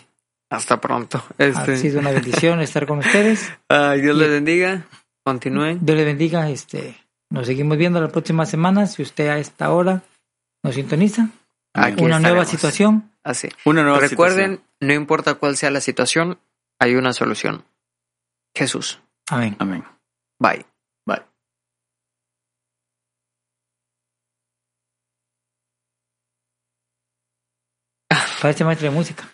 hasta 0.51 0.81
pronto. 0.81 1.25
Ha 1.39 1.45
Este, 1.45 1.77
sido 1.77 2.01
una 2.01 2.11
bendición 2.13 2.61
estar 2.61 2.87
con 2.87 2.99
ustedes. 2.99 3.51
ay, 3.69 4.01
Dios 4.01 4.17
Y- 4.17 4.21
les 4.21 4.31
bendiga. 4.31 4.87
Continúen. 5.25 5.79
Dios 5.85 5.97
les 5.97 6.07
bendiga. 6.07 6.49
Este, 6.51 6.97
nos 7.31 7.47
seguimos 7.47 7.77
viendo 7.77 8.01
la 8.01 8.09
próxima 8.09 8.47
semana. 8.47 8.87
Si 8.87 9.03
usted 9.03 9.29
a 9.29 9.39
esta 9.39 9.73
hora 9.73 10.03
nos 10.63 10.75
sintoniza, 10.77 11.29
Aquí 11.75 12.03
una 12.05 12.19
nueva 12.21 12.45
situación. 12.47 13.11
Así. 13.25 13.49
Una 13.65 13.83
nueva 13.83 13.99
Recuerden, 13.99 14.61
no 14.81 14.93
importa 14.95 15.35
cuál 15.35 15.57
sea 15.57 15.71
la 15.71 15.81
situación, 15.81 16.39
hay 16.79 16.95
una 16.95 17.13
solución. 17.13 17.65
Jesús. 18.57 18.99
Amén. 19.29 19.55
Amén. 19.59 19.85
Bye. 20.39 20.65
Bye. 21.07 21.23
Parece 28.41 28.65
maestro 28.65 28.89
de 28.89 28.95
música. 28.95 29.25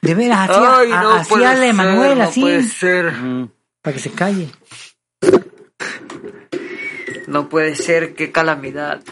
De 0.00 0.14
veras, 0.14 0.50
hacía, 0.50 0.78
Ay, 0.78 0.88
no 0.90 1.10
hacía 1.14 1.36
puede 1.36 1.48
de 1.48 1.66
ser, 1.66 1.74
Manuel 1.74 2.18
no 2.18 2.24
así, 2.24 2.40
puede 2.40 2.62
ser. 2.62 3.12
Para 3.82 3.94
que 3.94 4.00
se 4.00 4.10
calle. 4.10 4.50
No 7.26 7.48
puede 7.48 7.74
ser, 7.74 8.14
qué 8.14 8.30
calamidad. 8.30 9.02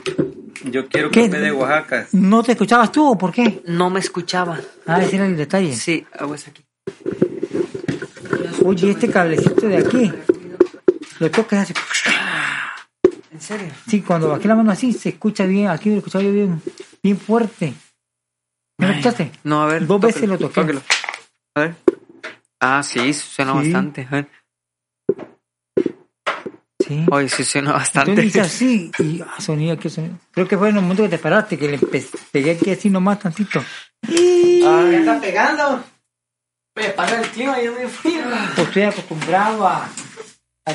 Yo 0.64 0.88
quiero 0.88 1.10
¿Qué? 1.10 1.26
café 1.30 1.40
de 1.40 1.52
Oaxaca. 1.52 2.06
¿No 2.12 2.42
te 2.42 2.52
escuchabas 2.52 2.92
tú 2.92 3.10
o 3.10 3.18
por 3.18 3.32
qué? 3.32 3.62
No 3.66 3.88
me 3.90 4.00
escuchaba. 4.00 4.60
Ah, 4.86 5.02
ese 5.02 5.16
era 5.16 5.26
el 5.26 5.36
detalle. 5.36 5.74
Sí, 5.74 6.06
hago 6.12 6.34
eso 6.34 6.50
aquí. 6.50 6.64
Oye, 8.64 8.90
este 8.90 9.10
cablecito 9.10 9.66
de 9.66 9.78
aquí, 9.78 10.12
lo 11.18 11.30
tocas 11.30 11.70
así. 11.70 11.74
¿En 13.32 13.40
serio? 13.40 13.68
Sí, 13.88 14.02
cuando 14.02 14.28
bajé 14.28 14.48
la 14.48 14.54
mano 14.54 14.70
así, 14.70 14.92
se 14.92 15.10
escucha 15.10 15.44
bien, 15.46 15.68
aquí 15.68 15.90
lo 15.90 15.96
escuchaba 15.98 16.22
yo 16.24 16.32
bien, 16.32 16.62
bien 17.02 17.18
fuerte. 17.18 17.74
¿No 18.78 18.86
lo 18.88 18.92
escuchaste? 18.94 19.32
No, 19.44 19.62
a 19.62 19.66
ver. 19.66 19.86
Dos 19.86 20.00
veces 20.00 20.28
lo 20.28 20.38
toqué. 20.38 20.60
tóquelo. 20.60 20.82
A 21.56 21.60
ver. 21.60 21.74
Ah, 22.60 22.82
sí, 22.82 23.12
suena 23.12 23.52
Sí. 23.52 23.58
bastante. 23.58 24.06
A 24.10 24.14
ver. 24.14 24.28
Sí. 26.86 27.06
Hoy 27.10 27.28
sí 27.28 27.44
suena 27.44 27.72
bastante. 27.72 28.10
Entonces 28.10 28.30
hice 28.30 28.40
así 28.40 28.92
y 28.98 29.20
ah, 29.20 29.40
sonido 29.40 29.74
aquí, 29.74 29.88
sonido. 29.88 30.18
Creo 30.32 30.48
que 30.48 30.58
fue 30.58 30.68
en 30.70 30.76
el 30.76 30.82
momento 30.82 31.04
que 31.04 31.08
te 31.10 31.18
paraste, 31.18 31.56
que 31.58 31.68
le 31.68 31.78
pegué 32.32 32.52
aquí 32.52 32.70
así 32.70 32.90
nomás 32.90 33.18
tantito. 33.20 33.60
Ah, 33.60 34.88
ya 34.90 34.98
está 34.98 35.20
pegando. 35.20 35.84
Me 36.74 36.88
pasa 36.90 37.20
el 37.20 37.28
clima, 37.28 37.60
yo 37.60 37.72
me. 37.72 37.86
Pues 37.86 38.68
estoy 38.68 38.82
acostumbrado 38.82 39.66
a, 39.66 39.88
a 40.64 40.74